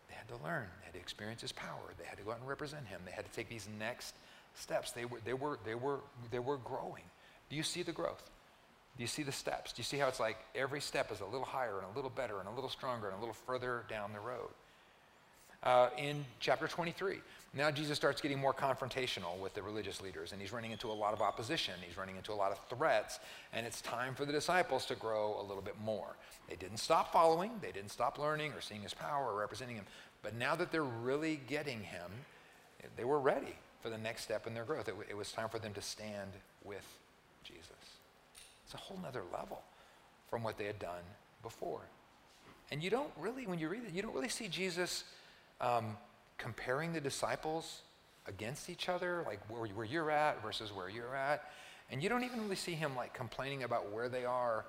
They 0.07 0.15
had 0.15 0.27
to 0.29 0.43
learn. 0.43 0.65
They 0.79 0.85
had 0.85 0.93
to 0.93 0.99
experience 0.99 1.41
his 1.41 1.51
power. 1.51 1.93
They 1.99 2.05
had 2.05 2.17
to 2.17 2.23
go 2.23 2.31
out 2.31 2.39
and 2.39 2.47
represent 2.47 2.87
him. 2.87 3.01
They 3.05 3.11
had 3.11 3.23
to 3.23 3.31
take 3.31 3.47
these 3.47 3.67
next 3.77 4.15
steps. 4.55 4.91
They 4.91 5.05
were, 5.05 5.19
they 5.23 5.35
were, 5.35 5.59
they 5.63 5.75
were, 5.75 5.99
they 6.31 6.39
were 6.39 6.57
growing. 6.57 7.03
Do 7.51 7.55
you 7.55 7.61
see 7.61 7.83
the 7.83 7.91
growth? 7.91 8.27
Do 8.97 9.03
you 9.03 9.07
see 9.07 9.21
the 9.21 9.31
steps? 9.31 9.73
Do 9.73 9.79
you 9.79 9.83
see 9.83 9.97
how 9.97 10.07
it's 10.07 10.19
like 10.19 10.37
every 10.55 10.81
step 10.81 11.11
is 11.11 11.21
a 11.21 11.25
little 11.25 11.45
higher 11.45 11.77
and 11.77 11.85
a 11.85 11.95
little 11.95 12.09
better 12.09 12.39
and 12.39 12.47
a 12.47 12.51
little 12.51 12.69
stronger 12.69 13.07
and 13.09 13.15
a 13.15 13.19
little 13.19 13.35
further 13.45 13.83
down 13.87 14.11
the 14.11 14.19
road? 14.19 14.49
Uh, 15.63 15.89
in 15.97 16.23
chapter 16.39 16.67
23, 16.67 17.19
now 17.53 17.69
Jesus 17.71 17.97
starts 17.97 18.21
getting 18.21 18.39
more 18.39 18.53
confrontational 18.53 19.37
with 19.39 19.53
the 19.53 19.61
religious 19.61 20.01
leaders, 20.01 20.31
and 20.31 20.39
he's 20.39 20.53
running 20.53 20.71
into 20.71 20.89
a 20.89 20.93
lot 20.93 21.13
of 21.13 21.21
opposition. 21.21 21.73
He's 21.85 21.97
running 21.97 22.15
into 22.15 22.31
a 22.31 22.35
lot 22.35 22.51
of 22.51 22.59
threats, 22.69 23.19
and 23.51 23.65
it's 23.65 23.81
time 23.81 24.15
for 24.15 24.25
the 24.25 24.31
disciples 24.31 24.85
to 24.85 24.95
grow 24.95 25.35
a 25.39 25.43
little 25.43 25.63
bit 25.63 25.75
more. 25.83 26.15
They 26.47 26.55
didn't 26.55 26.77
stop 26.77 27.11
following, 27.11 27.51
they 27.61 27.71
didn't 27.71 27.89
stop 27.89 28.17
learning 28.19 28.53
or 28.53 28.61
seeing 28.61 28.83
his 28.83 28.93
power 28.93 29.33
or 29.33 29.39
representing 29.39 29.75
him, 29.75 29.85
but 30.21 30.35
now 30.35 30.55
that 30.55 30.71
they're 30.71 30.83
really 30.83 31.41
getting 31.47 31.81
him, 31.81 32.11
they 32.95 33.03
were 33.03 33.19
ready 33.19 33.55
for 33.81 33.89
the 33.89 33.97
next 33.97 34.23
step 34.23 34.47
in 34.47 34.53
their 34.53 34.63
growth. 34.63 34.87
It, 34.87 34.95
it 35.09 35.17
was 35.17 35.31
time 35.31 35.49
for 35.49 35.59
them 35.59 35.73
to 35.73 35.81
stand 35.81 36.31
with 36.63 36.85
Jesus. 37.43 37.65
It's 38.65 38.73
a 38.73 38.77
whole 38.77 38.99
nother 39.01 39.23
level 39.33 39.61
from 40.29 40.43
what 40.43 40.57
they 40.57 40.65
had 40.65 40.79
done 40.79 41.03
before. 41.41 41.81
And 42.71 42.83
you 42.83 42.89
don't 42.89 43.09
really, 43.17 43.47
when 43.47 43.59
you 43.59 43.67
read 43.67 43.83
it, 43.87 43.93
you 43.93 44.01
don't 44.01 44.13
really 44.13 44.29
see 44.29 44.47
Jesus 44.47 45.05
um, 45.61 45.97
comparing 46.37 46.93
the 46.93 47.01
disciples 47.01 47.81
against 48.27 48.69
each 48.69 48.89
other, 48.89 49.23
like 49.25 49.39
where, 49.49 49.65
where 49.67 49.85
you're 49.85 50.11
at 50.11 50.41
versus 50.41 50.71
where 50.71 50.89
you're 50.89 51.15
at. 51.15 51.43
And 51.91 52.03
you 52.03 52.09
don't 52.09 52.23
even 52.23 52.41
really 52.41 52.55
see 52.55 52.73
him 52.73 52.95
like 52.95 53.13
complaining 53.13 53.63
about 53.63 53.91
where 53.91 54.09
they 54.09 54.25
are 54.25 54.65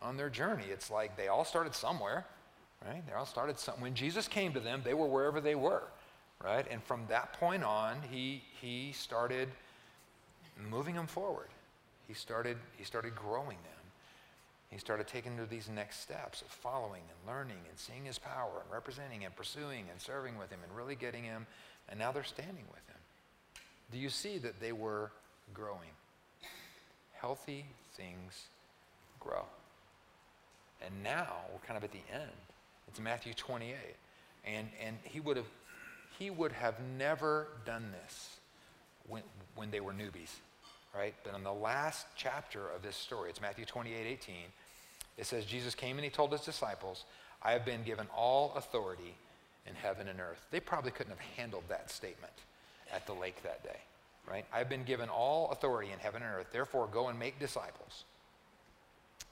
on 0.00 0.16
their 0.16 0.30
journey. 0.30 0.64
It's 0.70 0.90
like 0.90 1.16
they 1.16 1.28
all 1.28 1.44
started 1.44 1.74
somewhere, 1.74 2.24
right? 2.86 3.06
They 3.06 3.12
all 3.12 3.26
started 3.26 3.58
some, 3.58 3.80
when 3.80 3.94
Jesus 3.94 4.26
came 4.26 4.52
to 4.54 4.60
them, 4.60 4.82
they 4.84 4.94
were 4.94 5.06
wherever 5.06 5.40
they 5.40 5.54
were, 5.54 5.84
right? 6.42 6.66
And 6.70 6.82
from 6.82 7.02
that 7.08 7.34
point 7.34 7.62
on, 7.62 7.96
he, 8.10 8.42
he 8.60 8.92
started 8.92 9.48
moving 10.70 10.94
them 10.94 11.06
forward. 11.06 11.48
He 12.08 12.14
started, 12.14 12.56
he 12.76 12.84
started 12.84 13.14
growing 13.14 13.58
them. 13.58 13.81
He 14.72 14.78
started 14.78 15.06
taking 15.06 15.38
these 15.50 15.68
next 15.68 16.00
steps 16.00 16.40
of 16.40 16.48
following 16.48 17.02
and 17.02 17.34
learning 17.36 17.58
and 17.68 17.78
seeing 17.78 18.06
his 18.06 18.18
power 18.18 18.62
and 18.64 18.72
representing 18.72 19.26
and 19.26 19.36
pursuing 19.36 19.84
and 19.90 20.00
serving 20.00 20.38
with 20.38 20.48
him 20.48 20.60
and 20.66 20.74
really 20.74 20.94
getting 20.94 21.22
him. 21.22 21.46
And 21.90 21.98
now 21.98 22.10
they're 22.10 22.24
standing 22.24 22.64
with 22.70 22.80
him. 22.88 22.96
Do 23.92 23.98
you 23.98 24.08
see 24.08 24.38
that 24.38 24.60
they 24.60 24.72
were 24.72 25.10
growing? 25.52 25.90
Healthy 27.12 27.66
things 27.96 28.46
grow. 29.20 29.44
And 30.84 31.02
now 31.04 31.34
we're 31.52 31.66
kind 31.66 31.76
of 31.76 31.84
at 31.84 31.92
the 31.92 32.00
end. 32.10 32.32
It's 32.88 32.98
Matthew 32.98 33.34
28. 33.34 33.74
And, 34.46 34.68
and 34.82 34.96
he, 35.04 35.20
would 35.20 35.36
have, 35.36 35.46
he 36.18 36.30
would 36.30 36.52
have 36.52 36.76
never 36.96 37.48
done 37.66 37.92
this 38.02 38.38
when, 39.06 39.22
when 39.54 39.70
they 39.70 39.80
were 39.80 39.92
newbies. 39.92 40.32
right? 40.96 41.14
But 41.24 41.34
in 41.34 41.44
the 41.44 41.52
last 41.52 42.06
chapter 42.16 42.70
of 42.74 42.82
this 42.82 42.96
story, 42.96 43.28
it's 43.28 43.40
Matthew 43.42 43.66
28 43.66 44.06
18, 44.06 44.34
it 45.18 45.26
says, 45.26 45.44
Jesus 45.44 45.74
came 45.74 45.96
and 45.96 46.04
he 46.04 46.10
told 46.10 46.32
his 46.32 46.40
disciples, 46.42 47.04
I 47.42 47.52
have 47.52 47.64
been 47.64 47.82
given 47.82 48.06
all 48.16 48.54
authority 48.56 49.14
in 49.66 49.74
heaven 49.74 50.08
and 50.08 50.20
earth. 50.20 50.44
They 50.50 50.60
probably 50.60 50.90
couldn't 50.90 51.12
have 51.12 51.20
handled 51.36 51.64
that 51.68 51.90
statement 51.90 52.32
at 52.92 53.06
the 53.06 53.12
lake 53.12 53.42
that 53.42 53.62
day, 53.62 53.78
right? 54.28 54.44
I've 54.52 54.68
been 54.68 54.84
given 54.84 55.08
all 55.08 55.50
authority 55.50 55.92
in 55.92 55.98
heaven 55.98 56.22
and 56.22 56.32
earth. 56.34 56.48
Therefore, 56.52 56.88
go 56.92 57.08
and 57.08 57.18
make 57.18 57.38
disciples 57.38 58.04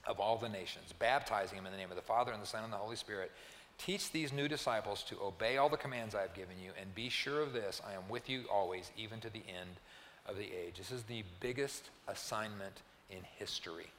of 0.06 0.18
all 0.18 0.38
the 0.38 0.48
nations, 0.48 0.92
baptizing 0.98 1.56
them 1.56 1.66
in 1.66 1.72
the 1.72 1.78
name 1.78 1.90
of 1.90 1.96
the 1.96 2.02
Father 2.02 2.32
and 2.32 2.42
the 2.42 2.46
Son 2.46 2.64
and 2.64 2.72
the 2.72 2.76
Holy 2.76 2.96
Spirit. 2.96 3.30
Teach 3.78 4.12
these 4.12 4.32
new 4.32 4.48
disciples 4.48 5.02
to 5.04 5.16
obey 5.22 5.56
all 5.56 5.68
the 5.68 5.76
commands 5.76 6.14
I 6.14 6.22
have 6.22 6.34
given 6.34 6.56
you, 6.62 6.70
and 6.80 6.94
be 6.94 7.08
sure 7.08 7.40
of 7.40 7.52
this 7.52 7.80
I 7.86 7.94
am 7.94 8.08
with 8.08 8.28
you 8.28 8.44
always, 8.52 8.90
even 8.96 9.20
to 9.20 9.30
the 9.30 9.42
end 9.48 9.78
of 10.26 10.36
the 10.36 10.44
age. 10.44 10.74
This 10.76 10.90
is 10.90 11.02
the 11.04 11.24
biggest 11.40 11.88
assignment 12.08 12.82
in 13.10 13.18
history, 13.38 13.90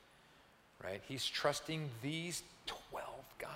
right? 0.84 1.02
He's 1.08 1.26
trusting 1.26 1.90
these 2.02 2.44
12 2.66 3.06
guys 3.40 3.50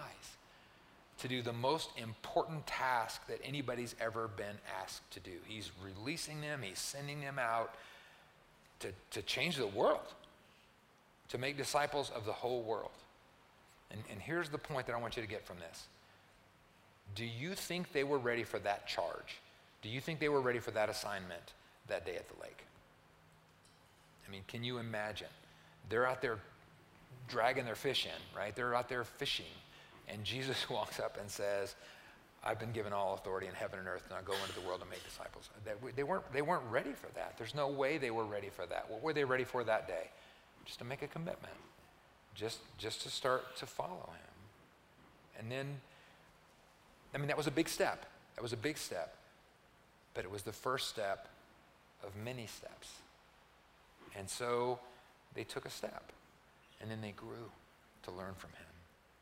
to 1.20 1.28
do 1.28 1.42
the 1.42 1.54
most 1.54 1.90
important 1.98 2.66
task 2.68 3.26
that 3.28 3.40
anybody's 3.44 3.96
ever 4.02 4.28
been 4.28 4.58
asked 4.82 5.10
to 5.12 5.20
do. 5.20 5.32
He's 5.48 5.72
releasing 5.84 6.42
them, 6.42 6.62
he's 6.62 6.80
sending 6.80 7.22
them 7.22 7.40
out 7.40 7.74
to, 8.80 8.90
to 9.12 9.22
change 9.22 9.58
the 9.58 9.68
world, 9.68 10.14
to 11.30 11.38
make 11.38 11.58
disciples 11.58 12.12
of 12.16 12.26
the 12.26 12.34
whole 12.34 12.62
world. 12.62 12.92
And, 13.92 14.02
and 14.12 14.20
here's 14.20 14.50
the 14.50 14.58
point 14.58 14.88
that 14.88 14.96
I 14.96 15.00
want 15.00 15.16
you 15.16 15.22
to 15.22 15.30
get 15.30 15.46
from 15.46 15.58
this. 15.60 15.86
Do 17.14 17.24
you 17.24 17.54
think 17.54 17.94
they 17.94 18.04
were 18.04 18.18
ready 18.18 18.44
for 18.44 18.60
that 18.60 18.88
charge? 18.88 19.40
Do 19.82 19.90
you 19.90 20.02
think 20.02 20.20
they 20.20 20.30
were 20.30 20.42
ready 20.42 20.60
for 20.60 20.72
that 20.72 20.90
assignment 20.90 21.54
that 21.88 22.06
day 22.06 22.16
at 22.16 22.28
the 22.28 22.42
lake? 22.42 22.66
I 24.28 24.32
mean, 24.32 24.42
can 24.48 24.64
you 24.64 24.80
imagine? 24.80 25.28
They're 25.88 26.08
out 26.08 26.22
there 26.22 26.40
dragging 27.28 27.66
their 27.66 27.76
fish 27.76 28.06
in, 28.06 28.38
right? 28.38 28.56
They're 28.56 28.76
out 28.76 28.90
there 28.90 29.04
fishing. 29.04 29.46
And 30.08 30.24
Jesus 30.24 30.70
walks 30.70 31.00
up 31.00 31.18
and 31.20 31.30
says, 31.30 31.76
I've 32.44 32.60
been 32.60 32.72
given 32.72 32.94
all 32.94 33.16
authority 33.16 33.48
in 33.48 33.54
heaven 33.54 33.80
and 33.80 33.88
earth, 33.88 34.04
and 34.08 34.14
I 34.14 34.22
go 34.22 34.34
into 34.34 34.54
the 34.54 34.68
world 34.68 34.82
and 34.82 34.90
make 34.90 35.04
disciples. 35.04 35.50
They, 35.96 36.04
weren't, 36.04 36.32
they 36.32 36.44
weren't 36.44 36.64
ready 36.70 36.92
for 36.92 37.08
that. 37.16 37.34
There's 37.38 37.56
no 37.56 37.70
way 37.70 37.98
they 37.98 38.12
were 38.12 38.24
ready 38.24 38.50
for 38.50 38.68
that. 38.68 38.86
What 38.88 39.02
were 39.02 39.14
they 39.14 39.24
ready 39.24 39.44
for 39.44 39.64
that 39.64 39.88
day? 39.88 40.12
Just 40.64 40.78
to 40.80 40.86
make 40.86 41.02
a 41.02 41.08
commitment, 41.08 41.56
just, 42.36 42.60
just 42.78 43.02
to 43.02 43.10
start 43.10 43.56
to 43.58 43.66
follow 43.66 44.10
him. 44.12 45.40
And 45.40 45.52
then, 45.52 45.66
I 47.14 47.18
mean, 47.18 47.28
that 47.28 47.38
was 47.38 47.48
a 47.48 47.52
big 47.52 47.68
step. 47.68 48.06
That 48.36 48.44
was 48.44 48.54
a 48.54 48.58
big 48.58 48.78
step. 48.78 49.16
But 50.14 50.24
it 50.24 50.32
was 50.32 50.44
the 50.44 50.54
first 50.54 50.90
step 50.90 51.28
of 52.04 52.16
many 52.16 52.46
steps. 52.46 52.92
And 54.18 54.30
so 54.30 54.80
they 55.34 55.44
took 55.44 55.66
a 55.66 55.70
step, 55.70 56.12
and 56.82 56.90
then 56.90 57.02
they 57.02 57.12
grew 57.12 57.52
to 58.04 58.12
learn 58.12 58.34
from 58.38 58.52
him. 58.52 58.74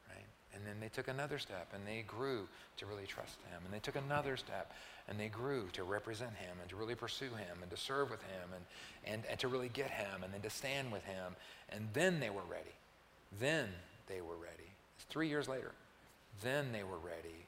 right? 0.10 0.26
And 0.54 0.66
then 0.66 0.76
they 0.80 0.90
took 0.90 1.08
another 1.08 1.40
step 1.40 1.68
and 1.74 1.86
they 1.88 2.04
grew 2.08 2.48
to 2.78 2.86
really 2.86 3.06
trust 3.06 3.38
him. 3.50 3.62
And 3.66 3.74
they 3.74 3.80
took 3.80 3.96
another 3.96 4.38
step 4.38 4.74
and 5.08 5.20
they 5.20 5.28
grew 5.28 5.68
to 5.74 5.84
represent 5.84 6.36
him 6.36 6.58
and 6.62 6.70
to 6.70 6.76
really 6.76 6.96
pursue 6.96 7.30
him 7.30 7.58
and 7.62 7.70
to 7.72 7.78
serve 7.78 8.10
with 8.10 8.22
him 8.22 8.50
and, 8.54 9.14
and, 9.14 9.24
and 9.30 9.40
to 9.40 9.48
really 9.48 9.70
get 9.70 9.90
him 9.92 10.24
and 10.24 10.34
then 10.34 10.42
to 10.42 10.50
stand 10.50 10.92
with 10.92 11.04
him. 11.06 11.36
And 11.70 11.88
then 11.94 12.20
they 12.20 12.30
were 12.30 12.46
ready. 12.50 12.76
Then 13.40 13.70
they 14.08 14.22
were 14.22 14.36
ready. 14.36 14.70
It's 14.96 15.06
three 15.06 15.28
years 15.28 15.48
later. 15.48 15.72
Then 16.42 16.72
they 16.72 16.84
were 16.84 16.98
ready 16.98 17.46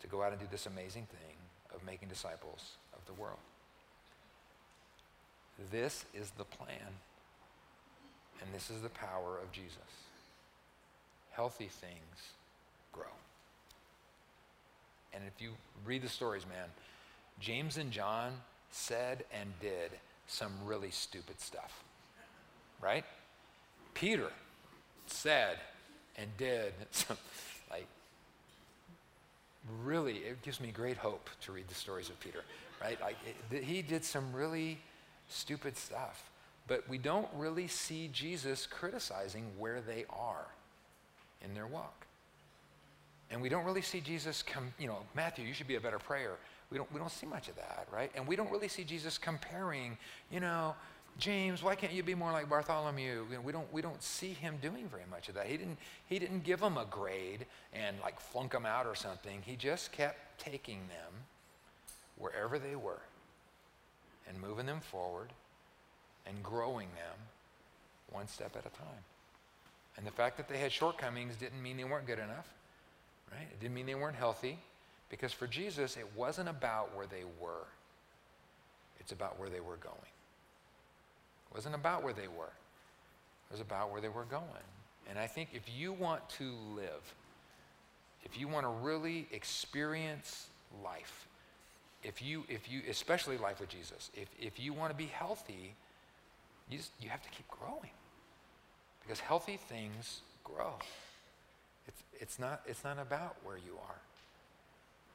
to 0.00 0.06
go 0.06 0.22
out 0.22 0.32
and 0.32 0.40
do 0.40 0.46
this 0.50 0.66
amazing 0.66 1.06
thing 1.06 1.36
of 1.74 1.84
making 1.84 2.08
disciples 2.08 2.76
of 2.94 3.04
the 3.06 3.20
world. 3.20 3.38
This 5.70 6.04
is 6.14 6.30
the 6.36 6.44
plan. 6.44 7.00
And 8.42 8.54
this 8.54 8.70
is 8.70 8.82
the 8.82 8.88
power 8.90 9.38
of 9.42 9.50
Jesus. 9.52 9.76
Healthy 11.32 11.68
things 11.68 12.32
grow. 12.92 13.04
And 15.12 15.22
if 15.26 15.40
you 15.40 15.50
read 15.84 16.02
the 16.02 16.08
stories, 16.08 16.46
man, 16.46 16.68
James 17.40 17.76
and 17.76 17.90
John 17.90 18.32
said 18.70 19.24
and 19.32 19.52
did 19.60 19.90
some 20.26 20.52
really 20.64 20.90
stupid 20.90 21.40
stuff, 21.40 21.82
right? 22.80 23.04
Peter 23.94 24.30
said 25.06 25.58
and 26.16 26.28
did 26.36 26.72
some, 26.90 27.16
like, 27.70 27.86
really, 29.84 30.18
it 30.18 30.42
gives 30.42 30.60
me 30.60 30.70
great 30.70 30.96
hope 30.96 31.28
to 31.42 31.52
read 31.52 31.68
the 31.68 31.74
stories 31.74 32.08
of 32.08 32.18
Peter, 32.20 32.40
right? 32.80 33.00
Like, 33.00 33.16
it, 33.50 33.64
he 33.64 33.82
did 33.82 34.04
some 34.04 34.32
really 34.32 34.78
stupid 35.28 35.76
stuff, 35.76 36.30
but 36.68 36.88
we 36.88 36.98
don't 36.98 37.28
really 37.34 37.68
see 37.68 38.08
Jesus 38.12 38.66
criticizing 38.66 39.44
where 39.58 39.80
they 39.80 40.04
are 40.10 40.46
in 41.44 41.54
their 41.54 41.66
walk. 41.66 42.06
And 43.30 43.42
we 43.42 43.48
don't 43.48 43.64
really 43.64 43.82
see 43.82 44.00
Jesus 44.00 44.42
come, 44.42 44.72
you 44.78 44.86
know, 44.86 44.98
Matthew, 45.14 45.44
you 45.44 45.54
should 45.54 45.66
be 45.66 45.76
a 45.76 45.80
better 45.80 45.98
prayer. 45.98 46.36
We 46.70 46.78
don't, 46.78 46.92
we 46.92 46.98
don't 46.98 47.10
see 47.10 47.26
much 47.26 47.48
of 47.48 47.56
that, 47.56 47.86
right? 47.92 48.10
And 48.14 48.26
we 48.26 48.36
don't 48.36 48.50
really 48.50 48.68
see 48.68 48.84
Jesus 48.84 49.18
comparing, 49.18 49.96
you 50.30 50.40
know, 50.40 50.74
James, 51.18 51.62
why 51.62 51.74
can't 51.74 51.92
you 51.92 52.02
be 52.02 52.14
more 52.14 52.30
like 52.30 52.48
Bartholomew? 52.48 53.24
You 53.30 53.36
know, 53.36 53.40
we, 53.40 53.50
don't, 53.50 53.72
we 53.72 53.80
don't 53.80 54.02
see 54.02 54.32
him 54.32 54.56
doing 54.60 54.86
very 54.88 55.04
much 55.10 55.28
of 55.28 55.34
that. 55.36 55.46
He 55.46 55.56
didn't, 55.56 55.78
he 56.06 56.18
didn't 56.18 56.44
give 56.44 56.60
them 56.60 56.76
a 56.76 56.84
grade 56.84 57.46
and 57.72 57.96
like 58.02 58.20
flunk 58.20 58.52
them 58.52 58.66
out 58.66 58.86
or 58.86 58.94
something. 58.94 59.40
He 59.42 59.56
just 59.56 59.92
kept 59.92 60.38
taking 60.38 60.80
them 60.88 61.12
wherever 62.18 62.58
they 62.58 62.76
were 62.76 63.00
and 64.28 64.38
moving 64.40 64.66
them 64.66 64.80
forward 64.80 65.32
and 66.26 66.42
growing 66.42 66.88
them 66.88 67.18
one 68.10 68.28
step 68.28 68.56
at 68.56 68.66
a 68.66 68.76
time. 68.76 69.04
And 69.96 70.06
the 70.06 70.10
fact 70.10 70.36
that 70.36 70.48
they 70.48 70.58
had 70.58 70.72
shortcomings 70.72 71.36
didn't 71.36 71.62
mean 71.62 71.76
they 71.76 71.84
weren't 71.84 72.06
good 72.06 72.18
enough. 72.18 72.48
Right? 73.32 73.46
It 73.50 73.60
didn't 73.60 73.74
mean 73.74 73.86
they 73.86 73.94
weren't 73.94 74.16
healthy 74.16 74.58
because 75.08 75.32
for 75.32 75.46
Jesus, 75.46 75.96
it 75.96 76.06
wasn't 76.14 76.48
about 76.48 76.94
where 76.94 77.06
they 77.06 77.24
were, 77.40 77.66
it's 79.00 79.12
about 79.12 79.38
where 79.38 79.48
they 79.48 79.60
were 79.60 79.76
going. 79.76 79.96
It 81.50 81.54
wasn't 81.54 81.74
about 81.74 82.02
where 82.02 82.12
they 82.12 82.28
were, 82.28 82.44
it 82.44 83.52
was 83.52 83.60
about 83.60 83.90
where 83.90 84.00
they 84.00 84.08
were 84.08 84.24
going. 84.24 84.44
And 85.08 85.18
I 85.18 85.26
think 85.26 85.50
if 85.54 85.62
you 85.74 85.92
want 85.92 86.28
to 86.30 86.52
live, 86.74 87.14
if 88.24 88.38
you 88.38 88.48
want 88.48 88.66
to 88.66 88.70
really 88.70 89.28
experience 89.30 90.48
life, 90.84 91.28
if 92.02 92.20
you, 92.20 92.44
if 92.48 92.70
you, 92.70 92.82
especially 92.88 93.38
life 93.38 93.60
with 93.60 93.68
Jesus, 93.68 94.10
if, 94.14 94.28
if 94.40 94.58
you 94.58 94.72
want 94.72 94.90
to 94.90 94.96
be 94.96 95.06
healthy, 95.06 95.74
you, 96.68 96.78
just, 96.78 96.92
you 97.00 97.08
have 97.08 97.22
to 97.22 97.28
keep 97.30 97.46
growing. 97.48 97.90
Because 99.02 99.20
healthy 99.20 99.56
things 99.56 100.20
grow. 100.42 100.74
It's, 101.86 102.02
it's, 102.20 102.38
not, 102.38 102.62
it's 102.66 102.82
not 102.82 102.98
about 102.98 103.36
where 103.44 103.56
you 103.56 103.74
are, 103.88 104.00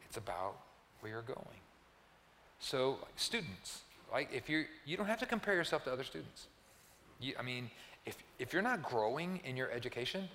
it's 0.05 0.17
about 0.17 0.57
where 1.01 1.11
you're 1.11 1.21
going. 1.21 1.59
So, 2.59 2.91
like 3.01 3.13
students, 3.15 3.81
like 4.11 4.29
if 4.31 4.47
you 4.47 4.65
you 4.85 4.95
don't 4.95 5.07
have 5.07 5.19
to 5.19 5.25
compare 5.25 5.55
yourself 5.55 5.83
to 5.85 5.91
other 5.91 6.03
students. 6.03 6.47
You, 7.19 7.33
I 7.39 7.41
mean, 7.41 7.69
if, 8.05 8.15
if 8.39 8.53
you're 8.53 8.61
not 8.61 8.83
growing 8.83 9.41
in 9.43 9.57
your 9.57 9.71
education, 9.71 10.27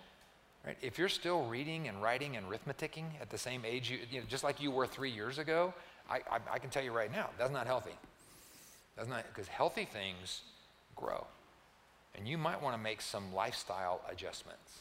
right, 0.65 0.77
if 0.83 0.99
you're 0.99 1.09
still 1.09 1.47
reading 1.47 1.89
and 1.89 2.03
writing 2.03 2.37
and 2.37 2.47
arithmeticing 2.47 3.07
at 3.21 3.31
the 3.31 3.39
same 3.39 3.65
age, 3.65 3.91
you, 3.91 3.99
you 4.11 4.21
know, 4.21 4.27
just 4.29 4.45
like 4.45 4.61
you 4.61 4.71
were 4.71 4.87
three 4.87 5.11
years 5.11 5.39
ago, 5.39 5.73
I, 6.11 6.17
I, 6.31 6.39
I 6.55 6.59
can 6.59 6.71
tell 6.71 6.83
you 6.83 6.93
right 6.93 7.11
now, 7.11 7.31
that's 7.39 7.53
not 7.53 7.67
healthy. 7.67 7.97
That's 8.97 9.09
not, 9.09 9.25
because 9.29 9.49
healthy 9.49 9.85
things 9.85 10.43
grow. 10.97 11.27
And 12.17 12.27
you 12.27 12.39
might 12.39 12.61
want 12.63 12.75
to 12.75 12.83
make 12.83 13.01
some 13.01 13.35
lifestyle 13.35 14.01
adjustments 14.11 14.81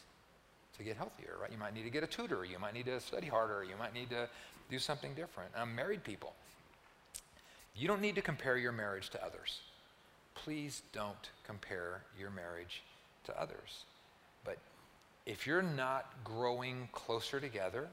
to 0.77 0.83
get 0.83 0.97
healthier, 0.97 1.35
right? 1.41 1.51
You 1.51 1.57
might 1.57 1.73
need 1.73 1.83
to 1.83 1.89
get 1.89 2.03
a 2.03 2.07
tutor. 2.07 2.45
You 2.45 2.59
might 2.59 2.73
need 2.73 2.85
to 2.85 2.99
study 2.99 3.27
harder. 3.27 3.63
You 3.63 3.75
might 3.77 3.93
need 3.93 4.09
to 4.09 4.27
do 4.69 4.79
something 4.79 5.13
different. 5.13 5.51
Um, 5.55 5.75
married 5.75 6.03
people, 6.03 6.33
you 7.75 7.87
don't 7.87 8.01
need 8.01 8.15
to 8.15 8.21
compare 8.21 8.57
your 8.57 8.71
marriage 8.71 9.09
to 9.11 9.23
others. 9.23 9.59
Please 10.33 10.81
don't 10.91 11.29
compare 11.45 12.01
your 12.17 12.29
marriage 12.29 12.83
to 13.25 13.41
others. 13.41 13.83
But 14.43 14.57
if 15.25 15.45
you're 15.45 15.61
not 15.61 16.11
growing 16.23 16.89
closer 16.91 17.39
together, 17.39 17.87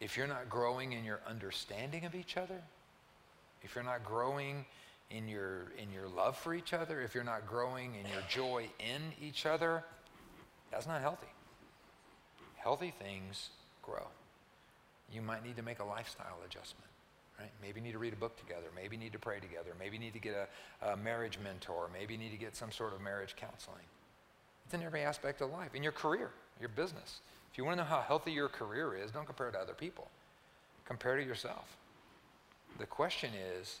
if 0.00 0.16
you're 0.16 0.26
not 0.26 0.48
growing 0.48 0.92
in 0.92 1.04
your 1.04 1.20
understanding 1.26 2.04
of 2.04 2.14
each 2.14 2.36
other, 2.36 2.60
if 3.62 3.74
you're 3.74 3.84
not 3.84 4.04
growing 4.04 4.64
in 5.10 5.28
your, 5.28 5.72
in 5.78 5.92
your 5.92 6.08
love 6.08 6.36
for 6.36 6.54
each 6.54 6.72
other, 6.72 7.00
if 7.00 7.14
you're 7.14 7.24
not 7.24 7.46
growing 7.46 7.94
in 7.94 8.10
your 8.12 8.22
joy 8.28 8.68
in 8.78 9.12
each 9.26 9.46
other, 9.46 9.84
that's 10.70 10.86
not 10.86 11.00
healthy 11.00 11.28
healthy 12.68 12.92
things 12.98 13.48
grow. 13.82 14.06
You 15.10 15.22
might 15.22 15.42
need 15.42 15.56
to 15.56 15.62
make 15.62 15.78
a 15.78 15.84
lifestyle 15.84 16.36
adjustment, 16.44 16.90
right? 17.40 17.50
Maybe 17.62 17.80
you 17.80 17.86
need 17.86 17.92
to 17.92 17.98
read 17.98 18.12
a 18.12 18.16
book 18.16 18.38
together. 18.38 18.66
Maybe 18.76 18.96
you 18.96 19.02
need 19.02 19.12
to 19.12 19.18
pray 19.18 19.40
together. 19.40 19.70
Maybe 19.78 19.96
you 19.96 20.02
need 20.02 20.12
to 20.12 20.18
get 20.18 20.34
a, 20.82 20.92
a 20.92 20.96
marriage 20.96 21.38
mentor. 21.42 21.88
Maybe 21.92 22.12
you 22.12 22.20
need 22.20 22.32
to 22.32 22.36
get 22.36 22.54
some 22.54 22.70
sort 22.70 22.92
of 22.92 23.00
marriage 23.00 23.36
counseling. 23.36 23.86
It's 24.66 24.74
in 24.74 24.82
every 24.82 25.00
aspect 25.00 25.40
of 25.40 25.50
life, 25.50 25.74
in 25.74 25.82
your 25.82 25.92
career, 25.92 26.30
your 26.60 26.68
business. 26.68 27.20
If 27.50 27.56
you 27.56 27.64
want 27.64 27.78
to 27.78 27.84
know 27.84 27.88
how 27.88 28.02
healthy 28.02 28.32
your 28.32 28.48
career 28.48 28.94
is, 28.94 29.10
don't 29.10 29.24
compare 29.24 29.48
it 29.48 29.52
to 29.52 29.58
other 29.58 29.72
people. 29.72 30.08
Compare 30.84 31.16
to 31.16 31.24
yourself. 31.24 31.74
The 32.78 32.84
question 32.84 33.30
is, 33.58 33.78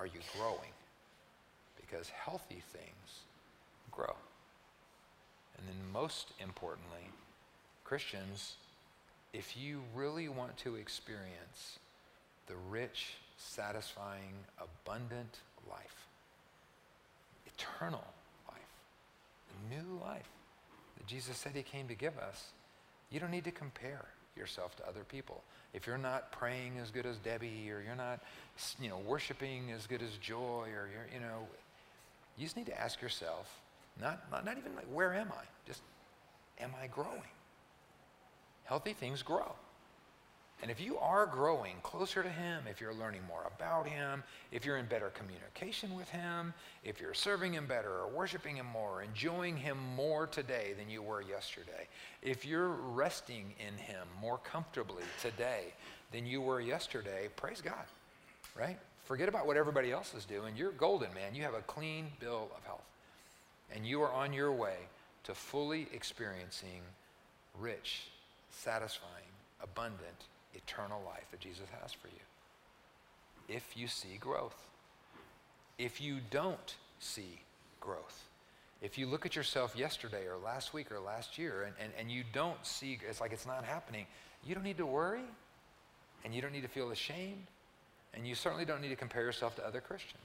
are 0.00 0.06
you 0.06 0.20
growing? 0.36 0.72
because 1.90 2.08
healthy 2.10 2.62
things 2.72 3.24
grow. 3.90 4.14
And 5.58 5.66
then, 5.68 5.92
most 5.92 6.28
importantly, 6.40 7.10
Christians, 7.84 8.54
if 9.32 9.56
you 9.56 9.82
really 9.94 10.28
want 10.28 10.56
to 10.58 10.76
experience 10.76 11.78
the 12.46 12.54
rich, 12.70 13.14
satisfying, 13.36 14.34
abundant 14.58 15.38
life, 15.68 16.06
eternal 17.46 18.04
life, 18.48 18.60
the 19.48 19.74
new 19.74 20.00
life 20.00 20.28
that 20.96 21.06
Jesus 21.06 21.36
said 21.36 21.52
he 21.54 21.62
came 21.62 21.88
to 21.88 21.94
give 21.94 22.16
us, 22.18 22.50
you 23.10 23.20
don't 23.20 23.30
need 23.30 23.44
to 23.44 23.50
compare 23.50 24.04
yourself 24.36 24.76
to 24.76 24.88
other 24.88 25.04
people. 25.04 25.42
If 25.72 25.86
you're 25.86 25.98
not 25.98 26.32
praying 26.32 26.78
as 26.82 26.90
good 26.90 27.06
as 27.06 27.16
Debbie 27.18 27.70
or 27.70 27.80
you're 27.80 27.94
not, 27.96 28.20
you 28.80 28.88
know, 28.88 28.98
worshiping 28.98 29.70
as 29.72 29.86
good 29.86 30.02
as 30.02 30.10
Joy 30.18 30.66
or 30.68 30.88
you're, 30.92 31.06
you 31.12 31.20
know, 31.20 31.46
you 32.36 32.44
just 32.44 32.56
need 32.56 32.66
to 32.66 32.80
ask 32.80 33.00
yourself, 33.00 33.60
not, 34.00 34.30
not, 34.30 34.44
not 34.44 34.58
even 34.58 34.74
like, 34.74 34.86
where 34.92 35.14
am 35.14 35.28
I? 35.30 35.44
Just, 35.66 35.82
am 36.58 36.72
I 36.82 36.86
growing? 36.88 37.22
Healthy 38.64 38.94
things 38.94 39.22
grow. 39.22 39.52
And 40.62 40.70
if 40.70 40.80
you 40.80 40.98
are 40.98 41.26
growing 41.26 41.76
closer 41.82 42.22
to 42.22 42.28
Him, 42.28 42.64
if 42.68 42.80
you're 42.80 42.94
learning 42.94 43.22
more 43.26 43.50
about 43.56 43.86
Him, 43.86 44.22
if 44.52 44.64
you're 44.64 44.76
in 44.76 44.86
better 44.86 45.10
communication 45.10 45.94
with 45.94 46.08
Him, 46.10 46.52
if 46.84 47.00
you're 47.00 47.14
serving 47.14 47.54
Him 47.54 47.66
better 47.66 47.90
or 47.90 48.08
worshiping 48.08 48.56
Him 48.56 48.66
more, 48.66 49.02
enjoying 49.02 49.56
Him 49.56 49.78
more 49.96 50.26
today 50.26 50.74
than 50.78 50.90
you 50.90 51.02
were 51.02 51.22
yesterday, 51.22 51.88
if 52.22 52.44
you're 52.44 52.68
resting 52.68 53.54
in 53.58 53.76
Him 53.78 54.06
more 54.20 54.38
comfortably 54.38 55.04
today 55.22 55.72
than 56.12 56.26
you 56.26 56.42
were 56.42 56.60
yesterday, 56.60 57.28
praise 57.36 57.62
God, 57.62 57.86
right? 58.58 58.78
Forget 59.04 59.28
about 59.28 59.46
what 59.46 59.56
everybody 59.56 59.90
else 59.90 60.14
is 60.14 60.24
doing. 60.24 60.54
You're 60.56 60.72
golden, 60.72 61.12
man. 61.14 61.34
You 61.34 61.42
have 61.42 61.54
a 61.54 61.62
clean 61.62 62.08
bill 62.20 62.50
of 62.56 62.64
health. 62.64 62.84
And 63.74 63.86
you 63.86 64.02
are 64.02 64.12
on 64.12 64.32
your 64.32 64.52
way 64.52 64.76
to 65.24 65.34
fully 65.34 65.88
experiencing 65.92 66.82
rich, 67.58 68.02
satisfying, 68.50 69.24
abundant, 69.62 70.26
eternal 70.54 71.02
life 71.04 71.30
that 71.30 71.40
Jesus 71.40 71.66
has 71.80 71.92
for 71.92 72.08
you. 72.08 73.54
If 73.54 73.76
you 73.76 73.88
see 73.88 74.16
growth. 74.18 74.66
If 75.78 76.00
you 76.00 76.18
don't 76.30 76.76
see 76.98 77.40
growth, 77.80 78.28
if 78.82 78.96
you 78.96 79.06
look 79.06 79.26
at 79.26 79.36
yourself 79.36 79.74
yesterday 79.76 80.26
or 80.26 80.36
last 80.36 80.72
week 80.72 80.90
or 80.90 81.00
last 81.00 81.38
year 81.38 81.62
and, 81.62 81.74
and, 81.80 81.92
and 81.98 82.10
you 82.10 82.22
don't 82.32 82.64
see, 82.64 82.98
it's 83.08 83.20
like 83.20 83.32
it's 83.32 83.46
not 83.46 83.64
happening, 83.64 84.06
you 84.46 84.54
don't 84.54 84.64
need 84.64 84.78
to 84.78 84.86
worry 84.86 85.24
and 86.24 86.34
you 86.34 86.40
don't 86.40 86.52
need 86.52 86.62
to 86.62 86.68
feel 86.68 86.90
ashamed 86.90 87.46
and 88.14 88.26
you 88.26 88.34
certainly 88.34 88.64
don't 88.64 88.80
need 88.80 88.88
to 88.88 88.96
compare 88.96 89.22
yourself 89.22 89.54
to 89.56 89.66
other 89.66 89.80
Christians. 89.80 90.22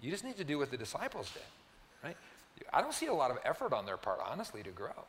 You 0.00 0.10
just 0.10 0.24
need 0.24 0.36
to 0.36 0.44
do 0.44 0.58
what 0.58 0.70
the 0.70 0.76
disciples 0.76 1.30
did, 1.32 1.42
right? 2.02 2.16
I 2.72 2.80
don't 2.80 2.94
see 2.94 3.06
a 3.06 3.14
lot 3.14 3.30
of 3.30 3.38
effort 3.44 3.72
on 3.72 3.86
their 3.86 3.96
part, 3.96 4.20
honestly, 4.24 4.62
to 4.62 4.70
grow. 4.70 5.04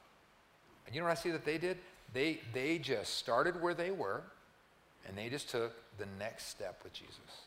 And 0.85 0.95
you 0.95 1.01
know 1.01 1.07
what 1.07 1.17
I 1.17 1.21
see 1.21 1.31
that 1.31 1.45
they 1.45 1.57
did? 1.57 1.77
They, 2.13 2.39
they 2.53 2.77
just 2.77 3.15
started 3.15 3.61
where 3.61 3.73
they 3.73 3.91
were 3.91 4.21
and 5.07 5.17
they 5.17 5.29
just 5.29 5.49
took 5.49 5.73
the 5.97 6.05
next 6.19 6.47
step 6.47 6.81
with 6.83 6.93
Jesus. 6.93 7.45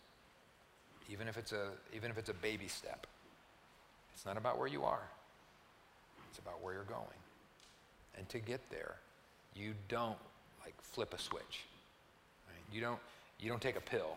Even 1.11 1.29
if 1.29 1.37
it's 1.37 1.53
a, 1.53 1.71
even 1.95 2.11
if 2.11 2.19
it's 2.19 2.29
a 2.29 2.35
baby 2.35 2.69
step. 2.69 3.07
It's 4.15 4.27
not 4.27 4.37
about 4.37 4.59
where 4.59 4.69
you 4.69 4.85
are. 4.85 5.03
It's 6.31 6.39
about 6.39 6.63
where 6.63 6.75
you're 6.75 6.83
going. 6.85 7.07
And 8.17 8.29
to 8.31 8.39
get 8.39 8.61
there, 8.71 8.97
you 9.55 9.75
don't 9.89 10.19
like 10.61 10.75
flip 10.83 11.15
a 11.15 11.19
switch. 11.19 11.65
Right? 12.47 12.75
You 12.75 12.81
don't 12.81 12.99
you 13.39 13.49
don't 13.49 13.63
take 13.63 13.77
a 13.77 13.81
pill. 13.81 14.17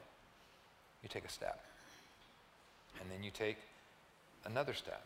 You 1.03 1.09
take 1.09 1.25
a 1.25 1.29
step. 1.29 1.63
And 2.99 3.09
then 3.11 3.23
you 3.23 3.31
take 3.31 3.57
another 4.45 4.73
step. 4.73 5.03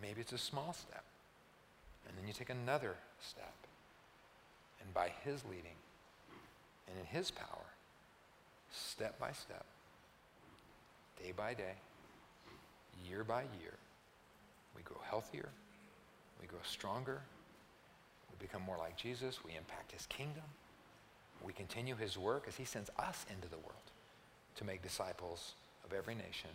Maybe 0.00 0.20
it's 0.20 0.32
a 0.32 0.38
small 0.38 0.72
step. 0.72 1.04
And 2.06 2.16
then 2.16 2.26
you 2.26 2.34
take 2.34 2.50
another 2.50 2.94
step. 3.20 3.54
And 4.80 4.92
by 4.94 5.10
his 5.24 5.42
leading, 5.44 5.76
and 6.88 6.98
in 6.98 7.06
His 7.06 7.30
power, 7.30 7.66
step 8.70 9.18
by 9.18 9.32
step, 9.32 9.64
day 11.22 11.32
by 11.36 11.54
day, 11.54 11.74
year 13.08 13.24
by 13.24 13.42
year, 13.60 13.74
we 14.74 14.82
grow 14.82 15.00
healthier, 15.08 15.48
we 16.40 16.46
grow 16.46 16.60
stronger, 16.62 17.20
we 18.30 18.46
become 18.46 18.62
more 18.62 18.78
like 18.78 18.96
Jesus, 18.96 19.40
we 19.44 19.56
impact 19.56 19.92
His 19.92 20.06
kingdom, 20.06 20.44
we 21.44 21.52
continue 21.52 21.96
His 21.96 22.18
work 22.18 22.44
as 22.48 22.56
He 22.56 22.64
sends 22.64 22.90
us 22.98 23.26
into 23.34 23.48
the 23.48 23.58
world 23.58 23.90
to 24.56 24.64
make 24.64 24.82
disciples 24.82 25.52
of 25.84 25.92
every 25.92 26.14
nation, 26.14 26.50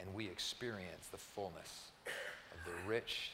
and 0.00 0.12
we 0.14 0.26
experience 0.26 1.06
the 1.10 1.18
fullness 1.18 1.90
of 2.06 2.58
the 2.64 2.88
rich, 2.88 3.32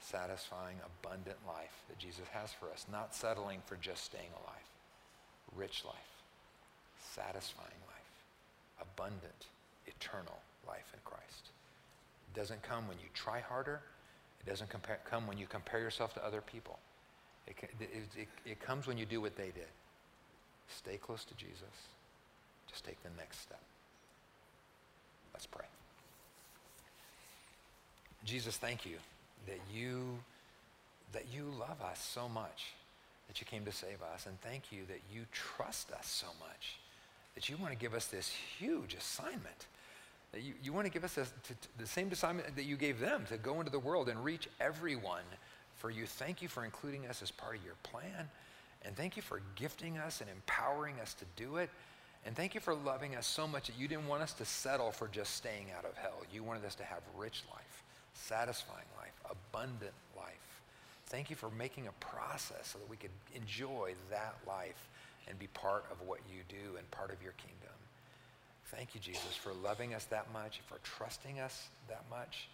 satisfying, 0.00 0.76
abundant 1.02 1.36
life 1.46 1.82
that 1.88 1.98
Jesus 1.98 2.26
has 2.32 2.52
for 2.52 2.70
us, 2.70 2.86
not 2.90 3.14
settling 3.14 3.60
for 3.66 3.76
just 3.76 4.04
staying 4.04 4.30
alive 4.42 4.69
rich 5.56 5.84
life, 5.84 5.94
satisfying 7.14 7.68
life, 7.86 8.82
abundant, 8.82 9.46
eternal 9.86 10.38
life 10.66 10.90
in 10.92 11.00
Christ. 11.04 11.50
It 12.32 12.38
doesn't 12.38 12.62
come 12.62 12.86
when 12.88 12.98
you 12.98 13.06
try 13.14 13.40
harder. 13.40 13.80
It 14.44 14.48
doesn't 14.48 14.70
compare, 14.70 14.98
come 15.08 15.26
when 15.26 15.38
you 15.38 15.46
compare 15.46 15.80
yourself 15.80 16.14
to 16.14 16.24
other 16.24 16.40
people. 16.40 16.78
It, 17.46 17.56
it, 17.80 18.08
it, 18.16 18.28
it 18.46 18.60
comes 18.60 18.86
when 18.86 18.96
you 18.96 19.04
do 19.04 19.20
what 19.20 19.36
they 19.36 19.46
did. 19.46 19.70
Stay 20.68 20.96
close 20.96 21.24
to 21.24 21.34
Jesus. 21.34 21.88
Just 22.68 22.84
take 22.84 23.02
the 23.02 23.10
next 23.18 23.40
step. 23.40 23.60
Let's 25.32 25.46
pray. 25.46 25.66
Jesus, 28.24 28.56
thank 28.56 28.86
you 28.86 28.96
that 29.46 29.58
you 29.72 30.18
that 31.12 31.24
you 31.32 31.50
love 31.58 31.80
us 31.82 31.98
so 31.98 32.28
much 32.28 32.74
that 33.30 33.40
you 33.40 33.46
came 33.46 33.64
to 33.64 33.70
save 33.70 34.02
us. 34.12 34.26
And 34.26 34.40
thank 34.40 34.72
you 34.72 34.80
that 34.88 34.98
you 35.14 35.22
trust 35.30 35.92
us 35.92 36.08
so 36.08 36.26
much, 36.40 36.80
that 37.36 37.48
you 37.48 37.56
want 37.56 37.72
to 37.72 37.78
give 37.78 37.94
us 37.94 38.06
this 38.06 38.28
huge 38.58 38.94
assignment. 38.94 39.66
That 40.32 40.42
you, 40.42 40.54
you 40.64 40.72
want 40.72 40.86
to 40.86 40.92
give 40.92 41.04
us 41.04 41.14
this, 41.14 41.32
to, 41.44 41.54
to 41.54 41.68
the 41.78 41.86
same 41.86 42.10
assignment 42.10 42.56
that 42.56 42.64
you 42.64 42.76
gave 42.76 42.98
them 42.98 43.24
to 43.28 43.38
go 43.38 43.60
into 43.60 43.70
the 43.70 43.78
world 43.78 44.08
and 44.08 44.24
reach 44.24 44.48
everyone 44.60 45.22
for 45.76 45.90
you. 45.90 46.06
Thank 46.06 46.42
you 46.42 46.48
for 46.48 46.64
including 46.64 47.06
us 47.06 47.22
as 47.22 47.30
part 47.30 47.56
of 47.56 47.64
your 47.64 47.76
plan. 47.84 48.28
And 48.84 48.96
thank 48.96 49.16
you 49.16 49.22
for 49.22 49.42
gifting 49.54 49.96
us 49.96 50.20
and 50.20 50.28
empowering 50.28 50.96
us 51.00 51.14
to 51.14 51.24
do 51.36 51.58
it. 51.58 51.70
And 52.26 52.34
thank 52.34 52.56
you 52.56 52.60
for 52.60 52.74
loving 52.74 53.14
us 53.14 53.28
so 53.28 53.46
much 53.46 53.68
that 53.68 53.78
you 53.78 53.86
didn't 53.86 54.08
want 54.08 54.24
us 54.24 54.32
to 54.34 54.44
settle 54.44 54.90
for 54.90 55.06
just 55.06 55.36
staying 55.36 55.66
out 55.78 55.84
of 55.84 55.96
hell. 55.96 56.22
You 56.34 56.42
wanted 56.42 56.64
us 56.64 56.74
to 56.76 56.84
have 56.84 57.02
rich 57.16 57.44
life, 57.52 57.84
satisfying 58.14 58.88
life, 58.98 59.14
abundant 59.30 59.92
Thank 61.10 61.28
you 61.28 61.34
for 61.34 61.50
making 61.50 61.88
a 61.88 61.92
process 62.04 62.68
so 62.68 62.78
that 62.78 62.88
we 62.88 62.96
could 62.96 63.10
enjoy 63.34 63.94
that 64.10 64.36
life 64.46 64.88
and 65.28 65.36
be 65.38 65.48
part 65.48 65.84
of 65.90 66.00
what 66.06 66.20
you 66.32 66.42
do 66.48 66.76
and 66.76 66.88
part 66.92 67.12
of 67.12 67.20
your 67.20 67.32
kingdom. 67.32 67.74
Thank 68.66 68.94
you, 68.94 69.00
Jesus, 69.00 69.34
for 69.34 69.52
loving 69.52 69.92
us 69.92 70.04
that 70.04 70.32
much, 70.32 70.60
for 70.68 70.78
trusting 70.84 71.40
us 71.40 71.68
that 71.88 72.04
much. 72.08 72.48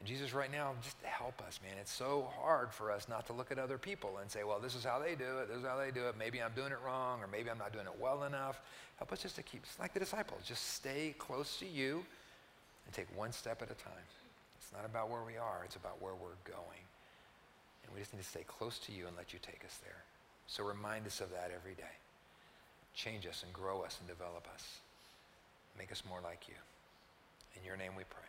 And 0.00 0.06
Jesus, 0.06 0.34
right 0.34 0.50
now, 0.50 0.72
just 0.82 0.96
help 1.04 1.40
us, 1.46 1.60
man. 1.62 1.76
It's 1.80 1.92
so 1.92 2.28
hard 2.40 2.72
for 2.72 2.90
us 2.90 3.08
not 3.08 3.24
to 3.28 3.32
look 3.32 3.52
at 3.52 3.58
other 3.58 3.78
people 3.78 4.18
and 4.20 4.28
say, 4.28 4.42
well, 4.42 4.58
this 4.58 4.74
is 4.74 4.82
how 4.82 4.98
they 4.98 5.14
do 5.14 5.38
it. 5.38 5.48
This 5.48 5.58
is 5.58 5.64
how 5.64 5.78
they 5.78 5.92
do 5.92 6.08
it. 6.08 6.16
Maybe 6.18 6.42
I'm 6.42 6.52
doing 6.56 6.72
it 6.72 6.78
wrong, 6.84 7.20
or 7.22 7.28
maybe 7.28 7.50
I'm 7.50 7.58
not 7.58 7.72
doing 7.72 7.86
it 7.86 7.94
well 8.00 8.24
enough. 8.24 8.60
Help 8.98 9.12
us 9.12 9.22
just 9.22 9.36
to 9.36 9.44
keep, 9.44 9.62
like 9.78 9.94
the 9.94 10.00
disciples, 10.00 10.42
just 10.44 10.74
stay 10.74 11.14
close 11.18 11.56
to 11.58 11.66
you 11.66 12.04
and 12.84 12.92
take 12.92 13.06
one 13.16 13.30
step 13.30 13.62
at 13.62 13.70
a 13.70 13.74
time. 13.74 14.06
It's 14.58 14.72
not 14.72 14.84
about 14.84 15.08
where 15.08 15.22
we 15.24 15.36
are, 15.36 15.62
it's 15.64 15.76
about 15.76 16.02
where 16.02 16.14
we're 16.14 16.42
going. 16.44 16.82
And 17.86 17.94
we 17.94 18.00
just 18.00 18.12
need 18.12 18.22
to 18.22 18.28
stay 18.28 18.44
close 18.46 18.78
to 18.80 18.92
you 18.92 19.06
and 19.06 19.16
let 19.16 19.32
you 19.32 19.38
take 19.40 19.64
us 19.64 19.78
there. 19.82 20.02
So 20.46 20.64
remind 20.64 21.06
us 21.06 21.20
of 21.20 21.30
that 21.30 21.50
every 21.54 21.74
day. 21.74 21.96
Change 22.94 23.26
us 23.26 23.42
and 23.44 23.52
grow 23.52 23.82
us 23.82 23.98
and 24.00 24.08
develop 24.08 24.46
us. 24.52 24.80
Make 25.78 25.92
us 25.92 26.02
more 26.08 26.20
like 26.22 26.48
you. 26.48 26.54
In 27.56 27.64
your 27.64 27.76
name 27.76 27.92
we 27.96 28.04
pray. 28.04 28.25